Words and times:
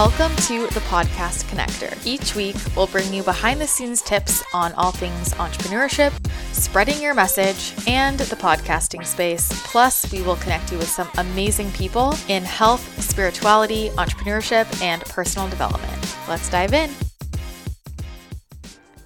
Welcome 0.00 0.34
to 0.46 0.66
the 0.68 0.80
Podcast 0.88 1.44
Connector. 1.50 1.94
Each 2.06 2.34
week, 2.34 2.56
we'll 2.74 2.86
bring 2.86 3.12
you 3.12 3.22
behind 3.22 3.60
the 3.60 3.66
scenes 3.66 4.00
tips 4.00 4.42
on 4.54 4.72
all 4.72 4.92
things 4.92 5.34
entrepreneurship, 5.34 6.10
spreading 6.54 7.02
your 7.02 7.12
message, 7.12 7.74
and 7.86 8.18
the 8.18 8.34
podcasting 8.34 9.04
space. 9.04 9.50
Plus, 9.66 10.10
we 10.10 10.22
will 10.22 10.36
connect 10.36 10.72
you 10.72 10.78
with 10.78 10.88
some 10.88 11.10
amazing 11.18 11.70
people 11.72 12.14
in 12.28 12.44
health, 12.44 12.80
spirituality, 13.02 13.90
entrepreneurship, 13.90 14.80
and 14.80 15.02
personal 15.02 15.50
development. 15.50 16.16
Let's 16.26 16.48
dive 16.48 16.72
in. 16.72 16.90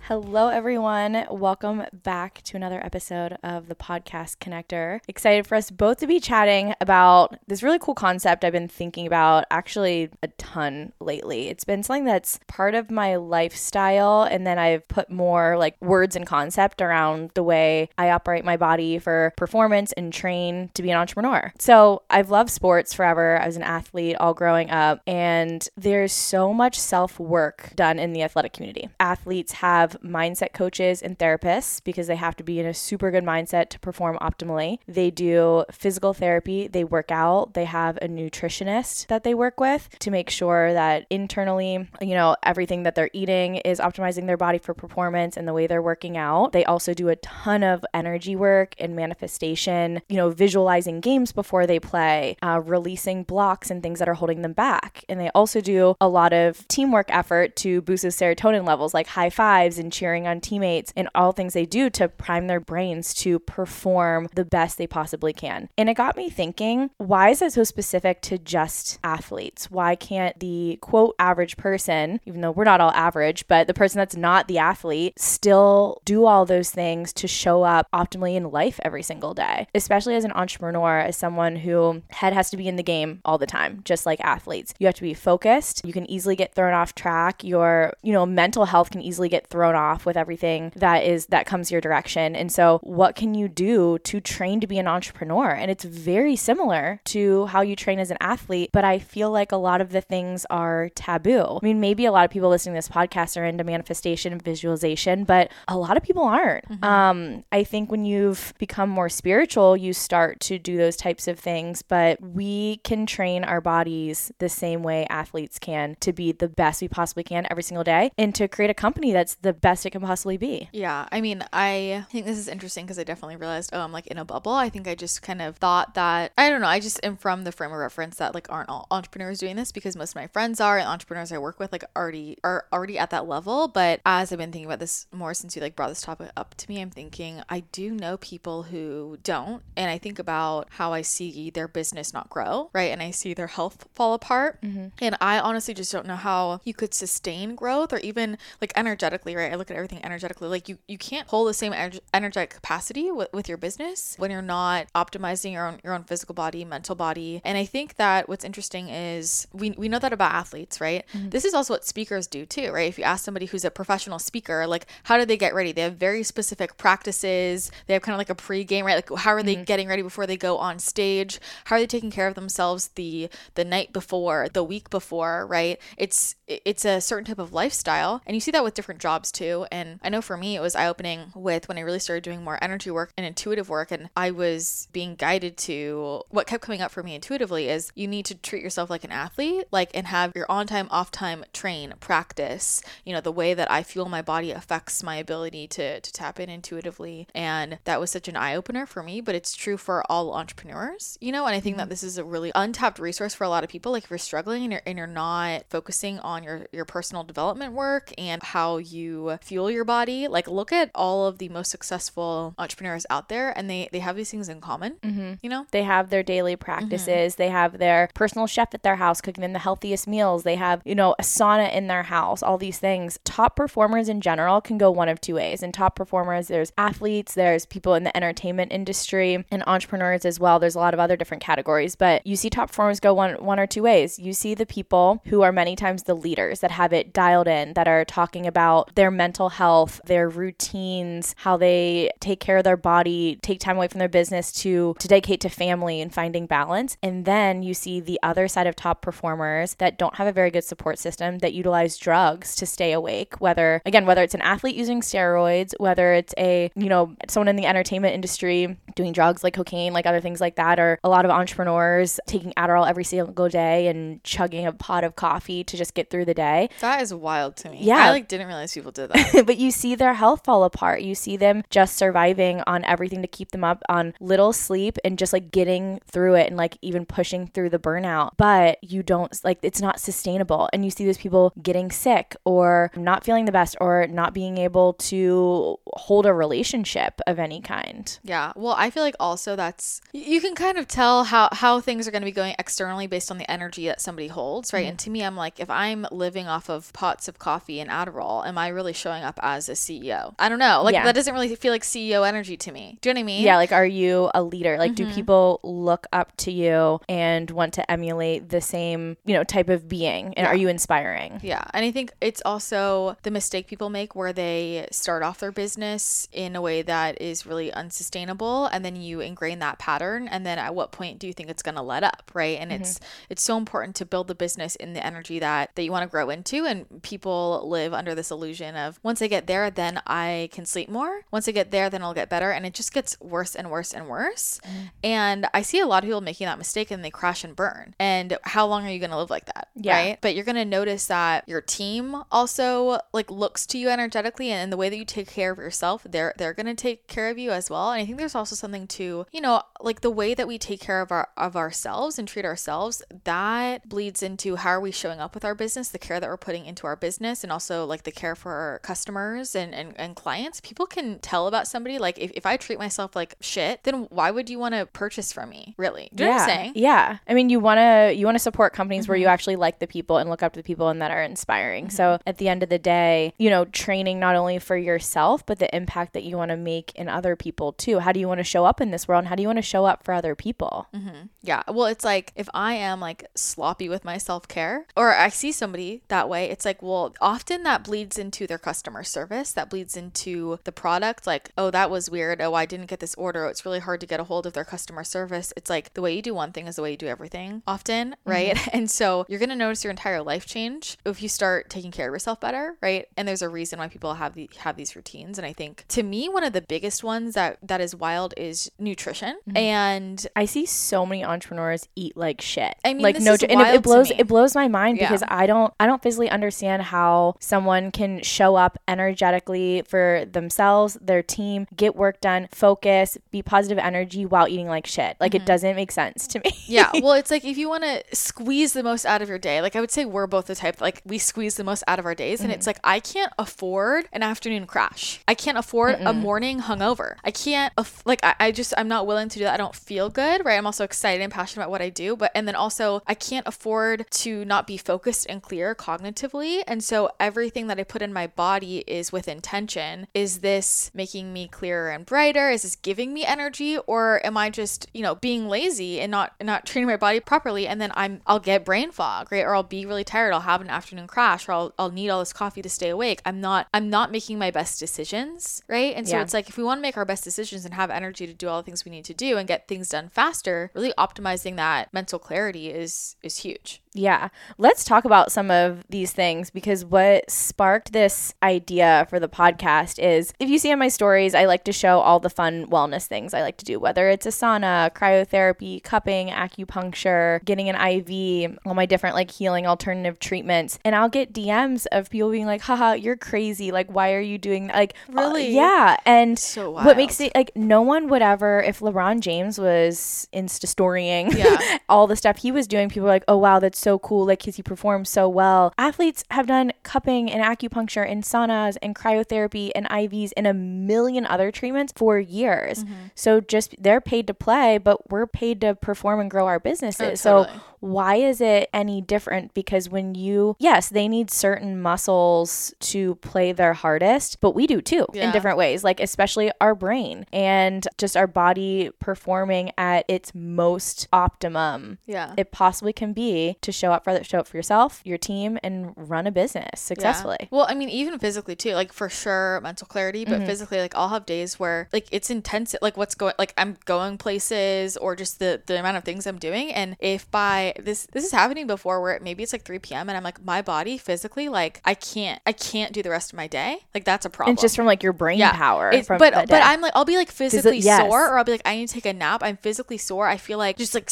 Hello, 0.09 0.49
everyone. 0.49 1.25
Welcome 1.31 1.85
back 2.03 2.43
to 2.43 2.57
another 2.57 2.79
episode 2.85 3.39
of 3.43 3.69
the 3.69 3.75
Podcast 3.75 4.37
Connector. 4.37 5.01
Excited 5.09 5.47
for 5.47 5.55
us 5.55 5.71
both 5.71 5.97
to 6.01 6.07
be 6.07 6.21
chatting 6.21 6.75
about 6.79 7.39
this 7.47 7.63
really 7.63 7.79
cool 7.79 7.95
concept 7.95 8.45
I've 8.45 8.53
been 8.53 8.69
thinking 8.69 9.07
about 9.07 9.47
actually 9.51 10.11
a 10.23 10.29
ton 10.37 10.93
lately. 11.01 11.49
It's 11.49 11.65
been 11.65 11.83
something 11.83 12.05
that's 12.05 12.39
part 12.49 12.75
of 12.75 12.91
my 12.91 13.17
lifestyle, 13.17 14.25
and 14.25 14.47
then 14.47 14.59
I've 14.59 14.87
put 14.89 15.09
more 15.09 15.57
like 15.57 15.81
words 15.81 16.17
and 16.17 16.27
concept 16.27 16.83
around 16.83 17.31
the 17.33 17.43
way 17.43 17.89
I 17.97 18.11
operate 18.11 18.45
my 18.45 18.59
body 18.59 18.99
for 18.99 19.33
performance 19.39 19.93
and 19.93 20.13
train 20.13 20.71
to 20.75 20.83
be 20.83 20.91
an 20.91 20.99
entrepreneur. 20.99 21.51
So 21.59 22.03
I've 22.11 22.29
loved 22.29 22.51
sports 22.51 22.93
forever. 22.93 23.41
I 23.41 23.47
was 23.47 23.57
an 23.57 23.63
athlete 23.63 24.17
all 24.21 24.35
growing 24.35 24.69
up, 24.69 25.01
and 25.07 25.67
there's 25.79 26.13
so 26.13 26.53
much 26.53 26.79
self 26.79 27.19
work 27.19 27.71
done 27.75 27.99
in 27.99 28.13
the 28.13 28.23
athletic 28.23 28.53
community. 28.53 28.91
Athletes 29.01 29.53
have 29.53 29.94
mindset 30.03 30.53
coaches 30.53 31.03
and 31.03 31.19
therapists 31.19 31.83
because 31.83 32.07
they 32.07 32.17
have 32.17 32.37
to 32.37 32.45
be 32.45 32.61
in 32.61 32.67
a 32.67 32.75
super 32.75 33.11
good 33.11 33.25
mindset 33.25 33.69
to 33.71 33.79
perform 33.79 34.19
optimally. 34.21 34.79
They 34.87 35.11
do 35.11 35.65
physical 35.71 36.15
therapy, 36.15 36.69
they 36.69 36.85
work 36.85 37.11
out, 37.11 37.55
they 37.55 37.65
have 37.65 37.97
a 37.99 38.09
nutritionist 38.09 39.07
that 39.09 39.25
they 39.25 39.35
work 39.35 39.61
with 39.61 39.89
to 40.01 40.11
make 40.11 40.31
sure 40.31 40.73
that 40.73 41.07
internally, 41.11 41.89
you 42.01 42.15
know, 42.15 42.37
everything 42.43 42.83
that 42.85 42.95
they're 42.95 43.11
eating 43.13 43.57
is 43.57 43.79
optimizing 43.79 44.27
their 44.27 44.37
body 44.37 44.59
for 44.59 44.75
performance 44.75 45.37
and 45.37 45.47
the 45.47 45.53
way 45.53 45.67
they're 45.67 45.83
working 45.83 46.17
out. 46.17 46.53
They 46.53 46.65
also 46.65 46.95
do 46.95 47.09
a 47.09 47.17
ton 47.17 47.63
of 47.63 47.85
energy 47.93 48.37
work 48.37 48.75
and 48.79 48.97
manifestation, 48.97 50.03
you 50.09 50.17
know, 50.17 50.31
visualizing 50.31 51.01
games 51.01 51.33
before 51.33 51.67
they 51.67 51.79
play, 51.79 52.37
uh, 52.43 52.61
releasing 52.65 53.23
blocks 53.23 53.71
and 53.71 53.83
things 53.83 53.99
that 53.99 54.09
are 54.09 54.15
holding 54.15 54.43
them 54.43 54.53
back. 54.53 55.05
And 55.09 55.21
they 55.21 55.31
also 55.35 55.61
do 55.61 55.95
a 56.01 56.09
lot 56.09 56.33
of 56.33 56.67
teamwork 56.69 57.07
effort 57.09 57.57
to 57.57 57.81
boost 57.83 58.03
the 58.03 58.09
serotonin 58.09 58.67
levels, 58.67 58.95
like 58.95 59.07
high 59.09 59.31
fives 59.31 59.79
and 59.79 59.84
cheering 59.91 60.27
on 60.27 60.41
teammates 60.41 60.93
and 60.97 61.09
all 61.15 61.33
things 61.33 61.55
they 61.55 61.67
do 61.67 61.91
to 61.91 62.09
prime 62.09 62.47
their 62.47 62.61
brains 62.61 63.15
to 63.15 63.39
perform 63.39 64.29
the 64.35 64.45
best 64.45 64.79
they 64.79 64.87
possibly 64.87 65.33
can. 65.33 65.69
And 65.77 65.89
it 65.89 65.95
got 65.95 66.17
me 66.17 66.31
thinking, 66.31 66.91
why 66.99 67.31
is 67.31 67.41
that 67.41 67.53
so 67.53 67.65
specific 67.65 68.21
to 68.23 68.39
just 68.39 68.99
athletes? 69.03 69.71
Why 69.71 69.95
can't 69.95 70.39
the 70.41 70.79
quote 70.81 71.15
average 71.19 71.57
person, 71.57 72.21
even 72.27 72.41
though 72.41 72.51
we're 72.51 72.65
not 72.65 72.81
all 72.81 72.93
average, 72.93 73.47
but 73.49 73.67
the 73.67 73.75
person 73.75 73.99
that's 73.99 74.17
not 74.17 74.49
the 74.49 74.59
athlete, 74.59 75.19
still 75.19 76.01
do 76.05 76.27
all 76.27 76.47
those 76.47 76.71
things 76.71 77.13
to 77.15 77.29
show 77.29 77.63
up 77.63 77.89
optimally 77.93 78.35
in 78.35 78.51
life 78.51 78.81
every 78.83 79.03
single 79.03 79.35
day? 79.35 79.67
Especially 79.75 80.15
as 80.15 80.25
an 80.25 80.33
entrepreneur, 80.33 80.99
as 80.99 81.17
someone 81.17 81.57
who 81.57 82.03
head 82.11 82.33
has 82.33 82.51
to 82.51 82.57
be 82.57 82.69
in 82.69 82.77
the 82.77 82.83
game 82.83 83.21
all 83.25 83.39
the 83.39 83.47
time, 83.47 83.81
just 83.85 84.07
like 84.07 84.21
athletes. 84.21 84.75
You 84.79 84.87
have 84.87 84.95
to 84.97 85.03
be 85.03 85.15
focused. 85.15 85.83
You 85.85 85.93
can 85.93 86.11
easily 86.11 86.37
get 86.37 86.55
thrown 86.55 86.75
off 86.75 86.95
track. 86.95 87.45
Your, 87.45 87.95
you 88.03 88.13
know, 88.13 88.27
mental 88.27 88.65
health 88.65 88.91
can 88.91 89.03
easily 89.03 89.29
get 89.29 89.47
thrown 89.49 89.74
thrown 89.75 89.85
off 89.85 90.07
with 90.07 90.17
everything 90.17 90.73
that 90.77 91.05
is 91.05 91.27
that 91.27 91.47
comes 91.47 91.71
your 91.71 91.81
direction. 91.81 92.37
And 92.37 92.51
so 92.51 92.81
what 92.83 93.17
can 93.17 93.35
you 93.35 93.49
do 93.49 93.99
to 94.01 94.21
train 94.21 94.61
to 94.61 94.67
be 94.67 94.79
an 94.79 94.87
entrepreneur? 94.87 95.51
And 95.51 95.71
it's 95.71 95.85
very 95.85 96.37
similar 96.37 97.01
to 97.07 97.47
how 97.47 97.63
you 97.63 97.77
train 97.77 97.99
as 97.99 98.11
an 98.11 98.17
athlete, 98.21 98.71
but 98.73 98.85
I 98.85 98.99
feel 98.99 99.31
like 99.31 99.53
a 99.53 99.57
lot 99.57 99.81
of 99.81 99.91
the 99.91 100.01
things 100.01 100.47
are 100.51 100.91
taboo. 100.95 101.59
I 101.63 101.65
mean, 101.65 101.81
maybe 101.81 102.05
a 102.05 102.13
lot 102.13 102.25
of 102.25 102.31
people 102.31 102.49
listening 102.49 102.75
to 102.75 102.79
this 102.79 102.89
podcast 102.89 103.41
are 103.41 103.45
into 103.45 103.65
manifestation 103.65 104.33
and 104.33 104.43
visualization, 104.43 105.25
but 105.25 105.51
a 105.69 105.77
lot 105.77 105.97
of 105.97 106.03
people 106.03 106.25
aren't. 106.25 106.69
Mm-hmm. 106.69 106.85
Um, 106.85 107.45
I 107.53 107.65
think 107.65 107.91
when 107.91 108.05
you've 108.05 108.55
become 108.59 108.89
more 108.89 109.09
spiritual, 109.09 109.77
you 109.77 109.93
start 109.93 110.41
to 110.41 110.59
do 110.59 110.77
those 110.77 110.97
types 110.97 111.29
of 111.29 111.39
things, 111.39 111.83
but 111.83 112.21
we 112.21 112.79
can 112.85 113.07
train 113.07 113.45
our 113.45 113.61
bodies 113.61 114.33
the 114.39 114.49
same 114.49 114.83
way 114.83 115.07
athletes 115.11 115.59
can 115.59 115.97
to 116.01 116.13
be 116.13 116.33
the 116.33 116.49
best 116.49 116.81
we 116.81 116.89
possibly 116.89 117.25
can 117.25 117.47
every 117.51 117.63
single 117.63 117.85
day 117.85 118.11
and 118.17 118.35
to 118.35 118.49
create 118.49 118.71
a 118.71 118.75
company 118.75 119.13
that's 119.13 119.37
the 119.37 119.53
best 119.65 119.87
it 119.87 119.91
can 119.91 120.03
possibly 120.03 120.37
be. 120.37 120.69
Yeah. 120.75 121.09
I 121.11 121.23
mean, 121.23 121.43
I 121.51 122.05
think 122.11 122.27
this 122.27 122.37
is 122.37 122.49
interesting 122.49 122.85
because 122.85 122.99
I 122.99 123.05
definitely 123.05 123.37
realized, 123.37 123.71
oh, 123.73 123.81
I'm 123.81 123.93
like 123.93 124.07
in 124.09 124.19
a 124.19 124.25
bubble. 124.25 124.53
I 124.53 124.69
think 124.69 124.87
I 124.87 124.95
just 124.95 125.23
kind 125.23 125.41
of 125.41 125.57
thought 125.57 125.95
that, 125.95 126.33
I 126.37 126.51
don't 126.51 126.61
know, 126.61 126.67
I 126.67 126.81
just 126.81 127.01
am 127.03 127.17
from 127.17 127.45
the 127.45 127.51
frame 127.51 127.73
of 127.73 127.79
reference 127.79 128.17
that 128.17 128.35
like 128.35 128.47
aren't 128.53 128.69
all 128.69 128.87
entrepreneurs 128.91 129.39
doing 129.39 129.57
this 129.57 129.73
because 129.73 129.97
most 129.97 130.11
of 130.11 130.17
my 130.17 130.27
friends 130.27 130.61
are 130.61 130.77
and 130.77 130.87
entrepreneurs 130.87 131.33
I 131.33 131.39
work 131.39 131.59
with 131.59 131.73
like 131.73 131.83
already 131.97 132.37
are 132.45 132.67
already 132.75 132.99
at 132.99 133.09
that 133.09 133.27
level. 133.27 133.67
But 133.67 134.03
as 134.05 134.31
I've 134.31 134.39
been 134.39 134.53
thinking 134.53 134.67
about 134.67 134.81
this 134.81 135.07
more 135.13 135.33
since 135.33 135.57
you 135.57 135.63
like 135.63 135.77
brought 135.77 135.89
this 135.89 136.03
topic 136.03 136.29
up 136.37 136.55
to 136.57 136.69
me, 136.69 136.83
I'm 136.83 136.91
thinking 136.91 137.41
I 137.49 137.61
do 137.61 137.91
know 137.91 138.19
people 138.19 138.65
who 138.65 139.17
don't. 139.23 139.63
And 139.79 139.91
I 139.91 139.97
think 139.97 140.19
about 140.19 140.69
how 140.73 140.93
I 140.93 141.01
see 141.01 141.49
their 141.49 141.69
business 141.69 142.13
not 142.13 142.29
grow, 142.29 142.69
right? 142.75 142.93
And 142.93 143.01
I 143.01 143.13
see 143.13 143.33
their 143.33 143.47
health 143.47 143.89
fall 143.95 144.13
apart. 144.13 144.61
Mm-hmm. 144.61 144.89
And 145.01 145.17
I 145.23 145.39
honestly 145.39 145.73
just 145.73 145.91
don't 145.91 146.07
know 146.07 146.17
how 146.17 146.61
you 146.65 146.75
could 146.75 146.93
sustain 146.93 147.55
growth 147.55 147.95
or 147.95 147.99
even 148.01 148.37
like 148.61 148.75
energetically, 148.77 149.35
right? 149.35 149.54
I 149.55 149.57
look 149.57 149.71
at 149.71 149.77
everything 149.77 150.05
energetically. 150.05 150.49
Like 150.49 150.69
you, 150.69 150.79
you 150.89 150.99
can't 150.99 151.29
hold 151.29 151.49
the 151.49 151.55
same 151.55 151.73
energetic 152.13 152.51
capacity 152.51 153.11
with, 153.13 153.33
with 153.33 153.49
your 153.49 153.57
business 153.57 154.17
when 154.19 154.33
you're 154.33 154.43
not 154.43 154.89
optimizing 154.95 155.53
your 155.53 155.69
own 155.69 155.81
your 155.85 155.95
own 155.95 156.03
physical 156.03 156.35
body, 156.35 156.65
mental 156.65 156.97
body. 156.97 157.41
And 157.45 157.57
I 157.57 157.65
think 157.65 157.95
that 157.97 158.29
what's 158.29 158.45
interesting 158.45 158.89
is 158.89 159.47
we 159.53 159.71
we 159.71 159.89
know 159.89 160.01
that 160.01 160.13
about 160.13 160.33
athletes, 160.33 160.81
right? 160.81 161.05
Mm-hmm. 161.13 161.29
This 161.29 161.45
is 161.45 161.55
also 161.55 161.75
what 161.75 161.85
speakers 161.85 162.27
do 162.27 162.45
too, 162.45 162.73
right? 162.73 162.89
If 162.89 162.99
you 162.99 163.05
ask 163.05 163.25
somebody 163.25 163.47
who's 163.47 163.65
a 163.65 163.71
professional 163.71 164.19
speaker, 164.19 164.67
like 164.67 164.87
how 165.05 165.17
do 165.19 165.25
they 165.25 165.37
get 165.37 165.55
ready? 165.55 165.71
They 165.71 165.83
have 165.83 165.97
very 165.97 166.25
specific 166.25 166.77
practices. 166.77 167.71
They 167.87 167.95
have 167.95 168.03
kind 168.03 168.15
of 168.15 168.19
like 168.19 168.31
a 168.31 168.35
pre-game, 168.35 168.85
right? 168.85 168.97
Like 168.97 169.21
how 169.21 169.31
are 169.31 169.43
they 169.43 169.55
mm-hmm. 169.55 169.65
getting 169.65 169.87
ready 169.87 170.03
before 170.03 170.27
they 170.27 170.37
go 170.37 170.59
on 170.59 170.81
stage? 170.81 171.39
How 171.67 171.77
are 171.77 171.79
they 171.79 171.87
taking 171.87 172.11
care 172.11 172.27
of 172.27 172.35
themselves 172.35 172.89
the 172.97 173.31
the 173.55 173.65
night 173.65 173.93
before, 173.93 174.49
the 174.53 174.65
week 174.65 174.91
before, 174.91 175.47
right? 175.47 175.81
It's 175.97 176.35
it's 176.49 176.85
a 176.85 177.01
certain 177.01 177.25
type 177.25 177.39
of 177.39 177.53
lifestyle, 177.53 178.21
and 178.27 178.35
you 178.35 178.41
see 178.41 178.51
that 178.51 178.65
with 178.65 178.75
different 178.75 179.01
jobs 179.01 179.31
too 179.31 179.44
too. 179.45 179.67
And 179.71 180.01
I 180.03 180.09
know 180.09 180.23
for 180.23 180.37
me, 180.37 180.57
it 180.57 180.61
was 180.61 180.75
eye 180.75 180.89
opening 180.89 181.33
with 181.35 181.69
when 181.69 181.79
I 181.79 181.83
really 181.83 181.99
started 181.99 182.25
doing 182.25 182.43
more 182.43 182.59
energy 182.63 182.91
work 182.91 183.13
and 183.17 183.27
intuitive 183.27 183.69
work. 183.69 183.91
And 183.91 184.09
I 184.17 184.31
was 184.31 184.89
being 184.93 185.15
guided 185.15 185.57
to 185.59 186.23
what 186.31 186.47
kept 186.47 186.63
coming 186.63 186.81
up 186.81 186.91
for 186.91 187.03
me 187.03 187.15
intuitively 187.15 187.69
is 187.69 187.93
you 187.95 188.09
need 188.09 188.27
to 188.27 188.35
treat 188.35 188.63
yourself 188.63 188.91
like 188.91 189.05
an 189.05 189.13
athlete, 189.13 189.67
like, 189.71 189.91
and 189.95 190.07
have 190.07 190.33
your 190.35 190.47
on 190.49 190.67
time, 190.67 190.89
off 190.91 191.11
time 191.11 191.45
train, 191.53 191.95
practice. 192.01 192.83
You 193.05 193.13
know, 193.13 193.21
the 193.21 193.33
way 193.33 193.55
that 193.55 193.71
I 193.71 193.83
fuel 193.83 194.09
my 194.09 194.23
body 194.23 194.51
affects 194.51 195.03
my 195.03 195.17
ability 195.17 195.67
to, 195.69 196.01
to 196.01 196.13
tap 196.13 196.41
in 196.41 196.49
intuitively. 196.49 197.29
And 197.35 197.79
that 197.85 198.01
was 198.01 198.11
such 198.11 198.29
an 198.29 198.37
eye 198.37 198.55
opener 198.55 198.87
for 198.87 199.03
me, 199.03 199.21
but 199.21 199.35
it's 199.35 199.55
true 199.55 199.77
for 199.77 200.05
all 200.11 200.33
entrepreneurs, 200.33 201.19
you 201.21 201.33
know? 201.33 201.47
And 201.47 201.55
I 201.55 201.61
think 201.61 201.77
that 201.77 201.85
mm-hmm. 201.85 201.91
this 201.91 202.03
is 202.03 202.19
a 202.19 202.25
really 202.25 202.53
untapped 202.55 202.99
resource 202.99 203.35
for 203.35 203.45
a 203.45 203.49
lot 203.49 203.65
of 203.65 203.71
people. 203.71 203.93
Like, 203.93 204.05
if 204.05 204.11
you're 204.11 204.19
struggling 204.19 204.63
and 204.63 204.73
you're, 204.73 204.83
and 204.87 204.99
you're 204.99 205.07
not 205.07 205.65
focusing 205.69 206.19
on 206.21 206.43
your, 206.43 206.67
your 206.73 206.85
personal 206.85 207.25
development 207.25 207.73
work 207.73 208.13
and 208.19 208.43
how 208.43 208.79
you 208.79 209.34
fuel 209.43 209.71
your 209.71 209.85
body. 209.85 210.29
Like 210.29 210.49
look 210.49 210.73
at 210.73 210.91
all 210.95 211.27
of 211.27 211.39
the 211.39 211.49
most 211.49 211.71
successful 211.71 212.55
entrepreneurs 212.59 213.07
out 213.11 213.29
there 213.29 213.57
and 213.57 213.69
they 213.69 213.89
they 213.93 214.01
have 214.01 214.17
these 214.17 214.31
things 214.31 214.49
in 214.49 214.61
common. 214.61 214.95
Mm-hmm. 215.03 215.35
You 215.43 215.51
know? 215.51 215.67
They 215.71 215.83
have 215.83 216.11
their 216.11 216.23
daily 216.23 216.57
practices. 216.57 217.35
Mm-hmm. 217.35 217.43
They 217.43 217.49
have 217.49 217.79
their 217.79 218.09
personal 218.15 218.47
chef 218.47 218.75
at 218.75 218.83
their 218.83 218.97
house 218.97 219.21
cooking 219.21 219.43
them 219.43 219.53
the 219.53 219.59
healthiest 219.59 220.07
meals. 220.07 220.43
They 220.43 220.57
have, 220.57 220.83
you 220.85 220.95
know, 220.95 221.15
a 221.19 221.23
sauna 221.23 221.73
in 221.73 221.87
their 221.87 222.05
house, 222.05 222.43
all 222.43 222.59
these 222.59 222.79
things. 222.79 223.19
Top 223.25 223.57
performers 223.57 224.09
in 224.09 224.21
general 224.21 224.61
can 224.61 224.79
go 224.79 224.91
one 224.91 225.09
of 225.09 225.21
two 225.21 225.35
ways. 225.35 225.63
And 225.63 225.73
top 225.73 225.97
performers, 225.97 226.49
there's 226.49 226.73
athletes, 226.77 227.35
there's 227.35 227.67
people 227.67 227.95
in 227.95 228.05
the 228.05 228.17
entertainment 228.17 228.73
industry 228.73 229.45
and 229.51 229.63
entrepreneurs 229.67 230.25
as 230.25 230.39
well. 230.39 230.59
There's 230.59 230.75
a 230.75 230.81
lot 230.81 230.95
of 230.95 231.01
other 231.01 231.17
different 231.17 231.43
categories, 231.43 231.97
but 231.97 232.27
you 232.27 232.37
see 232.37 232.51
top 232.51 232.69
performers 232.69 233.01
go 233.01 233.15
one 233.15 233.35
one 233.45 233.59
or 233.59 233.67
two 233.67 233.83
ways. 233.83 234.19
You 234.19 234.33
see 234.33 234.55
the 234.55 234.67
people 234.67 235.23
who 235.27 235.43
are 235.43 235.53
many 235.53 235.77
times 235.77 236.05
the 236.05 236.15
leaders 236.15 236.61
that 236.61 236.71
have 236.71 236.93
it 236.93 237.13
dialed 237.13 237.49
in, 237.49 237.75
that 237.75 237.89
are 237.89 238.05
talking 238.05 238.47
about 238.47 238.95
their 238.95 239.11
mental 239.17 239.49
health, 239.51 240.01
their 240.05 240.29
routines, 240.29 241.35
how 241.39 241.57
they 241.57 242.11
take 242.21 242.41
care 242.41 242.59
of 242.59 242.65
their 242.65 242.77
body, 242.77 243.39
take 243.43 243.61
time 243.61 243.77
away 243.77 243.89
from 243.89 243.99
their 243.99 244.09
business 244.09 244.53
to, 244.53 244.95
to 244.99 245.09
dedicate 245.09 245.41
to 245.41 245.49
family 245.49 246.01
and 246.01 246.13
finding 246.13 246.47
balance. 246.47 246.97
And 247.03 247.25
then 247.25 247.63
you 247.63 247.75
see 247.75 248.01
the 248.01 248.19
other 248.23 248.49
side 248.49 248.67
of 248.67 248.77
top 248.77 249.03
performers 249.03 249.75
that 249.75 249.99
don't 249.99 250.17
have 250.17 250.27
a 250.27 250.33
very 250.33 250.51
good 250.51 250.65
support 250.65 250.99
system 250.99 251.39
that 251.39 251.55
utilize 251.55 251.97
drugs 251.97 252.57
to 252.57 252.67
stay 252.67 252.93
awake, 252.93 253.41
whether, 253.41 253.81
again, 253.87 254.07
whether 254.07 254.23
it's 254.23 254.35
an 254.35 254.41
athlete 254.43 254.77
using 254.77 255.01
steroids, 255.01 255.73
whether 255.79 256.13
it's 256.13 256.35
a, 256.39 256.71
you 256.75 256.89
know, 256.89 257.15
someone 257.29 257.49
in 257.49 257.57
the 257.57 257.67
entertainment 257.67 258.15
industry 258.15 258.77
doing 258.95 259.13
drugs 259.13 259.43
like 259.45 259.55
cocaine, 259.55 259.93
like 259.93 260.07
other 260.07 260.21
things 260.21 260.41
like 260.41 260.57
that, 260.57 260.79
or 260.79 260.99
a 261.05 261.09
lot 261.09 261.25
of 261.25 261.31
entrepreneurs 261.31 262.21
taking 262.27 262.53
Adderall 262.53 262.89
every 262.89 263.05
single 263.05 263.49
day 263.49 263.89
and 263.89 264.23
chugging 264.25 264.67
a 264.67 264.73
pot 264.73 265.05
of 265.05 265.17
coffee 265.17 265.65
to 265.65 265.77
just 265.77 265.95
get 265.95 266.11
through 266.11 266.25
the 266.25 266.35
day. 266.35 266.69
That 266.81 267.03
is 267.03 267.13
wild 267.13 267.57
to 267.57 267.71
me. 267.71 267.79
Yeah. 267.83 267.97
I 267.97 268.11
like 268.11 268.29
didn't 268.29 268.47
realize 268.47 268.73
people 268.73 268.93
did 268.93 269.04
of 269.05 269.13
them. 269.13 269.45
but 269.47 269.59
you 269.59 269.71
see 269.71 269.95
their 269.95 270.15
health 270.15 270.45
fall 270.45 270.65
apart. 270.65 271.03
You 271.03 271.15
see 271.15 271.37
them 271.37 271.63
just 271.71 271.97
surviving 271.97 272.63
on 272.67 272.85
everything 272.85 273.23
to 273.23 273.29
keep 273.29 273.51
them 273.51 273.65
up 273.65 273.83
on 273.89 274.15
little 274.21 274.53
sleep 274.53 274.99
and 275.05 275.19
just 275.19 275.33
like 275.33 275.51
getting 275.51 276.01
through 276.07 276.35
it 276.35 276.49
and 276.49 276.57
like 276.57 276.79
even 276.83 277.07
pushing 277.07 277.47
through 277.47 277.71
the 277.71 277.79
burnout. 277.79 278.33
But 278.37 278.83
you 278.83 279.03
don't 279.03 279.33
like 279.45 279.59
it's 279.63 279.81
not 279.81 280.01
sustainable. 280.01 280.69
And 280.73 280.85
you 280.85 280.91
see 280.91 281.05
those 281.05 281.19
people 281.19 281.53
getting 281.63 281.91
sick 281.91 282.37
or 282.45 282.91
not 282.97 283.25
feeling 283.25 283.45
the 283.45 283.53
best 283.53 283.77
or 283.81 284.07
not 284.07 284.35
being 284.35 284.59
able 284.59 284.95
to 284.95 285.79
hold 285.89 286.27
a 286.27 286.35
relationship 286.35 287.21
of 287.27 287.39
any 287.39 287.61
kind. 287.61 288.19
Yeah. 288.23 288.53
Well, 288.57 288.75
I 288.77 288.91
feel 288.91 289.03
like 289.03 289.17
also 289.21 289.57
that's 289.57 290.01
you 290.13 290.41
can 290.41 290.55
kind 290.55 290.79
of 290.79 290.89
tell 290.89 291.25
how 291.25 291.49
how 291.53 291.81
things 291.81 292.09
are 292.09 292.11
going 292.11 292.23
to 292.23 292.27
be 292.27 292.33
going 292.33 292.55
externally 292.59 293.07
based 293.07 293.31
on 293.31 293.39
the 293.39 293.51
energy 293.51 293.87
that 293.87 294.01
somebody 294.01 294.29
holds, 294.29 294.73
right? 294.73 294.81
Mm-hmm. 294.81 294.89
And 294.91 294.99
to 295.01 295.11
me, 295.11 295.25
I'm 295.25 295.37
like 295.37 295.61
if 295.61 295.71
I'm 295.71 296.07
living 296.11 296.47
off 296.47 296.69
of 296.69 296.93
pots 296.93 297.29
of 297.29 297.39
coffee 297.39 297.81
and 297.81 297.91
Adderall, 297.91 298.47
am 298.47 298.57
I 298.59 298.69
really 298.69 298.93
showing 298.95 299.23
up 299.23 299.39
as 299.43 299.69
a 299.69 299.73
CEO? 299.73 300.35
I 300.39 300.49
don't 300.49 300.59
know. 300.59 300.83
Like 300.83 300.95
yeah. 300.95 301.05
that 301.05 301.15
doesn't 301.15 301.33
really 301.33 301.55
feel 301.57 301.73
like 301.73 301.83
CEO 301.83 302.27
energy 302.27 302.57
to 302.57 302.73
me. 302.73 302.99
Do 303.01 303.09
you 303.09 303.15
know 303.15 303.19
what 303.19 303.25
I 303.25 303.27
mean? 303.27 303.43
Yeah, 303.43 303.57
like 303.57 303.73
are 303.73 303.87
you 303.87 304.31
a 304.35 304.43
leader? 304.43 304.79
Like 304.79 304.93
mm-hmm. 304.93 305.09
do 305.09 305.15
people 305.15 305.61
look 305.63 306.07
up 306.13 306.37
to 306.39 306.53
you 306.53 307.01
and 307.09 307.51
want 307.51 307.75
to 307.75 307.91
emulate 307.91 308.49
the 308.49 308.61
same, 308.61 309.17
you 309.25 309.35
know, 309.35 309.45
type 309.45 309.69
of 309.69 309.89
being? 309.89 310.27
And 310.35 310.45
yeah. 310.45 310.49
are 310.49 310.57
you 310.57 310.69
inspiring? 310.69 311.41
Yeah. 311.43 311.65
And 311.73 311.85
I 311.85 311.91
think 311.91 312.13
it's 312.21 312.43
also 312.45 313.17
the 313.23 313.31
mistake 313.31 313.67
people 313.67 313.91
make 313.91 314.15
where 314.15 314.33
they 314.33 314.87
start 314.91 315.23
off 315.23 315.41
their 315.41 315.53
business 315.53 316.29
in 316.33 316.57
a 316.57 316.61
way 316.61 316.83
that 316.83 317.21
is 317.21 317.47
really 317.47 317.73
unsustainable 317.73 318.67
and 318.67 318.85
then 318.85 318.97
you 318.97 319.21
ingrain 319.21 319.59
that 319.61 319.79
pattern 319.79 320.29
and 320.29 320.45
then 320.45 320.59
at 320.59 320.75
what 320.75 320.93
point 320.93 321.19
do 321.19 321.27
you 321.27 321.33
think 321.33 321.49
it's 321.49 321.63
going 321.63 321.75
to 321.75 321.83
let 321.83 322.03
up, 322.03 322.31
right? 322.35 322.59
And 322.59 322.71
mm-hmm. 322.71 322.83
it's 322.83 323.01
it's 323.29 323.43
so 323.43 323.57
important 323.57 323.97
to 323.97 324.07
build 324.07 324.29
the 324.29 324.35
business 324.35 324.77
in 324.77 324.93
the 324.93 325.05
energy 325.05 325.39
that 325.39 325.71
that 325.75 325.83
you 325.83 325.91
want 325.91 326.03
to 326.03 326.11
grow 326.11 326.31
into 326.31 326.65
and 326.65 327.03
people 327.03 327.67
live 327.69 327.95
under 327.95 328.15
this 328.15 328.31
illusion 328.31 328.77
of 328.77 328.84
once 329.03 329.23
I 329.23 329.27
get 329.27 329.47
there 329.47 329.71
then 329.71 330.01
I 330.07 330.49
can 330.53 330.67
sleep 330.67 330.89
more. 330.89 331.23
Once 331.31 331.49
I 331.49 331.53
get 331.53 331.71
there 331.71 331.91
then 331.91 332.03
I'll 332.03 332.15
get 332.15 332.29
better 332.29 332.51
and 332.51 332.67
it 332.67 332.75
just 332.75 332.93
gets 332.93 333.19
worse 333.21 333.55
and 333.55 333.71
worse 333.71 333.93
and 333.93 334.09
worse. 334.09 334.61
Mm-hmm. 334.65 334.85
And 335.03 335.47
I 335.55 335.63
see 335.63 335.81
a 335.81 335.87
lot 335.87 336.03
of 336.03 336.09
people 336.09 336.21
making 336.21 336.47
that 336.47 336.59
mistake 336.59 336.91
and 336.91 337.05
they 337.05 337.11
crash 337.11 337.45
and 337.45 337.57
burn. 337.57 337.95
And 337.99 338.37
how 338.43 338.67
long 338.67 338.87
are 338.87 338.91
you 338.91 338.99
going 338.99 339.11
to 339.11 339.19
live 339.19 339.31
like 339.31 339.47
that? 339.47 339.69
Yeah. 339.75 339.97
Right? 339.97 340.19
But 340.21 340.35
you're 340.35 340.45
going 340.45 340.57
to 340.57 340.65
notice 340.65 341.07
that 341.07 341.49
your 341.49 341.61
team 341.61 342.23
also 342.31 343.01
like 343.13 343.31
looks 343.31 343.67
to 343.67 343.79
you 343.79 343.89
energetically 343.89 344.51
and 344.51 344.73
the 344.73 344.77
way 344.77 344.89
that 344.89 344.97
you 344.97 345.05
take 345.05 345.29
care 345.29 345.51
of 345.51 345.59
yourself, 345.59 346.07
they're 346.09 346.35
they're 346.39 346.53
going 346.53 346.67
to 346.67 346.75
take 346.75 347.07
care 347.07 347.31
of 347.31 347.39
you 347.39 347.51
as 347.51 347.71
well. 347.71 347.91
And 347.93 348.01
I 348.01 348.05
think 348.05 348.19
there's 348.19 348.35
also 348.35 348.57
something 348.57 348.87
to, 348.89 349.27
you 349.33 349.41
know, 349.41 349.63
like 349.81 350.01
the 350.01 350.11
way 350.11 350.35
that 350.35 350.49
we 350.49 350.59
take 350.59 350.81
care 350.81 351.01
of 351.01 351.11
our 351.11 351.29
of 351.37 351.57
ourselves 351.57 352.19
and 352.19 352.27
treat 352.27 352.45
ourselves, 352.45 353.03
that 353.25 353.89
bleeds 353.89 354.23
into 354.23 354.57
how 354.57 354.71
are 354.71 354.81
we 354.81 354.91
showing 354.91 355.21
up 355.21 355.35
with 355.35 355.45
our 355.45 355.55
business, 355.55 355.89
the 355.89 355.99
care 355.99 356.21
that 356.21 356.29
we're 356.29 356.37
putting 356.37 356.67
into 356.67 356.87
our 356.87 356.97
business 356.97 357.43
and 357.43 357.53
also 357.53 357.85
like 357.85 358.05
the 358.05 358.13
care 358.13 358.35
for 358.35 358.74
our 358.75 358.79
customers 358.81 359.55
and 359.55 359.73
and, 359.75 359.95
and 359.97 360.17
clients. 360.17 360.61
People 360.61 360.87
can 360.87 361.21
tell 361.21 361.47
about 361.47 361.69
somebody 361.69 361.99
like 361.99 362.19
if, 362.19 362.33
if 362.35 362.45
I 362.45 362.57
treat 362.57 362.79
myself 362.79 363.15
like 363.15 363.37
shit, 363.41 363.85
then 363.85 364.07
why 364.11 364.31
would 364.31 364.51
you 364.51 364.59
want 364.59 364.75
to 364.75 364.87
purchase 364.87 365.33
from 365.33 365.49
me? 365.49 365.75
Really? 365.79 366.09
Do 366.13 366.25
you 366.25 366.31
yeah. 366.31 366.37
know 366.37 366.43
what 366.43 366.51
I'm 366.51 366.57
saying? 366.57 366.73
Yeah. 366.75 367.19
I 367.29 367.35
mean, 367.35 367.51
you 367.51 367.61
want 367.61 367.79
to 367.79 368.13
you 368.15 368.27
want 368.27 368.35
to 368.35 368.41
support 368.41 368.73
companies 368.73 369.05
mm-hmm. 369.05 369.13
where 369.13 369.19
you 369.19 369.27
mm-hmm. 369.27 369.33
actually 369.33 369.57
like 369.57 369.79
the 369.79 369.87
people 369.87 370.19
and 370.19 370.29
look 370.29 370.43
up 370.43 370.53
to 370.55 370.59
the 370.59 370.65
people 370.65 370.89
and 370.89 371.01
that 371.01 371.13
are 371.13 371.23
inspiring. 371.23 371.87
Mm-hmm. 371.87 371.97
So 371.97 372.19
at 372.27 372.39
the 372.39 372.49
end 372.49 372.63
of 372.63 372.69
the 372.69 372.79
day, 372.79 373.33
you 373.39 373.49
know, 373.49 373.65
training 373.67 374.19
not 374.19 374.35
only 374.35 374.59
for 374.59 374.77
yourself, 374.77 375.47
but 375.47 375.59
the 375.61 375.75
impact 375.75 376.13
that 376.15 376.25
you 376.25 376.37
want 376.37 376.51
to 376.51 376.57
make 376.57 376.93
in 376.97 377.09
other 377.09 377.37
people 377.37 377.73
too. 377.73 378.01
How 378.01 378.13
do 378.13 378.19
you 378.19 378.29
want 378.29 378.39
to 378.39 378.45
show 378.45 378.65
up 378.65 378.81
in 378.81 378.91
this 378.91 379.07
world? 379.07 379.21
And 379.21 379.29
how 379.29 379.37
do 379.37 379.43
you 379.43 379.49
want 379.49 379.59
to 379.59 379.63
show 379.63 379.85
up 379.85 380.05
for 380.05 380.13
other 380.13 380.35
people? 380.35 380.89
Mm-hmm. 380.93 381.27
Yeah. 381.43 381.63
Well, 381.69 381.87
it's 381.87 382.05
like 382.05 382.33
if 382.35 382.49
I 382.53 382.75
am 382.75 382.99
like 383.01 383.25
sloppy 383.37 383.89
with 383.89 384.05
my 384.05 384.19
self 384.19 384.49
care 384.49 384.87
or 384.97 385.15
I 385.15 385.29
see 385.29 385.53
somebody 385.53 386.03
that 386.09 386.29
way, 386.29 386.51
it's 386.51 386.65
like, 386.65 386.83
well, 386.83 387.15
often 387.21 387.63
that 387.63 387.85
bleeds 387.85 388.19
into 388.19 388.47
their 388.47 388.59
customer 388.65 389.03
service, 389.03 389.53
that 389.53 389.69
bleeds 389.69 389.97
into 389.97 390.59
the 390.65 390.73
product. 390.73 391.27
Like, 391.27 391.51
oh, 391.59 391.71
that 391.71 391.91
was 391.91 392.11
weird. 392.11 392.41
Oh, 392.41 392.55
I 392.55 392.65
didn't 392.67 392.87
get 392.87 393.01
this 393.01 393.15
order. 393.17 393.47
It's 393.47 393.65
really 393.67 393.81
hard 393.81 394.01
to 394.01 394.07
get 394.07 394.21
a 394.21 394.25
hold 394.25 394.47
of 394.47 394.55
their 394.55 394.65
customer 394.65 395.05
service. 395.05 395.53
It's 395.57 395.69
like 395.69 395.93
the 395.95 396.01
way 396.01 396.15
you 396.17 396.23
do 396.23 396.35
one 396.35 396.53
thing 396.53 396.67
is 396.67 396.77
the 396.77 396.83
way 396.83 396.93
you 396.93 396.97
do 396.97 397.07
everything 397.07 397.63
often, 397.67 398.17
right? 398.25 398.57
Mm-hmm. 398.57 398.71
And 398.75 398.91
so 398.91 399.25
you're 399.29 399.39
going 399.39 399.51
to 399.51 399.57
notice 399.57 399.85
your 399.85 399.93
entire 399.93 400.21
life 400.21 400.47
change 400.47 400.99
if 401.05 401.23
you 401.23 401.29
start 401.29 401.71
taking 401.71 401.93
care 401.93 402.09
of 402.09 402.13
yourself 402.13 402.41
better, 402.41 402.77
right? 402.83 403.07
And 403.17 403.29
there's 403.29 403.43
a 403.43 403.49
reason 403.49 403.79
why 403.79 403.89
people 403.89 404.15
have 404.15 404.35
the, 404.35 404.51
have 404.59 404.77
these 404.77 404.97
routines. 404.97 405.39
And 405.39 405.47
I 405.47 405.53
think 405.53 405.85
to 405.89 406.03
me, 406.03 406.29
one 406.29 406.43
of 406.43 406.53
the 406.53 406.61
biggest 406.61 407.05
ones 407.05 407.35
that 407.35 407.59
that 407.63 407.81
is 407.81 407.95
wild 407.95 408.35
is 408.37 408.71
nutrition. 408.79 409.39
Mm-hmm. 409.49 409.57
And 409.57 410.27
I 410.35 410.47
see 410.47 410.67
so 410.67 411.07
many 411.07 411.25
entrepreneurs 411.25 411.89
eat 411.95 412.17
like 412.17 412.41
shit. 412.41 412.75
I 412.85 412.95
mean, 412.95 413.03
like 413.03 413.21
no, 413.21 413.33
and 413.33 413.61
it, 413.61 413.75
it, 413.75 413.83
blows 413.83 414.11
it 414.11 414.27
blows 414.27 414.55
my 414.55 414.67
mind 414.67 414.99
yeah. 414.99 415.07
because 415.07 415.23
I 415.29 415.47
don't 415.47 415.73
I 415.79 415.87
don't 415.87 416.03
physically 416.03 416.31
understand 416.31 416.83
how 416.83 417.37
someone 417.39 417.91
can 417.91 418.23
show 418.23 418.54
up 418.57 418.79
energetically 418.89 419.83
for 419.87 420.25
themselves, 420.31 420.99
their 421.01 421.23
team, 421.23 421.67
get 421.75 421.97
work 421.97 422.21
done, 422.21 422.49
focus, 422.53 423.19
be 423.31 423.43
positive 423.43 423.79
energy 423.79 424.27
while 424.27 424.49
eating 424.49 424.69
like 424.69 424.87
shit. 424.87 425.17
Like 425.21 425.33
mm-hmm. 425.33 425.43
it 425.43 425.47
doesn't 425.47 425.77
make 425.77 425.91
sense 425.91 426.27
to 426.29 426.41
me. 426.41 426.51
yeah, 426.67 426.91
well, 427.03 427.13
it's 427.13 427.31
like 427.31 427.45
if 427.45 427.57
you 427.59 427.69
want 427.69 427.85
to 427.85 428.03
squeeze 428.13 428.73
the 428.73 428.83
most 428.83 429.07
out 429.07 429.23
of 429.23 429.29
your 429.29 429.39
day, 429.39 429.61
like 429.61 429.77
I 429.77 429.81
would 429.81 429.91
say 429.91 430.05
we're 430.05 430.27
both 430.27 430.47
the 430.47 430.55
type 430.55 430.81
like 430.81 431.03
we 431.05 431.19
squeeze 431.19 431.57
the 431.57 431.65
most 431.65 431.85
out 431.87 431.99
of 431.99 432.07
our 432.07 432.15
days, 432.15 432.39
mm-hmm. 432.39 432.51
and 432.51 432.55
it's 432.55 432.67
like 432.67 432.79
I 432.85 433.01
can't 433.01 433.33
afford 433.39 434.09
an 434.13 434.23
afternoon 434.23 434.67
crash. 434.67 435.21
I 435.27 435.35
can't 435.35 435.59
afford 435.59 435.97
Mm-mm. 435.97 436.09
a 436.09 436.13
morning 436.13 436.61
hungover. 436.61 437.17
I 437.25 437.31
can't 437.31 437.73
aff- 437.77 438.03
like 438.05 438.21
I, 438.23 438.35
I 438.41 438.53
just 438.53 438.75
I'm 438.77 438.89
not 438.89 439.07
willing 439.07 439.29
to 439.29 439.39
do 439.39 439.45
that. 439.45 439.55
I 439.55 439.57
don't 439.57 439.75
feel 439.75 440.09
good, 440.09 440.45
right? 440.45 440.57
I'm 440.57 440.67
also 440.67 440.85
excited 440.85 441.23
and 441.23 441.33
passionate 441.33 441.63
about 441.63 441.71
what 441.71 441.83
I 441.83 441.89
do, 441.89 442.17
but 442.17 442.31
and 442.35 442.47
then 442.47 442.55
also 442.55 443.03
I 443.07 443.15
can't 443.15 443.47
afford 443.47 444.07
to 444.11 444.45
not 444.45 444.67
be 444.67 444.77
focused 444.77 445.27
and 445.29 445.43
clear 445.43 445.75
cognitively, 445.75 446.63
and 446.67 446.83
so 446.83 447.11
everything 447.19 447.67
that 447.69 447.79
I 447.79 447.85
put 447.85 448.03
in 448.03 448.13
my 448.13 448.27
body 448.27 448.44
is 448.87 449.13
with 449.13 449.29
intention. 449.29 450.07
Is 450.15 450.39
this 450.39 450.91
making 450.95 451.33
me 451.33 451.49
clearer 451.49 451.91
and 451.91 452.05
brighter? 452.05 452.51
Is 452.51 452.63
this 452.63 452.77
giving 452.77 453.13
me 453.13 453.25
energy, 453.25 453.79
or 453.79 454.25
am 454.25 454.37
I 454.37 454.51
just 454.51 454.89
you 454.93 455.03
know 455.03 455.15
being 455.15 455.49
lazy 455.49 456.01
and 456.01 456.11
not 456.11 456.35
not 456.43 456.67
training 456.67 456.89
my 456.89 456.97
body 456.97 457.21
properly? 457.21 457.67
And 457.67 457.81
then 457.81 457.93
I'm 457.95 458.21
I'll 458.27 458.41
get 458.41 458.65
brain 458.65 458.91
fog, 458.91 459.31
right? 459.33 459.45
Or 459.45 459.55
I'll 459.55 459.63
be 459.63 459.87
really 459.87 460.05
tired. 460.05 460.33
I'll 460.33 460.41
have 460.41 460.61
an 460.61 460.71
afternoon 460.71 461.07
crash, 461.07 461.49
or 461.49 461.53
I'll 461.53 461.75
I'll 461.79 461.91
need 461.91 462.11
all 462.11 462.21
this 462.21 462.33
coffee 462.33 462.63
to 462.63 462.71
stay 462.71 462.91
awake. 462.91 463.21
I'm 463.25 463.41
not 463.41 463.67
I'm 463.73 463.91
not 463.91 464.13
making 464.13 464.39
my 464.39 464.51
best 464.51 464.79
decisions, 464.79 465.63
right? 465.69 465.95
And 465.97 466.09
so 466.09 466.17
yeah. 466.17 466.23
it's 466.23 466.35
like 466.35 466.49
if 466.49 466.57
we 466.57 466.65
want 466.65 466.79
to 466.79 466.83
make 466.83 466.97
our 466.97 467.05
best 467.05 467.25
decisions 467.25 467.65
and 467.65 467.75
have 467.75 467.91
energy 467.91 468.27
to 468.27 468.35
do 468.35 468.49
all 468.49 468.61
the 468.61 468.65
things 468.65 468.85
we 468.85 468.91
need 468.91 469.05
to 469.07 469.15
do 469.15 469.37
and 469.37 469.49
get 469.49 469.69
things 469.69 469.89
done 469.89 470.09
faster, 470.09 470.71
really 470.75 470.93
optimizing 470.99 471.57
that 471.57 471.93
mental 471.93 472.19
clarity 472.19 472.69
is 472.69 473.17
is 473.23 473.39
huge. 473.39 473.81
Yeah. 473.95 474.29
Let's 474.59 474.85
talk 474.85 475.05
about 475.05 475.31
some 475.31 475.51
of 475.51 475.85
these 475.89 476.13
things 476.13 476.51
because 476.51 476.85
what 476.85 477.31
sparked 477.31 477.93
this 477.93 478.24
idea 478.43 479.07
for 479.11 479.21
the 479.21 479.29
podcast 479.29 479.99
is 479.99 480.33
if 480.39 480.49
you 480.49 480.59
see 480.59 480.73
on 480.73 480.79
my 480.79 480.89
stories, 480.89 481.35
I 481.35 481.45
like 481.45 481.65
to 481.65 481.73
show 481.73 482.01
all 482.01 482.21
the 482.21 482.31
fun 482.31 482.67
wellness 482.67 483.07
things 483.07 483.35
I 483.35 483.43
like 483.43 483.57
to 483.59 483.65
do, 483.65 483.79
whether 483.79 484.09
it's 484.09 484.27
a 484.27 484.31
sauna, 484.31 484.93
cryotherapy, 484.95 485.83
cupping, 485.83 486.29
acupuncture, 486.29 487.45
getting 487.45 487.69
an 487.69 487.77
IV, 487.77 488.59
all 488.65 488.75
my 488.75 488.87
different 488.87 489.15
like 489.15 489.31
healing 489.31 489.67
alternative 489.67 490.19
treatments. 490.19 490.79
And 490.85 490.95
I'll 490.95 491.09
get 491.09 491.33
DMs 491.33 491.87
of 491.93 492.11
people 492.11 492.31
being 492.31 492.47
like, 492.47 492.63
haha, 492.63 492.93
you're 492.93 493.17
crazy. 493.17 493.71
Like, 493.71 493.91
why 493.91 494.15
are 494.15 494.21
you 494.21 494.39
doing 494.39 494.69
that? 494.69 494.77
Like, 494.77 494.95
uh, 495.11 495.21
really? 495.21 495.47
Uh, 495.49 495.63
yeah. 495.63 495.97
And 496.07 496.39
so 496.39 496.71
what 496.71 496.97
makes 496.97 497.21
it 497.21 497.35
like 497.35 497.53
no 497.55 497.83
one 497.83 498.09
would 498.09 498.23
ever, 498.23 498.61
if 498.61 498.81
LeBron 498.81 499.21
James 499.21 499.59
was 499.59 500.29
Insta 500.33 500.67
storying 500.67 501.31
yeah. 501.33 501.79
all 501.89 502.07
the 502.07 502.17
stuff 502.17 502.39
he 502.39 502.53
was 502.53 502.67
doing, 502.67 502.89
people 502.89 503.05
were 503.05 503.11
like, 503.11 503.25
oh, 503.29 503.37
wow, 503.37 503.59
that's 503.59 503.79
so 503.79 503.99
cool, 503.99 504.27
like, 504.27 504.41
because 504.41 504.57
he 504.57 504.63
performs 504.63 505.09
so 505.09 505.29
well. 505.29 505.73
Athletes 505.79 506.25
have 506.31 506.47
done 506.47 506.73
cupping 506.83 507.31
and 507.31 507.43
acupuncture 507.43 508.09
and 508.15 508.23
saunas 508.23 508.77
and 508.81 508.95
cryotherapy 508.95 509.73
and 509.75 509.89
IVs 509.91 510.31
and 510.37 510.47
a 510.47 510.55
million 510.55 511.27
other 511.27 511.51
treatments 511.51 511.93
for 511.97 512.19
years. 512.19 512.85
Mm-hmm. 512.85 512.95
So 513.17 513.41
just 513.41 513.75
they're 513.79 514.01
paid 514.01 514.29
to 514.29 514.35
play, 514.35 514.79
but 514.79 515.11
we're 515.11 515.27
paid 515.27 515.61
to 515.63 515.75
perform 515.75 516.21
and 516.21 516.31
grow 516.31 516.47
our 516.47 516.61
businesses. 516.61 517.27
Oh, 517.27 517.45
totally. 517.45 517.59
So 517.59 517.65
why 517.85 518.17
is 518.17 518.41
it 518.41 518.71
any 518.73 519.03
different? 519.03 519.53
Because 519.53 519.91
when 519.91 520.15
you, 520.15 520.57
yes, 520.59 520.89
they 520.89 521.07
need 521.07 521.31
certain 521.31 521.79
muscles 521.81 522.73
to 522.81 523.17
play 523.17 523.53
their 523.53 523.75
hardest, 523.75 524.41
but 524.41 524.55
we 524.55 524.67
do 524.67 524.81
too 524.81 525.07
yeah. 525.13 525.27
in 525.27 525.33
different 525.33 525.59
ways, 525.59 525.85
like 525.85 526.01
especially 526.01 526.51
our 526.63 526.75
brain 526.75 527.27
and 527.31 527.87
just 527.99 528.17
our 528.17 528.27
body 528.27 528.91
performing 529.01 529.71
at 529.77 530.07
its 530.09 530.35
most 530.35 531.09
optimum. 531.13 531.99
Yeah. 532.07 532.33
It 532.39 532.53
possibly 532.53 532.95
can 532.95 533.13
be 533.13 533.59
to 533.61 533.71
show 533.71 533.93
up 533.93 534.05
for 534.05 534.25
show 534.25 534.39
up 534.39 534.49
for 534.49 534.57
yourself, 534.57 535.03
your 535.05 535.19
team, 535.19 535.59
and 535.63 535.93
run 535.95 536.27
a 536.27 536.33
business 536.33 536.81
successfully. 536.81 537.37
Yeah. 537.39 537.49
Well, 537.51 537.67
I 537.69 537.75
mean, 537.75 537.91
even 537.91 538.19
physically 538.19 538.57
too, 538.57 538.73
like 538.73 538.95
for 538.95 539.11
sure 539.11 539.61
mental 539.63 539.87
clarity, 539.87 540.25
but 540.25 540.37
mm-hmm. 540.37 540.47
physically, 540.47 540.79
like 540.79 540.95
I'll 540.97 541.11
have 541.11 541.27
days 541.27 541.61
where 541.61 541.91
like 541.93 542.09
it's 542.11 542.31
intense, 542.31 542.75
like 542.81 542.97
what's 542.97 543.15
going, 543.15 543.35
like 543.39 543.53
I'm 543.59 543.77
going 543.85 544.17
places 544.17 544.97
or 544.97 545.15
just 545.15 545.39
the 545.39 545.61
the 545.67 545.79
amount 545.79 545.99
of 545.99 546.05
things 546.05 546.27
I'm 546.27 546.39
doing, 546.39 546.73
and 546.73 546.97
if 546.99 547.31
by 547.31 547.74
this 547.83 548.07
this 548.13 548.25
is 548.25 548.33
happening 548.33 548.67
before 548.67 549.01
where 549.01 549.19
maybe 549.23 549.43
it's 549.43 549.53
like 549.53 549.63
3 549.63 549.79
p.m. 549.79 550.09
and 550.09 550.17
I'm 550.17 550.23
like 550.23 550.43
my 550.45 550.63
body 550.63 550.99
physically 550.99 551.49
like 551.49 551.81
I 551.85 551.95
can't 551.95 552.41
I 552.47 552.53
can't 552.53 552.93
do 552.93 553.03
the 553.03 553.11
rest 553.11 553.33
of 553.33 553.37
my 553.37 553.47
day. 553.47 553.79
Like 553.95 554.05
that's 554.05 554.27
a 554.27 554.31
problem. 554.31 554.53
And 554.53 554.61
just 554.61 554.77
from 554.77 554.87
like 554.87 555.03
your 555.03 555.13
brain 555.13 555.39
yeah. 555.39 555.53
power. 555.53 555.91
but 556.19 556.19
but 556.49 556.63
I'm 556.63 556.81
like 556.81 556.93
I'll 556.95 557.05
be 557.05 557.17
like 557.17 557.31
physically 557.31 557.79
yes. 557.79 558.01
sore 558.01 558.29
or 558.29 558.39
I'll 558.39 558.45
be 558.45 558.53
like 558.53 558.63
I 558.65 558.77
need 558.77 558.89
to 558.89 558.95
take 558.95 559.07
a 559.07 559.13
nap. 559.13 559.43
I'm 559.43 559.57
physically 559.57 559.99
sore. 559.99 560.27
I 560.27 560.37
feel 560.37 560.59
like 560.59 560.77
just 560.77 560.95
like 560.95 561.11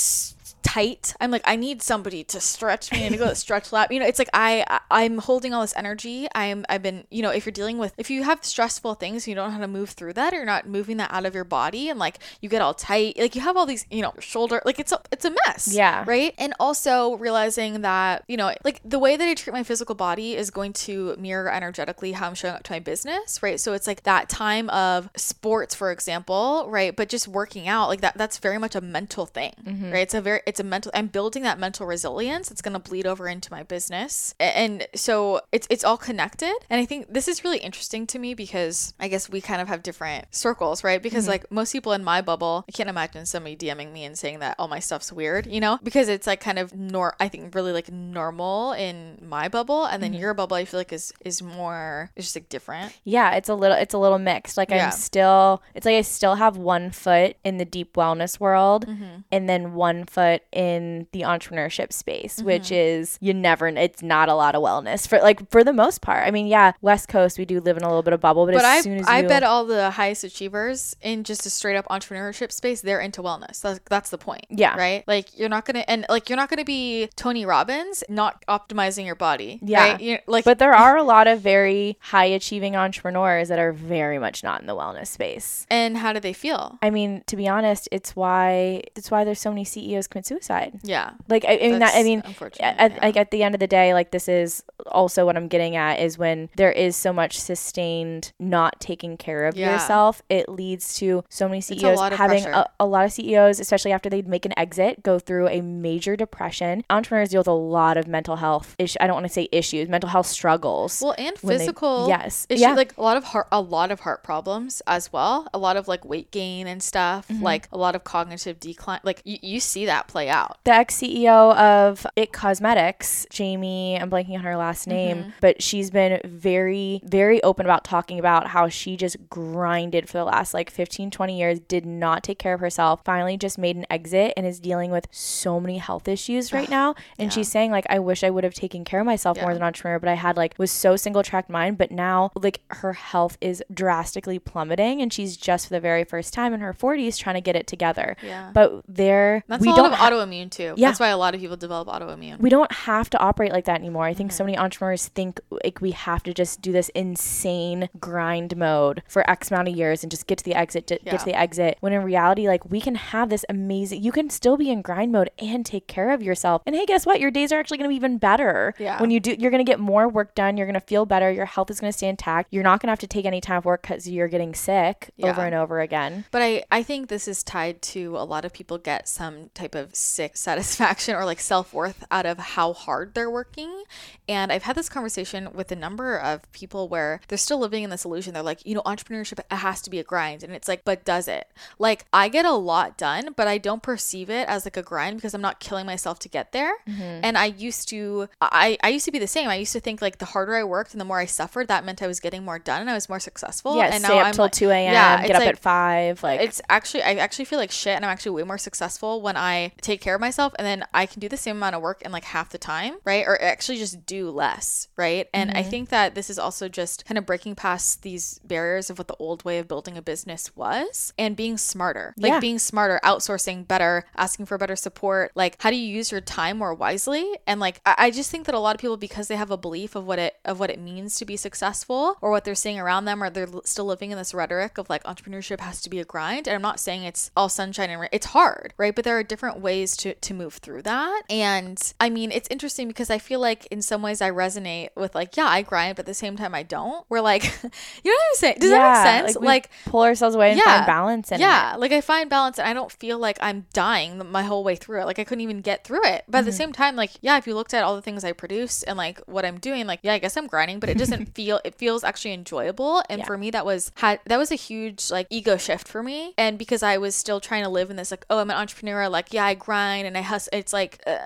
tight. 0.62 1.14
I'm 1.20 1.30
like, 1.30 1.42
I 1.44 1.56
need 1.56 1.82
somebody 1.82 2.24
to 2.24 2.40
stretch 2.40 2.92
me 2.92 3.02
and 3.04 3.16
go 3.18 3.28
to 3.28 3.34
stretch 3.42 3.72
lab. 3.72 3.92
You 3.92 4.00
know, 4.00 4.06
it's 4.06 4.18
like 4.18 4.30
I, 4.32 4.80
I'm 4.90 5.18
holding 5.18 5.52
all 5.52 5.60
this 5.60 5.74
energy. 5.76 6.28
I'm 6.34 6.64
I've 6.68 6.82
been, 6.82 7.04
you 7.10 7.22
know, 7.22 7.30
if 7.30 7.44
you're 7.44 7.52
dealing 7.52 7.78
with 7.78 7.92
if 7.98 8.10
you 8.10 8.22
have 8.22 8.44
stressful 8.44 8.94
things, 8.94 9.26
you 9.28 9.34
don't 9.34 9.48
know 9.48 9.54
how 9.54 9.60
to 9.60 9.68
move 9.68 9.90
through 9.90 10.14
that, 10.14 10.32
or 10.32 10.36
you're 10.36 10.46
not 10.46 10.66
moving 10.66 10.96
that 10.98 11.12
out 11.12 11.26
of 11.26 11.34
your 11.34 11.44
body, 11.44 11.88
and 11.88 11.98
like 11.98 12.18
you 12.40 12.48
get 12.48 12.62
all 12.62 12.74
tight, 12.74 13.18
like 13.18 13.34
you 13.34 13.40
have 13.40 13.56
all 13.56 13.66
these, 13.66 13.86
you 13.90 14.02
know, 14.02 14.14
shoulder, 14.18 14.62
like 14.64 14.78
it's 14.78 14.92
a 14.92 15.00
it's 15.10 15.24
a 15.24 15.30
mess. 15.46 15.72
Yeah. 15.72 16.04
Right. 16.06 16.34
And 16.38 16.54
also 16.58 17.16
realizing 17.16 17.82
that 17.82 18.24
you 18.28 18.36
know, 18.36 18.54
like 18.64 18.80
the 18.84 18.98
way 18.98 19.16
that 19.16 19.28
I 19.28 19.34
treat 19.34 19.52
my 19.52 19.62
physical 19.62 19.94
body 19.94 20.36
is 20.36 20.50
going 20.50 20.72
to 20.72 21.16
mirror 21.16 21.50
energetically 21.50 22.12
how 22.12 22.28
I'm 22.28 22.34
showing 22.34 22.54
up 22.54 22.62
to 22.64 22.72
my 22.72 22.80
business. 22.80 23.42
Right. 23.42 23.60
So 23.60 23.72
it's 23.72 23.86
like 23.86 24.04
that 24.04 24.28
time 24.28 24.70
of 24.70 25.10
sports, 25.16 25.74
for 25.74 25.90
example, 25.90 26.66
right, 26.68 26.94
but 26.94 27.08
just 27.08 27.28
working 27.28 27.68
out 27.68 27.88
like 27.88 28.00
that. 28.00 28.16
That's 28.16 28.38
very 28.38 28.58
much 28.58 28.74
a 28.74 28.80
mental 28.80 29.26
thing, 29.26 29.52
mm-hmm. 29.64 29.92
right? 29.92 30.02
It's 30.02 30.14
a 30.14 30.20
very 30.20 30.40
it's 30.52 30.60
a 30.60 30.64
mental. 30.64 30.92
I'm 30.94 31.06
building 31.06 31.42
that 31.44 31.58
mental 31.58 31.86
resilience. 31.86 32.50
It's 32.50 32.60
going 32.60 32.74
to 32.74 32.78
bleed 32.78 33.06
over 33.06 33.26
into 33.26 33.50
my 33.50 33.62
business, 33.62 34.34
and 34.38 34.86
so 34.94 35.40
it's 35.50 35.66
it's 35.70 35.82
all 35.82 35.96
connected. 35.96 36.54
And 36.68 36.78
I 36.78 36.84
think 36.84 37.12
this 37.12 37.26
is 37.26 37.42
really 37.42 37.58
interesting 37.58 38.06
to 38.08 38.18
me 38.18 38.34
because 38.34 38.92
I 39.00 39.08
guess 39.08 39.30
we 39.30 39.40
kind 39.40 39.62
of 39.62 39.68
have 39.68 39.82
different 39.82 40.26
circles, 40.34 40.84
right? 40.84 41.02
Because 41.02 41.26
like 41.26 41.50
most 41.50 41.72
people 41.72 41.92
in 41.92 42.04
my 42.04 42.20
bubble, 42.20 42.64
I 42.68 42.72
can't 42.72 42.90
imagine 42.90 43.24
somebody 43.24 43.56
DMing 43.56 43.92
me 43.92 44.04
and 44.04 44.18
saying 44.18 44.40
that 44.40 44.56
all 44.58 44.68
my 44.68 44.78
stuff's 44.78 45.10
weird, 45.10 45.46
you 45.46 45.60
know, 45.60 45.78
because 45.82 46.08
it's 46.08 46.26
like 46.26 46.40
kind 46.40 46.58
of 46.58 46.74
nor 46.74 47.14
I 47.18 47.28
think 47.28 47.54
really 47.54 47.72
like 47.72 47.90
normal 47.90 48.72
in 48.72 49.18
my 49.26 49.48
bubble, 49.48 49.84
and 49.86 50.02
then 50.02 50.12
your 50.12 50.34
bubble 50.34 50.56
I 50.56 50.66
feel 50.66 50.80
like 50.80 50.92
is 50.92 51.12
is 51.24 51.42
more 51.42 52.10
it's 52.14 52.26
just 52.26 52.36
like 52.36 52.48
different. 52.50 52.92
Yeah, 53.04 53.34
it's 53.36 53.48
a 53.48 53.54
little 53.54 53.76
it's 53.78 53.94
a 53.94 53.98
little 53.98 54.18
mixed. 54.18 54.56
Like 54.58 54.68
Yeah. 54.70 54.86
I'm 54.86 54.92
still 54.92 55.62
it's 55.74 55.86
like 55.86 55.96
I 55.96 56.02
still 56.02 56.34
have 56.34 56.58
one 56.58 56.90
foot 56.90 57.36
in 57.42 57.56
the 57.56 57.64
deep 57.64 57.94
wellness 57.94 58.38
world 58.38 58.82
Mm-hmm. 58.82 59.20
and 59.30 59.48
then 59.48 59.74
one 59.74 60.04
foot 60.04 60.41
in 60.52 61.06
the 61.12 61.20
entrepreneurship 61.22 61.92
space, 61.92 62.36
Mm-hmm. 62.36 62.46
which 62.46 62.72
is 62.72 63.18
you 63.20 63.34
never 63.34 63.68
it's 63.68 64.02
not 64.02 64.28
a 64.28 64.34
lot 64.34 64.54
of 64.54 64.62
wellness 64.62 65.06
for 65.06 65.18
like 65.18 65.48
for 65.50 65.62
the 65.64 65.72
most 65.72 66.00
part. 66.00 66.26
I 66.26 66.30
mean, 66.30 66.46
yeah, 66.46 66.72
West 66.80 67.08
Coast 67.08 67.38
we 67.38 67.44
do 67.44 67.60
live 67.60 67.76
in 67.76 67.82
a 67.82 67.88
little 67.88 68.02
bit 68.02 68.12
of 68.12 68.20
bubble, 68.20 68.46
but, 68.46 68.54
But 68.54 68.64
as 68.64 68.78
I 68.78 68.80
soon 68.80 68.98
as 68.98 69.06
I 69.06 69.20
you 69.20 69.28
bet 69.28 69.42
all 69.42 69.64
the 69.64 69.90
highest 69.90 70.24
achievers 70.24 70.96
in 71.02 71.24
just 71.24 71.46
a 71.46 71.50
straight 71.50 71.76
up 71.76 71.86
entrepreneurship 71.88 72.50
space, 72.52 72.80
they're 72.80 73.00
into 73.00 73.22
wellness. 73.22 73.60
That's 73.60 73.80
that's 73.88 74.10
the 74.10 74.18
point. 74.18 74.46
Yeah. 74.50 74.76
Right? 74.76 75.04
Like 75.06 75.38
you're 75.38 75.48
not 75.48 75.64
gonna 75.64 75.84
and 75.86 76.06
like 76.08 76.28
you're 76.28 76.36
not 76.36 76.48
gonna 76.48 76.64
be 76.64 77.08
Tony 77.16 77.44
Robbins 77.44 78.02
not 78.08 78.44
optimizing 78.48 79.04
your 79.06 79.14
body. 79.14 79.58
Yeah. 79.62 79.92
Right? 79.92 80.00
You're, 80.00 80.18
like 80.26 80.44
but 80.44 80.58
there 80.58 80.74
are 80.84 80.96
a 80.96 81.02
lot 81.02 81.26
of 81.26 81.40
very 81.40 81.96
high 82.00 82.24
achieving 82.26 82.74
entrepreneurs 82.76 83.48
that 83.48 83.58
are 83.58 83.72
very 83.72 84.18
much 84.18 84.42
not 84.42 84.60
in 84.60 84.66
the 84.66 84.74
wellness 84.74 85.08
space. 85.08 85.66
and 85.70 85.98
how 85.98 86.12
do 86.12 86.20
they 86.20 86.32
feel? 86.32 86.78
I 86.82 86.90
mean, 86.90 87.22
to 87.26 87.36
be 87.36 87.46
honest, 87.48 87.88
it's 87.92 88.16
why 88.16 88.82
it's 88.96 89.10
why 89.10 89.24
there's 89.24 89.40
so 89.40 89.50
many 89.50 89.64
CEOs 89.64 90.06
commit 90.06 90.22
suicide. 90.32 90.80
Yeah. 90.82 91.10
Like 91.28 91.44
I, 91.44 91.54
I 91.58 91.68
mean, 91.70 91.78
that, 91.80 91.94
I 91.94 92.02
mean, 92.02 92.22
at, 92.24 92.56
yeah. 92.58 92.98
like 93.02 93.16
at 93.16 93.30
the 93.30 93.42
end 93.42 93.54
of 93.54 93.60
the 93.60 93.66
day, 93.66 93.94
like 93.94 94.10
this 94.10 94.28
is 94.28 94.62
also 94.86 95.24
what 95.26 95.36
I'm 95.36 95.48
getting 95.48 95.76
at 95.76 96.00
is 96.00 96.18
when 96.18 96.48
there 96.56 96.72
is 96.72 96.96
so 96.96 97.12
much 97.12 97.38
sustained 97.38 98.32
not 98.38 98.80
taking 98.80 99.16
care 99.16 99.46
of 99.46 99.56
Yeah. 99.56 99.72
yourself, 99.72 100.22
it 100.28 100.48
leads 100.48 100.94
to 100.94 101.24
so 101.28 101.48
many 101.48 101.60
CEOs 101.60 102.00
having 102.12 102.44
a, 102.46 102.66
a 102.80 102.86
lot 102.86 103.04
of 103.04 103.12
CEOs, 103.12 103.60
especially 103.60 103.92
after 103.92 104.08
they 104.10 104.22
make 104.22 104.44
an 104.44 104.52
exit, 104.58 105.02
go 105.02 105.18
through 105.18 105.48
a 105.48 105.60
major 105.60 106.16
depression. 106.16 106.84
Entrepreneurs 106.90 107.30
deal 107.30 107.40
with 107.40 107.46
a 107.48 107.52
lot 107.52 107.96
of 107.96 108.06
mental 108.06 108.36
health 108.36 108.74
issues. 108.78 108.96
I 109.00 109.06
don't 109.06 109.14
want 109.14 109.26
to 109.26 109.32
say 109.32 109.48
issues, 109.52 109.88
mental 109.88 110.10
health 110.10 110.26
struggles. 110.26 111.00
Well, 111.02 111.14
and 111.18 111.36
when 111.38 111.58
they- 111.58 111.64
physical, 111.64 112.08
yes. 112.08 112.46
issue, 112.48 112.60
Yeah. 112.62 112.74
like 112.74 112.96
a 112.96 113.02
lot 113.02 113.16
of 113.16 113.24
heart, 113.24 113.48
a 113.52 113.60
lot 113.60 113.90
of 113.90 114.00
heart 114.00 114.22
problems 114.24 114.82
as 114.86 115.12
well. 115.12 115.48
A 115.54 115.58
lot 115.58 115.76
of 115.76 115.88
like 115.88 116.04
weight 116.04 116.30
gain 116.30 116.66
and 116.66 116.82
stuff, 116.82 117.28
Mm-hmm. 117.28 117.42
like 117.42 117.68
a 117.72 117.78
lot 117.78 117.94
of 117.94 118.04
cognitive 118.04 118.58
decline. 118.60 119.00
Like 119.04 119.22
you, 119.24 119.38
you 119.42 119.60
see 119.60 119.86
that 119.86 120.08
play 120.08 120.21
out. 120.28 120.58
the 120.64 120.72
ex 120.72 120.96
CEO 121.00 121.56
of 121.56 122.06
It 122.16 122.32
Cosmetics, 122.32 123.26
Jamie, 123.30 123.98
I'm 124.00 124.10
blanking 124.10 124.34
on 124.34 124.40
her 124.44 124.56
last 124.56 124.86
name, 124.86 125.18
Mm-hmm. 125.18 125.30
but 125.40 125.62
she's 125.62 125.90
been 125.90 126.20
very, 126.24 127.00
very 127.04 127.42
open 127.42 127.66
about 127.66 127.84
talking 127.84 128.18
about 128.18 128.48
how 128.48 128.68
she 128.68 128.96
just 128.96 129.16
grinded 129.28 130.08
for 130.08 130.18
the 130.18 130.24
last 130.24 130.54
like 130.54 130.70
15, 130.70 131.10
20 131.10 131.38
years, 131.38 131.60
did 131.60 131.84
not 131.84 132.22
take 132.22 132.38
care 132.38 132.54
of 132.54 132.60
herself, 132.60 133.02
finally 133.04 133.36
just 133.36 133.58
made 133.58 133.76
an 133.76 133.86
exit 133.90 134.32
and 134.36 134.46
is 134.46 134.60
dealing 134.60 134.90
with 134.90 135.06
so 135.10 135.58
many 135.60 135.78
health 135.78 136.06
issues 136.08 136.52
right 136.52 136.68
now. 136.80 136.94
And 137.18 137.32
she's 137.32 137.48
saying, 137.48 137.70
like, 137.70 137.86
I 137.90 137.98
wish 137.98 138.22
I 138.24 138.30
would 138.30 138.44
have 138.44 138.54
taken 138.54 138.84
care 138.84 139.00
of 139.00 139.06
myself 139.06 139.40
more 139.40 139.50
as 139.50 139.56
an 139.56 139.62
entrepreneur, 139.62 139.98
but 139.98 140.08
I 140.08 140.14
had 140.14 140.36
like, 140.36 140.54
was 140.58 140.70
so 140.70 140.96
single 140.96 141.22
tracked 141.22 141.50
mind. 141.50 141.78
But 141.78 141.90
now, 141.90 142.30
like, 142.34 142.60
her 142.68 142.92
health 142.92 143.36
is 143.40 143.62
drastically 143.72 144.38
plummeting 144.38 145.00
and 145.02 145.12
she's 145.12 145.36
just 145.36 145.66
for 145.68 145.74
the 145.74 145.80
very 145.80 146.04
first 146.04 146.32
time 146.32 146.54
in 146.54 146.60
her 146.60 146.72
40s 146.72 147.18
trying 147.18 147.34
to 147.34 147.40
get 147.40 147.56
it 147.56 147.66
together. 147.66 148.16
Yeah. 148.22 148.50
But 148.54 148.82
there, 148.88 149.44
That's 149.48 149.60
we 149.60 149.72
don't 149.74 149.92
of 149.92 149.98
ha- 149.98 150.06
autoimmune 150.12 150.50
too. 150.50 150.74
Yeah. 150.76 150.88
That's 150.88 151.00
why 151.00 151.08
a 151.08 151.16
lot 151.16 151.34
of 151.34 151.40
people 151.40 151.56
develop 151.56 151.88
autoimmune. 151.88 152.38
we 152.38 152.50
don't 152.50 152.70
have 152.72 153.10
to 153.10 153.18
operate 153.18 153.52
like 153.52 153.64
that 153.66 153.78
anymore. 153.80 154.04
I 154.04 154.14
think 154.14 154.30
Mm-hmm. 154.30 154.36
so 154.36 154.44
many 154.44 154.56
entrepreneurs 154.58 155.08
think 155.08 155.40
like 155.64 155.80
we 155.80 155.90
have 155.92 156.22
to 156.24 156.32
just 156.34 156.62
do 156.62 156.70
this 156.70 156.90
insane 156.90 157.88
grind 157.98 158.56
mode 158.56 159.02
for 159.08 159.28
X 159.28 159.50
amount 159.50 159.68
of 159.68 159.76
years 159.76 160.02
and 160.04 160.10
just 160.10 160.26
get 160.26 160.38
to 160.38 160.44
the 160.44 160.54
exit, 160.54 160.86
to, 160.88 160.98
Yeah. 161.02 161.12
get 161.12 161.20
to 161.20 161.26
the 161.26 161.34
exit. 161.38 161.76
When 161.80 161.92
in 161.92 162.02
reality, 162.02 162.46
like 162.46 162.68
we 162.70 162.80
can 162.80 162.94
have 162.94 163.30
this 163.30 163.44
amazing, 163.48 164.02
you 164.02 164.12
can 164.12 164.30
still 164.30 164.56
be 164.56 164.70
in 164.70 164.82
grind 164.82 165.12
mode 165.12 165.30
and 165.38 165.64
take 165.66 165.86
care 165.86 166.10
of 166.12 166.22
yourself. 166.22 166.62
And 166.66 166.74
hey, 166.76 166.86
guess 166.86 167.04
what? 167.06 167.20
Your 167.20 167.30
days 167.30 167.52
are 167.52 167.58
actually 167.58 167.78
going 167.78 167.88
to 167.88 167.92
be 167.92 167.96
even 167.96 168.18
better. 168.18 168.74
Yeah. 168.78 169.00
When 169.00 169.10
you 169.10 169.20
do, 169.20 169.34
you're 169.38 169.50
going 169.50 169.64
to 169.64 169.70
get 169.70 169.80
more 169.80 170.08
work 170.08 170.34
done. 170.34 170.56
You're 170.56 170.66
going 170.66 170.74
to 170.74 170.80
feel 170.86 171.04
better. 171.06 171.30
Your 171.30 171.46
health 171.46 171.70
is 171.70 171.80
going 171.80 171.92
to 171.92 171.96
stay 171.96 172.08
intact. 172.08 172.48
You're 172.52 172.62
not 172.62 172.80
going 172.80 172.88
to 172.88 172.92
have 172.92 172.98
to 173.00 173.06
take 173.06 173.24
any 173.26 173.40
time 173.40 173.58
off 173.58 173.64
work 173.64 173.82
because 173.82 174.08
you're 174.08 174.28
getting 174.28 174.54
sick 174.54 175.10
over 175.22 175.42
and 175.42 175.54
over 175.54 175.80
again. 175.80 176.24
But 176.30 176.42
I, 176.42 176.64
I 176.70 176.82
think 176.82 177.08
this 177.08 177.26
is 177.26 177.42
tied 177.42 177.82
to 177.82 178.16
a 178.16 178.24
lot 178.24 178.44
of 178.44 178.52
people 178.52 178.78
get 178.78 179.08
some 179.08 179.50
type 179.54 179.74
of 179.74 179.94
sick 180.02 180.36
satisfaction 180.36 181.14
or 181.14 181.24
like 181.24 181.40
self 181.40 181.72
worth 181.72 182.04
out 182.10 182.26
of 182.26 182.38
how 182.38 182.72
hard 182.72 183.14
they're 183.14 183.30
working. 183.30 183.84
And 184.28 184.52
I've 184.52 184.62
had 184.62 184.76
this 184.76 184.88
conversation 184.88 185.48
with 185.52 185.72
a 185.72 185.76
number 185.76 186.16
of 186.16 186.50
people 186.52 186.88
where 186.88 187.20
they're 187.28 187.36
still 187.38 187.58
living 187.58 187.82
in 187.82 187.90
this 187.90 188.04
illusion. 188.04 188.34
They're 188.34 188.42
like, 188.42 188.64
you 188.64 188.74
know, 188.74 188.82
entrepreneurship 188.82 189.40
has 189.50 189.80
to 189.82 189.90
be 189.90 189.98
a 189.98 190.04
grind. 190.04 190.42
And 190.42 190.52
it's 190.54 190.68
like, 190.68 190.84
but 190.84 191.04
does 191.04 191.26
it? 191.28 191.48
Like, 191.78 192.06
I 192.12 192.28
get 192.28 192.44
a 192.44 192.52
lot 192.52 192.96
done, 192.96 193.34
but 193.36 193.48
I 193.48 193.58
don't 193.58 193.82
perceive 193.82 194.30
it 194.30 194.48
as 194.48 194.64
like 194.64 194.76
a 194.76 194.82
grind 194.82 195.16
because 195.16 195.34
I'm 195.34 195.40
not 195.40 195.58
killing 195.60 195.86
myself 195.86 196.18
to 196.20 196.28
get 196.28 196.52
there. 196.52 196.72
Mm-hmm. 196.88 197.20
And 197.24 197.36
I 197.36 197.46
used 197.46 197.88
to, 197.88 198.28
I, 198.40 198.78
I 198.82 198.88
used 198.90 199.04
to 199.06 199.12
be 199.12 199.18
the 199.18 199.26
same. 199.26 199.48
I 199.48 199.56
used 199.56 199.72
to 199.72 199.80
think 199.80 200.00
like 200.00 200.18
the 200.18 200.26
harder 200.26 200.54
I 200.54 200.64
worked 200.64 200.92
and 200.92 201.00
the 201.00 201.04
more 201.04 201.18
I 201.18 201.26
suffered, 201.26 201.68
that 201.68 201.84
meant 201.84 202.00
I 202.02 202.06
was 202.06 202.20
getting 202.20 202.44
more 202.44 202.58
done 202.58 202.80
and 202.80 202.90
I 202.90 202.94
was 202.94 203.08
more 203.08 203.20
successful. 203.20 203.76
Yeah, 203.76 203.90
and 203.92 204.04
stay 204.04 204.18
up 204.18 204.32
till 204.34 204.44
like- 204.44 204.52
2 204.52 204.70
a.m., 204.70 204.92
Yeah, 204.92 205.26
get 205.26 205.36
up 205.36 205.40
like- 205.40 205.48
at 205.48 205.58
5. 205.58 206.22
Like, 206.22 206.40
it's 206.40 206.62
actually 206.68 207.02
I 207.02 207.14
actually 207.14 207.44
feel 207.46 207.58
like 207.58 207.70
shit 207.70 207.96
and 207.96 208.04
I'm 208.04 208.10
actually 208.10 208.32
way 208.32 208.44
more 208.44 208.58
successful 208.58 209.20
when 209.20 209.36
I 209.36 209.72
take 209.82 210.00
care 210.00 210.14
of 210.14 210.20
myself 210.20 210.54
and 210.58 210.66
then 210.66 210.84
I 210.94 211.06
can 211.06 211.20
do 211.20 211.28
the 211.28 211.36
same 211.36 211.56
amount 211.56 211.74
of 211.76 211.82
work 211.82 212.02
in 212.02 212.12
like 212.12 212.24
half 212.24 212.50
the 212.50 212.58
time, 212.58 212.94
right? 213.04 213.26
Or 213.26 213.40
actually 213.42 213.78
just 213.78 214.06
do 214.06 214.30
less, 214.30 214.88
right? 214.96 215.28
And 215.34 215.50
Mm-hmm. 215.50 215.58
I 215.58 215.62
think 215.64 215.88
that 215.90 216.14
this 216.14 216.30
is 216.30 216.38
also 216.38 216.68
just 216.68 217.04
kind 217.04 217.18
of 217.18 217.26
breaking 217.26 217.56
past 217.56 218.02
these 218.02 218.38
barriers 218.44 218.88
of 218.90 218.96
what 218.98 219.08
the 219.08 219.16
old 219.18 219.44
way 219.44 219.58
of 219.58 219.66
building 219.68 219.96
a 219.98 220.02
business 220.02 220.54
was 220.56 221.12
and 221.18 221.36
being 221.36 221.58
smarter. 221.58 222.14
Like 222.16 222.32
Yeah. 222.32 222.40
being 222.40 222.58
smarter, 222.60 223.00
outsourcing 223.04 223.66
better, 223.66 224.04
asking 224.16 224.46
for 224.46 224.56
better 224.56 224.76
support. 224.76 225.32
Like 225.34 225.60
how 225.60 225.70
do 225.70 225.76
you 225.76 225.88
use 225.88 226.12
your 226.12 226.20
time 226.20 226.58
more 226.58 226.74
wisely? 226.74 227.26
And 227.46 227.58
like 227.60 227.80
I, 227.84 227.94
I 227.98 228.10
just 228.10 228.30
think 228.30 228.46
that 228.46 228.54
a 228.54 228.58
lot 228.60 228.76
of 228.76 228.80
people 228.80 228.96
because 228.96 229.26
they 229.28 229.36
have 229.36 229.50
a 229.50 229.56
belief 229.56 229.96
of 229.96 230.06
what 230.06 230.18
it 230.20 230.36
of 230.44 230.60
what 230.60 230.70
it 230.70 230.78
means 230.78 231.16
to 231.16 231.24
be 231.24 231.36
successful 231.36 232.16
or 232.20 232.30
what 232.30 232.44
they're 232.44 232.54
seeing 232.54 232.78
around 232.78 233.04
them 233.04 233.22
or 233.22 233.30
they're 233.30 233.48
still 233.64 233.84
living 233.86 234.10
in 234.12 234.18
this 234.18 234.32
rhetoric 234.32 234.78
of 234.78 234.88
like 234.88 235.02
entrepreneurship 235.04 235.60
has 235.60 235.80
to 235.82 235.90
be 235.90 235.98
a 236.00 236.04
grind 236.04 236.46
and 236.46 236.54
i'm 236.54 236.62
not 236.62 236.78
saying 236.80 237.02
it's 237.02 237.30
all 237.36 237.48
sunshine 237.48 237.90
and 237.90 238.00
ra- 238.00 238.08
it's 238.12 238.26
hard 238.26 238.72
right 238.78 238.94
but 238.94 239.04
there 239.04 239.18
are 239.18 239.22
different 239.22 239.58
ways 239.60 239.71
to 239.80 240.14
to 240.14 240.34
move 240.34 240.54
through 240.54 240.82
that 240.82 241.22
and 241.30 241.92
i 242.00 242.08
mean 242.10 242.30
it's 242.32 242.48
interesting 242.50 242.88
because 242.88 243.10
i 243.10 243.18
feel 243.18 243.40
like 243.40 243.66
in 243.66 243.80
some 243.82 244.02
ways 244.02 244.20
i 244.20 244.30
resonate 244.30 244.88
with 244.96 245.14
like 245.14 245.36
yeah 245.36 245.46
i 245.46 245.62
grind 245.62 245.96
but 245.96 246.00
at 246.00 246.06
the 246.06 246.14
same 246.14 246.36
time 246.36 246.54
i 246.54 246.62
don't 246.62 247.04
we're 247.08 247.20
like 247.20 247.44
you 248.04 248.10
know 248.10 248.12
what 248.12 248.30
i'm 248.30 248.34
saying 248.36 248.56
does 248.60 248.70
that 248.70 248.82
make 249.04 249.26
sense 249.26 249.38
we 249.40 249.46
like 249.46 249.70
pull 249.86 250.02
ourselves 250.02 250.34
away 250.34 250.50
and 250.50 250.58
Yeah. 250.58 250.64
find 250.76 250.86
balance 250.86 251.30
in 251.32 251.36
it. 251.40 251.40
yeah, 251.40 251.74
like 251.78 251.92
I 251.92 252.00
find 252.00 252.28
balance 252.30 252.58
and 252.58 252.68
I 252.68 252.72
don't 252.72 252.90
feel 252.92 253.18
like 253.18 253.38
I'm 253.40 253.66
dying 253.72 254.20
my 254.30 254.42
whole 254.42 254.62
way 254.64 254.76
through 254.76 255.00
it. 255.02 255.04
Like 255.06 255.18
I 255.18 255.24
couldn't 255.24 255.42
even 255.42 255.60
get 255.60 255.84
through 255.84 256.04
it. 256.06 256.24
But 256.28 256.38
at 256.38 256.40
Mm-hmm. 256.42 256.46
the 256.46 256.52
same 256.52 256.72
time, 256.72 256.96
like, 256.96 257.10
yeah, 257.20 257.36
if 257.38 257.46
you 257.46 257.54
looked 257.54 257.72
at 257.74 257.82
all 257.84 257.94
the 257.96 258.02
things 258.02 258.24
I 258.24 258.32
produce 258.32 258.82
and 258.82 258.96
like 258.96 259.20
what 259.26 259.44
I'm 259.44 259.58
doing, 259.58 259.86
like, 259.86 260.00
yeah, 260.02 260.14
I 260.14 260.18
guess 260.18 260.36
I'm 260.36 260.46
grinding, 260.46 260.80
but 260.80 260.88
it 260.88 260.98
doesn't 260.98 261.26
feel 261.34 261.60
it 261.64 261.74
feels 261.76 262.04
actually 262.04 262.34
enjoyable. 262.34 263.02
And 263.08 263.20
Yeah. 263.20 263.24
for 263.26 263.36
me 263.38 263.50
that 263.50 263.64
was 263.66 263.92
had 263.96 264.20
that 264.26 264.38
was 264.38 264.50
a 264.50 264.56
huge 264.56 265.10
like 265.10 265.26
ego 265.30 265.56
shift 265.56 265.86
for 265.88 266.02
me. 266.02 266.34
And 266.38 266.58
because 266.58 266.82
I 266.82 266.98
was 266.98 267.14
still 267.14 267.40
trying 267.40 267.62
to 267.64 267.68
live 267.70 267.90
in 267.90 267.96
this 267.96 268.10
like, 268.10 268.24
oh, 268.30 268.38
I'm 268.38 268.50
an 268.50 268.56
entrepreneur, 268.56 269.08
like, 269.08 269.32
yeah, 269.32 269.44
I 269.44 269.54
grind 269.62 270.06
and 270.06 270.18
I 270.18 270.22
hustle. 270.22 270.50
It's 270.52 270.72
like 270.72 271.00
uh, 271.06 271.18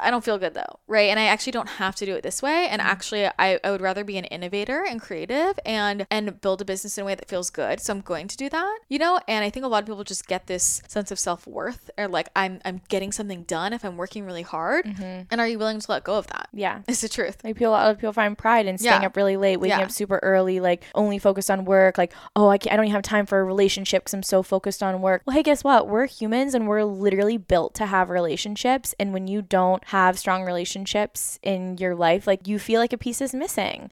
I 0.00 0.10
don't 0.10 0.24
feel 0.24 0.38
good 0.38 0.54
though, 0.54 0.78
right? 0.86 1.10
And 1.10 1.18
I 1.18 1.24
actually 1.24 1.52
don't 1.52 1.68
have 1.68 1.94
to 1.96 2.06
do 2.06 2.14
it 2.14 2.22
this 2.22 2.40
way. 2.40 2.68
And 2.68 2.80
actually 2.80 3.26
I, 3.26 3.58
I 3.64 3.70
would 3.70 3.80
rather 3.80 4.04
be 4.04 4.16
an 4.16 4.24
innovator 4.26 4.84
and 4.88 5.00
creative 5.00 5.58
and 5.66 6.06
and 6.10 6.40
build 6.40 6.60
a 6.60 6.64
business 6.64 6.96
in 6.98 7.02
a 7.02 7.04
way 7.06 7.14
that 7.16 7.28
feels 7.28 7.50
good. 7.50 7.80
So 7.80 7.92
I'm 7.92 8.00
going 8.00 8.28
to 8.28 8.36
do 8.36 8.48
that, 8.48 8.78
you 8.88 8.98
know. 8.98 9.18
And 9.26 9.44
I 9.44 9.50
think 9.50 9.64
a 9.64 9.68
lot 9.68 9.82
of 9.82 9.86
people 9.86 10.04
just 10.04 10.26
get 10.28 10.46
this 10.46 10.82
sense 10.88 11.10
of 11.10 11.18
self 11.18 11.46
worth 11.46 11.90
or 11.98 12.06
like 12.08 12.28
I'm 12.36 12.60
I'm 12.64 12.80
getting 12.88 13.12
something 13.12 13.42
done 13.42 13.72
if 13.72 13.84
I'm 13.84 13.96
working 13.96 14.24
really 14.24 14.42
hard. 14.42 14.86
And 15.30 15.40
are 15.40 15.48
you 15.48 15.58
willing 15.58 15.80
to 15.80 15.90
let 15.90 16.04
go 16.04 16.14
of 16.16 16.26
that? 16.28 16.48
Yeah. 16.52 16.80
It's 16.88 17.00
the 17.02 17.08
truth. 17.08 17.38
Like 17.44 17.56
people, 17.56 17.72
a 17.72 17.76
lot 17.76 17.90
of 17.90 17.98
people 17.98 18.12
find 18.12 18.36
pride 18.36 18.66
in 18.66 18.76
staying 18.78 19.02
Yeah. 19.02 19.06
up 19.06 19.16
really 19.16 19.36
late, 19.36 19.58
waking 19.58 19.78
Yeah. 19.78 19.84
up 19.84 19.90
super 19.90 20.18
early, 20.22 20.60
like 20.60 20.84
only 20.94 21.18
focused 21.18 21.50
on 21.50 21.64
work. 21.64 21.96
Like, 21.98 22.12
oh, 22.36 22.48
I, 22.48 22.58
can't, 22.58 22.72
I 22.72 22.76
don't 22.76 22.86
even 22.86 22.94
have 22.94 23.02
time 23.02 23.26
for 23.26 23.40
a 23.40 23.44
relationship 23.44 24.02
because 24.04 24.14
I'm 24.14 24.22
so 24.22 24.42
focused 24.42 24.82
on 24.82 25.00
work. 25.00 25.22
Well, 25.26 25.34
hey, 25.36 25.42
guess 25.42 25.62
what? 25.64 25.88
We're 25.88 26.06
humans 26.06 26.54
and 26.54 26.66
we're 26.68 26.84
literally 26.84 27.36
built 27.36 27.79
to 27.80 27.86
have 27.86 28.08
relationships. 28.08 28.94
And 28.98 29.12
when 29.12 29.26
you 29.26 29.42
don't 29.42 29.84
have 29.86 30.18
strong 30.18 30.44
relationships 30.44 31.38
in 31.42 31.76
your 31.78 31.94
life, 31.94 32.26
like 32.26 32.46
you 32.46 32.58
feel 32.58 32.80
like 32.80 32.92
a 32.92 32.98
piece 32.98 33.20
is 33.20 33.34
missing. 33.34 33.90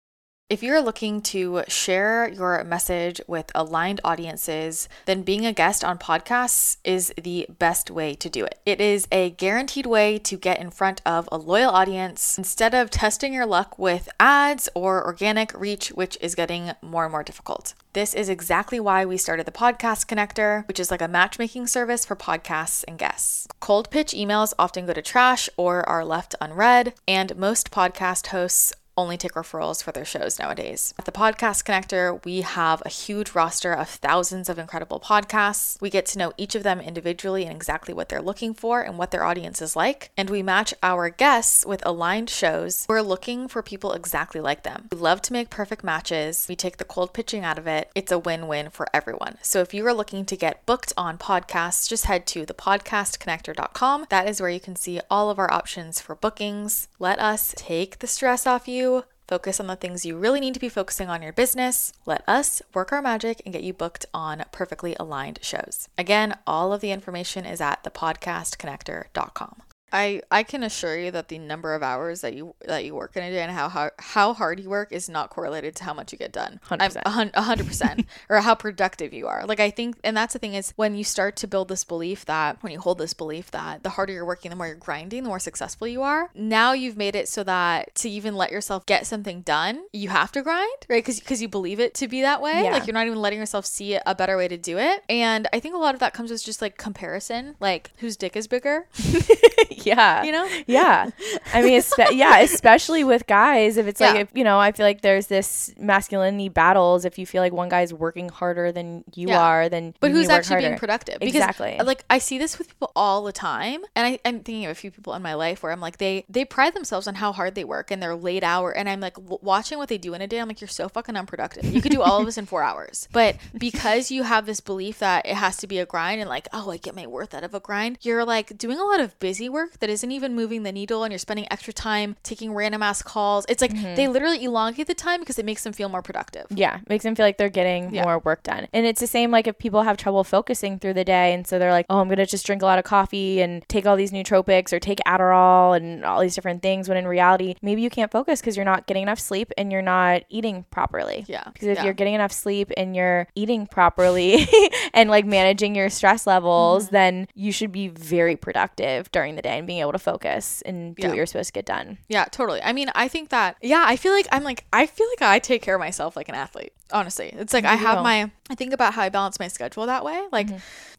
If 0.50 0.62
you're 0.62 0.80
looking 0.80 1.20
to 1.24 1.62
share 1.68 2.26
your 2.26 2.64
message 2.64 3.20
with 3.26 3.52
aligned 3.54 4.00
audiences, 4.02 4.88
then 5.04 5.20
being 5.20 5.44
a 5.44 5.52
guest 5.52 5.84
on 5.84 5.98
podcasts 5.98 6.78
is 6.84 7.12
the 7.22 7.46
best 7.58 7.90
way 7.90 8.14
to 8.14 8.30
do 8.30 8.46
it. 8.46 8.58
It 8.64 8.80
is 8.80 9.06
a 9.12 9.28
guaranteed 9.28 9.84
way 9.84 10.16
to 10.20 10.38
get 10.38 10.58
in 10.58 10.70
front 10.70 11.02
of 11.04 11.28
a 11.30 11.36
loyal 11.36 11.70
audience 11.70 12.38
instead 12.38 12.72
of 12.72 12.88
testing 12.88 13.34
your 13.34 13.44
luck 13.44 13.78
with 13.78 14.08
ads 14.18 14.70
or 14.74 15.04
organic 15.04 15.52
reach, 15.52 15.88
which 15.88 16.16
is 16.22 16.34
getting 16.34 16.70
more 16.80 17.04
and 17.04 17.12
more 17.12 17.22
difficult. 17.22 17.74
This 17.92 18.14
is 18.14 18.30
exactly 18.30 18.80
why 18.80 19.04
we 19.04 19.18
started 19.18 19.44
the 19.44 19.52
Podcast 19.52 20.06
Connector, 20.06 20.66
which 20.66 20.80
is 20.80 20.90
like 20.90 21.02
a 21.02 21.08
matchmaking 21.08 21.66
service 21.66 22.06
for 22.06 22.16
podcasts 22.16 22.84
and 22.88 22.98
guests. 22.98 23.48
Cold 23.60 23.90
pitch 23.90 24.14
emails 24.14 24.54
often 24.58 24.86
go 24.86 24.94
to 24.94 25.02
trash 25.02 25.50
or 25.58 25.86
are 25.86 26.06
left 26.06 26.34
unread, 26.40 26.94
and 27.06 27.36
most 27.36 27.70
podcast 27.70 28.28
hosts 28.28 28.72
only 28.98 29.16
take 29.16 29.32
referrals 29.32 29.82
for 29.82 29.92
their 29.92 30.04
shows 30.04 30.40
nowadays. 30.40 30.92
At 30.98 31.04
the 31.04 31.12
Podcast 31.12 31.62
Connector, 31.62 32.22
we 32.24 32.40
have 32.40 32.82
a 32.84 32.90
huge 32.90 33.30
roster 33.30 33.72
of 33.72 33.88
thousands 33.88 34.48
of 34.48 34.58
incredible 34.58 34.98
podcasts. 34.98 35.80
We 35.80 35.88
get 35.88 36.04
to 36.06 36.18
know 36.18 36.32
each 36.36 36.56
of 36.56 36.64
them 36.64 36.80
individually 36.80 37.44
and 37.44 37.54
exactly 37.54 37.94
what 37.94 38.08
they're 38.08 38.20
looking 38.20 38.54
for 38.54 38.82
and 38.82 38.98
what 38.98 39.12
their 39.12 39.24
audience 39.24 39.62
is 39.62 39.76
like. 39.76 40.10
And 40.16 40.28
we 40.28 40.42
match 40.42 40.74
our 40.82 41.10
guests 41.10 41.64
with 41.64 41.86
aligned 41.86 42.28
shows. 42.28 42.86
We're 42.88 43.00
looking 43.02 43.46
for 43.46 43.62
people 43.62 43.92
exactly 43.92 44.40
like 44.40 44.64
them. 44.64 44.88
We 44.90 44.98
love 44.98 45.22
to 45.22 45.32
make 45.32 45.48
perfect 45.48 45.84
matches. 45.84 46.46
We 46.48 46.56
take 46.56 46.78
the 46.78 46.84
cold 46.84 47.14
pitching 47.14 47.44
out 47.44 47.58
of 47.58 47.68
it. 47.68 47.90
It's 47.94 48.10
a 48.10 48.18
win 48.18 48.48
win 48.48 48.68
for 48.70 48.88
everyone. 48.92 49.38
So 49.42 49.60
if 49.60 49.72
you 49.72 49.86
are 49.86 49.94
looking 49.94 50.24
to 50.24 50.36
get 50.36 50.66
booked 50.66 50.92
on 50.96 51.18
podcasts, 51.18 51.88
just 51.88 52.06
head 52.06 52.26
to 52.28 52.44
thepodcastconnector.com. 52.44 54.06
That 54.10 54.28
is 54.28 54.40
where 54.40 54.50
you 54.50 54.60
can 54.60 54.74
see 54.74 55.00
all 55.08 55.30
of 55.30 55.38
our 55.38 55.52
options 55.52 56.00
for 56.00 56.16
bookings. 56.16 56.88
Let 56.98 57.20
us 57.20 57.54
take 57.56 58.00
the 58.00 58.08
stress 58.08 58.44
off 58.44 58.66
you 58.66 58.87
Focus 59.28 59.60
on 59.60 59.66
the 59.66 59.76
things 59.76 60.06
you 60.06 60.16
really 60.16 60.40
need 60.40 60.54
to 60.54 60.60
be 60.60 60.70
focusing 60.70 61.10
on 61.10 61.22
your 61.22 61.34
business. 61.34 61.92
Let 62.06 62.26
us 62.26 62.62
work 62.72 62.92
our 62.92 63.02
magic 63.02 63.42
and 63.44 63.52
get 63.52 63.62
you 63.62 63.74
booked 63.74 64.06
on 64.14 64.44
perfectly 64.52 64.96
aligned 64.98 65.38
shows. 65.42 65.88
Again, 65.98 66.38
all 66.46 66.72
of 66.72 66.80
the 66.80 66.92
information 66.92 67.44
is 67.44 67.60
at 67.60 67.84
thepodcastconnector.com. 67.84 69.62
I 69.92 70.22
I 70.30 70.42
can 70.42 70.62
assure 70.62 70.98
you 70.98 71.10
that 71.10 71.28
the 71.28 71.38
number 71.38 71.74
of 71.74 71.82
hours 71.82 72.20
that 72.20 72.34
you 72.34 72.54
that 72.66 72.84
you 72.84 72.94
work 72.94 73.16
in 73.16 73.22
a 73.22 73.30
day 73.30 73.42
and 73.42 73.52
how 73.52 73.68
how, 73.68 73.90
how 73.98 74.34
hard 74.34 74.60
you 74.60 74.68
work 74.68 74.92
is 74.92 75.08
not 75.08 75.30
correlated 75.30 75.76
to 75.76 75.84
how 75.84 75.94
much 75.94 76.12
you 76.12 76.18
get 76.18 76.32
done. 76.32 76.60
100%. 76.68 77.02
I'm 77.04 77.30
a 77.34 77.42
hundred 77.42 77.66
percent, 77.66 78.06
or 78.28 78.40
how 78.40 78.54
productive 78.54 79.12
you 79.12 79.26
are. 79.26 79.44
Like 79.46 79.60
I 79.60 79.70
think, 79.70 79.98
and 80.04 80.16
that's 80.16 80.32
the 80.32 80.38
thing 80.38 80.54
is 80.54 80.72
when 80.76 80.94
you 80.94 81.04
start 81.04 81.36
to 81.36 81.46
build 81.46 81.68
this 81.68 81.84
belief 81.84 82.24
that 82.26 82.62
when 82.62 82.72
you 82.72 82.80
hold 82.80 82.98
this 82.98 83.14
belief 83.14 83.50
that 83.52 83.82
the 83.82 83.90
harder 83.90 84.12
you're 84.12 84.24
working, 84.24 84.50
the 84.50 84.56
more 84.56 84.66
you're 84.66 84.76
grinding, 84.76 85.22
the 85.22 85.28
more 85.28 85.38
successful 85.38 85.86
you 85.86 86.02
are. 86.02 86.30
Now 86.34 86.72
you've 86.72 86.96
made 86.96 87.14
it 87.14 87.28
so 87.28 87.44
that 87.44 87.94
to 87.96 88.08
even 88.08 88.34
let 88.34 88.52
yourself 88.52 88.86
get 88.86 89.06
something 89.06 89.42
done, 89.42 89.84
you 89.92 90.08
have 90.08 90.32
to 90.32 90.42
grind, 90.42 90.86
right? 90.88 91.02
Because 91.02 91.20
because 91.20 91.42
you 91.42 91.48
believe 91.48 91.80
it 91.80 91.94
to 91.94 92.08
be 92.08 92.22
that 92.22 92.42
way. 92.42 92.64
Yeah. 92.64 92.72
Like 92.72 92.86
you're 92.86 92.94
not 92.94 93.06
even 93.06 93.20
letting 93.20 93.38
yourself 93.38 93.66
see 93.66 93.98
a 94.04 94.14
better 94.14 94.36
way 94.36 94.48
to 94.48 94.56
do 94.56 94.78
it. 94.78 95.02
And 95.08 95.48
I 95.52 95.60
think 95.60 95.74
a 95.74 95.78
lot 95.78 95.94
of 95.94 96.00
that 96.00 96.14
comes 96.14 96.30
with 96.30 96.44
just 96.44 96.62
like 96.62 96.76
comparison, 96.76 97.56
like 97.60 97.92
whose 97.98 98.16
dick 98.16 98.36
is 98.36 98.46
bigger, 98.46 98.86
yeah. 99.88 100.22
you 100.22 100.32
know? 100.32 100.48
Yeah. 100.66 101.10
I 101.52 101.62
mean, 101.62 101.80
espe- 101.80 102.12
yeah, 102.12 102.38
especially 102.40 103.04
with 103.04 103.26
guys. 103.26 103.76
If 103.76 103.86
it's 103.86 104.00
like, 104.00 104.16
if, 104.20 104.28
you 104.34 104.44
know, 104.44 104.58
I 104.58 104.72
feel 104.72 104.86
like 104.86 105.00
there's 105.00 105.26
this 105.26 105.72
masculinity 105.78 106.48
battles. 106.48 107.04
If 107.04 107.18
you 107.18 107.26
feel 107.26 107.42
like 107.42 107.52
one 107.52 107.68
guy's 107.68 107.92
working 107.92 108.28
harder 108.28 108.70
than 108.72 109.04
you 109.14 109.28
Yeah. 109.28 109.40
are, 109.42 109.68
then 109.68 109.94
But 110.00 110.08
you 110.10 110.16
who's 110.16 110.22
need 110.22 110.28
to 110.28 110.32
work 110.34 110.38
actually 110.44 110.60
being 110.68 110.78
productive? 110.78 111.18
Because, 111.20 111.34
Exactly. 111.34 111.78
Uh, 111.78 111.84
like 111.84 112.04
I 112.10 112.18
see 112.18 112.38
this 112.38 112.58
with 112.58 112.68
people 112.68 112.92
all 112.94 113.22
the 113.24 113.32
time, 113.32 113.82
and 113.96 114.06
I, 114.06 114.18
I'm 114.24 114.40
thinking 114.40 114.64
of 114.66 114.70
a 114.70 114.74
few 114.74 114.90
people 114.90 115.14
in 115.14 115.22
my 115.22 115.34
life 115.34 115.62
where 115.62 115.72
I'm 115.72 115.80
like 115.80 115.98
they 115.98 116.24
they 116.28 116.44
pride 116.44 116.74
themselves 116.74 117.06
on 117.06 117.14
how 117.16 117.32
hard 117.32 117.54
they 117.54 117.64
work 117.64 117.90
and 117.90 118.02
their 118.02 118.14
late 118.14 118.44
hour, 118.44 118.70
and 118.70 118.88
I'm 118.88 119.00
like 119.00 119.14
w- 119.14 119.38
watching 119.42 119.78
what 119.78 119.88
they 119.88 119.98
do 119.98 120.14
in 120.14 120.20
a 120.22 120.26
day. 120.26 120.38
I'm 120.40 120.48
like 120.48 120.60
you're 120.60 120.68
so 120.68 120.88
fucking 120.88 121.16
unproductive. 121.16 121.64
You 121.64 121.80
could 121.82 121.92
do 121.92 122.02
all 122.02 122.20
of 122.20 122.26
this 122.26 122.38
in 122.38 122.46
four 122.46 122.62
hours, 122.62 123.08
but 123.12 123.36
because 123.56 124.10
you 124.10 124.22
have 124.24 124.46
this 124.46 124.60
belief 124.60 124.98
that 124.98 125.26
it 125.26 125.34
has 125.34 125.56
to 125.58 125.66
be 125.66 125.78
a 125.78 125.86
grind 125.86 126.20
and 126.20 126.28
like 126.28 126.48
oh 126.52 126.70
I 126.70 126.76
get 126.76 126.94
my 126.94 127.06
worth 127.06 127.34
out 127.34 127.44
of 127.44 127.54
a 127.54 127.60
grind, 127.60 127.98
you're 128.02 128.24
like 128.24 128.56
doing 128.58 128.78
a 128.78 128.84
lot 128.84 129.00
of 129.00 129.18
busy 129.18 129.48
work 129.48 129.77
that 129.80 129.90
isn't 129.90 130.10
even 130.10 130.34
moving 130.34 130.62
the 130.62 130.72
needle, 130.72 131.04
and 131.04 131.12
you're 131.12 131.18
spending 131.18 131.46
extra 131.50 131.72
time 131.72 132.16
taking 132.22 132.52
random 132.52 132.82
ass 132.82 133.02
calls. 133.02 133.44
It's 133.48 133.62
like 133.62 133.72
Mm-hmm. 133.72 133.94
they 133.96 134.08
literally 134.08 134.42
elongate 134.44 134.86
the 134.86 134.94
time 134.94 135.20
because 135.20 135.38
it 135.38 135.44
makes 135.44 135.62
them 135.62 135.72
feel 135.72 135.88
more 135.88 136.02
productive. 136.02 136.46
Yeah, 136.50 136.80
makes 136.88 137.04
them 137.04 137.14
feel 137.14 137.24
like 137.26 137.36
they're 137.36 137.48
getting 137.48 137.94
Yeah. 137.94 138.02
more 138.04 138.18
work 138.18 138.42
done. 138.42 138.66
And 138.72 138.86
it's 138.86 139.00
the 139.00 139.06
same 139.06 139.30
like 139.30 139.46
if 139.46 139.58
people 139.58 139.82
have 139.82 139.96
trouble 139.96 140.24
focusing 140.24 140.78
through 140.78 140.94
the 140.94 141.04
day 141.04 141.32
and 141.34 141.46
so 141.46 141.58
they're 141.58 141.70
like, 141.70 141.86
"Oh, 141.90 141.98
I'm 142.00 142.08
going 142.08 142.18
to 142.18 142.26
just 142.26 142.46
drink 142.46 142.62
a 142.62 142.64
lot 142.64 142.78
of 142.78 142.84
coffee 142.84 143.40
and 143.42 143.62
take 143.68 143.86
all 143.86 143.94
these 143.96 144.10
nootropics 144.10 144.72
or 144.72 144.80
take 144.80 144.98
Adderall 145.06 145.76
and 145.76 146.04
all 146.04 146.20
these 146.20 146.34
different 146.34 146.62
things 146.62 146.88
when 146.88 146.96
in 146.98 147.06
reality, 147.06 147.54
maybe 147.62 147.82
you 147.82 147.90
can't 147.90 148.10
focus 148.10 148.40
because 148.40 148.56
you're 148.56 148.64
not 148.64 148.86
getting 148.86 149.02
enough 149.02 149.18
sleep 149.20 149.52
and 149.58 149.70
you're 149.70 149.82
not 149.82 150.22
eating 150.28 150.64
properly." 150.70 151.24
Yeah, 151.28 151.44
Because 151.52 151.68
if 151.68 151.78
yeah. 151.78 151.84
you're 151.84 151.94
getting 151.94 152.14
enough 152.14 152.32
sleep 152.32 152.72
and 152.76 152.96
you're 152.96 153.28
eating 153.34 153.66
properly 153.66 154.46
and 154.94 155.10
like 155.10 155.26
managing 155.26 155.74
your 155.74 155.90
stress 155.90 156.26
levels, 156.26 156.86
Mm-hmm. 156.86 156.94
then 156.94 157.28
you 157.34 157.52
should 157.52 157.72
be 157.72 157.88
very 157.88 158.36
productive 158.36 159.10
during 159.12 159.36
the 159.36 159.42
day 159.42 159.57
and 159.58 159.66
being 159.66 159.80
able 159.80 159.92
to 159.92 159.98
focus 159.98 160.62
and 160.64 160.96
do 160.96 161.02
Yeah. 161.02 161.08
what 161.08 161.16
you're 161.16 161.26
supposed 161.26 161.48
to 161.48 161.52
get 161.52 161.66
done. 161.66 161.98
Yeah, 162.08 162.24
totally. 162.30 162.62
I 162.62 162.72
mean, 162.72 162.90
I 162.94 163.08
think 163.08 163.28
that 163.30 163.56
yeah, 163.60 163.84
I 163.86 163.96
feel 163.96 164.12
like 164.12 164.26
I'm 164.32 164.44
like 164.44 164.64
I 164.72 164.86
feel 164.86 165.06
like 165.08 165.22
I 165.22 165.38
take 165.38 165.60
care 165.62 165.74
of 165.74 165.80
myself 165.80 166.16
like 166.16 166.28
an 166.28 166.34
athlete. 166.34 166.72
Honestly, 166.92 167.30
it's 167.36 167.52
like 167.52 167.64
I 167.66 167.74
have 167.74 167.98
do. 167.98 168.02
my 168.04 168.30
I 168.50 168.54
think 168.54 168.72
about 168.72 168.94
how 168.94 169.02
I 169.02 169.08
balance 169.08 169.38
my 169.38 169.48
schedule 169.48 169.86
that 169.86 170.04
way, 170.04 170.20
like 170.32 170.48
mm-hmm. 170.48 170.58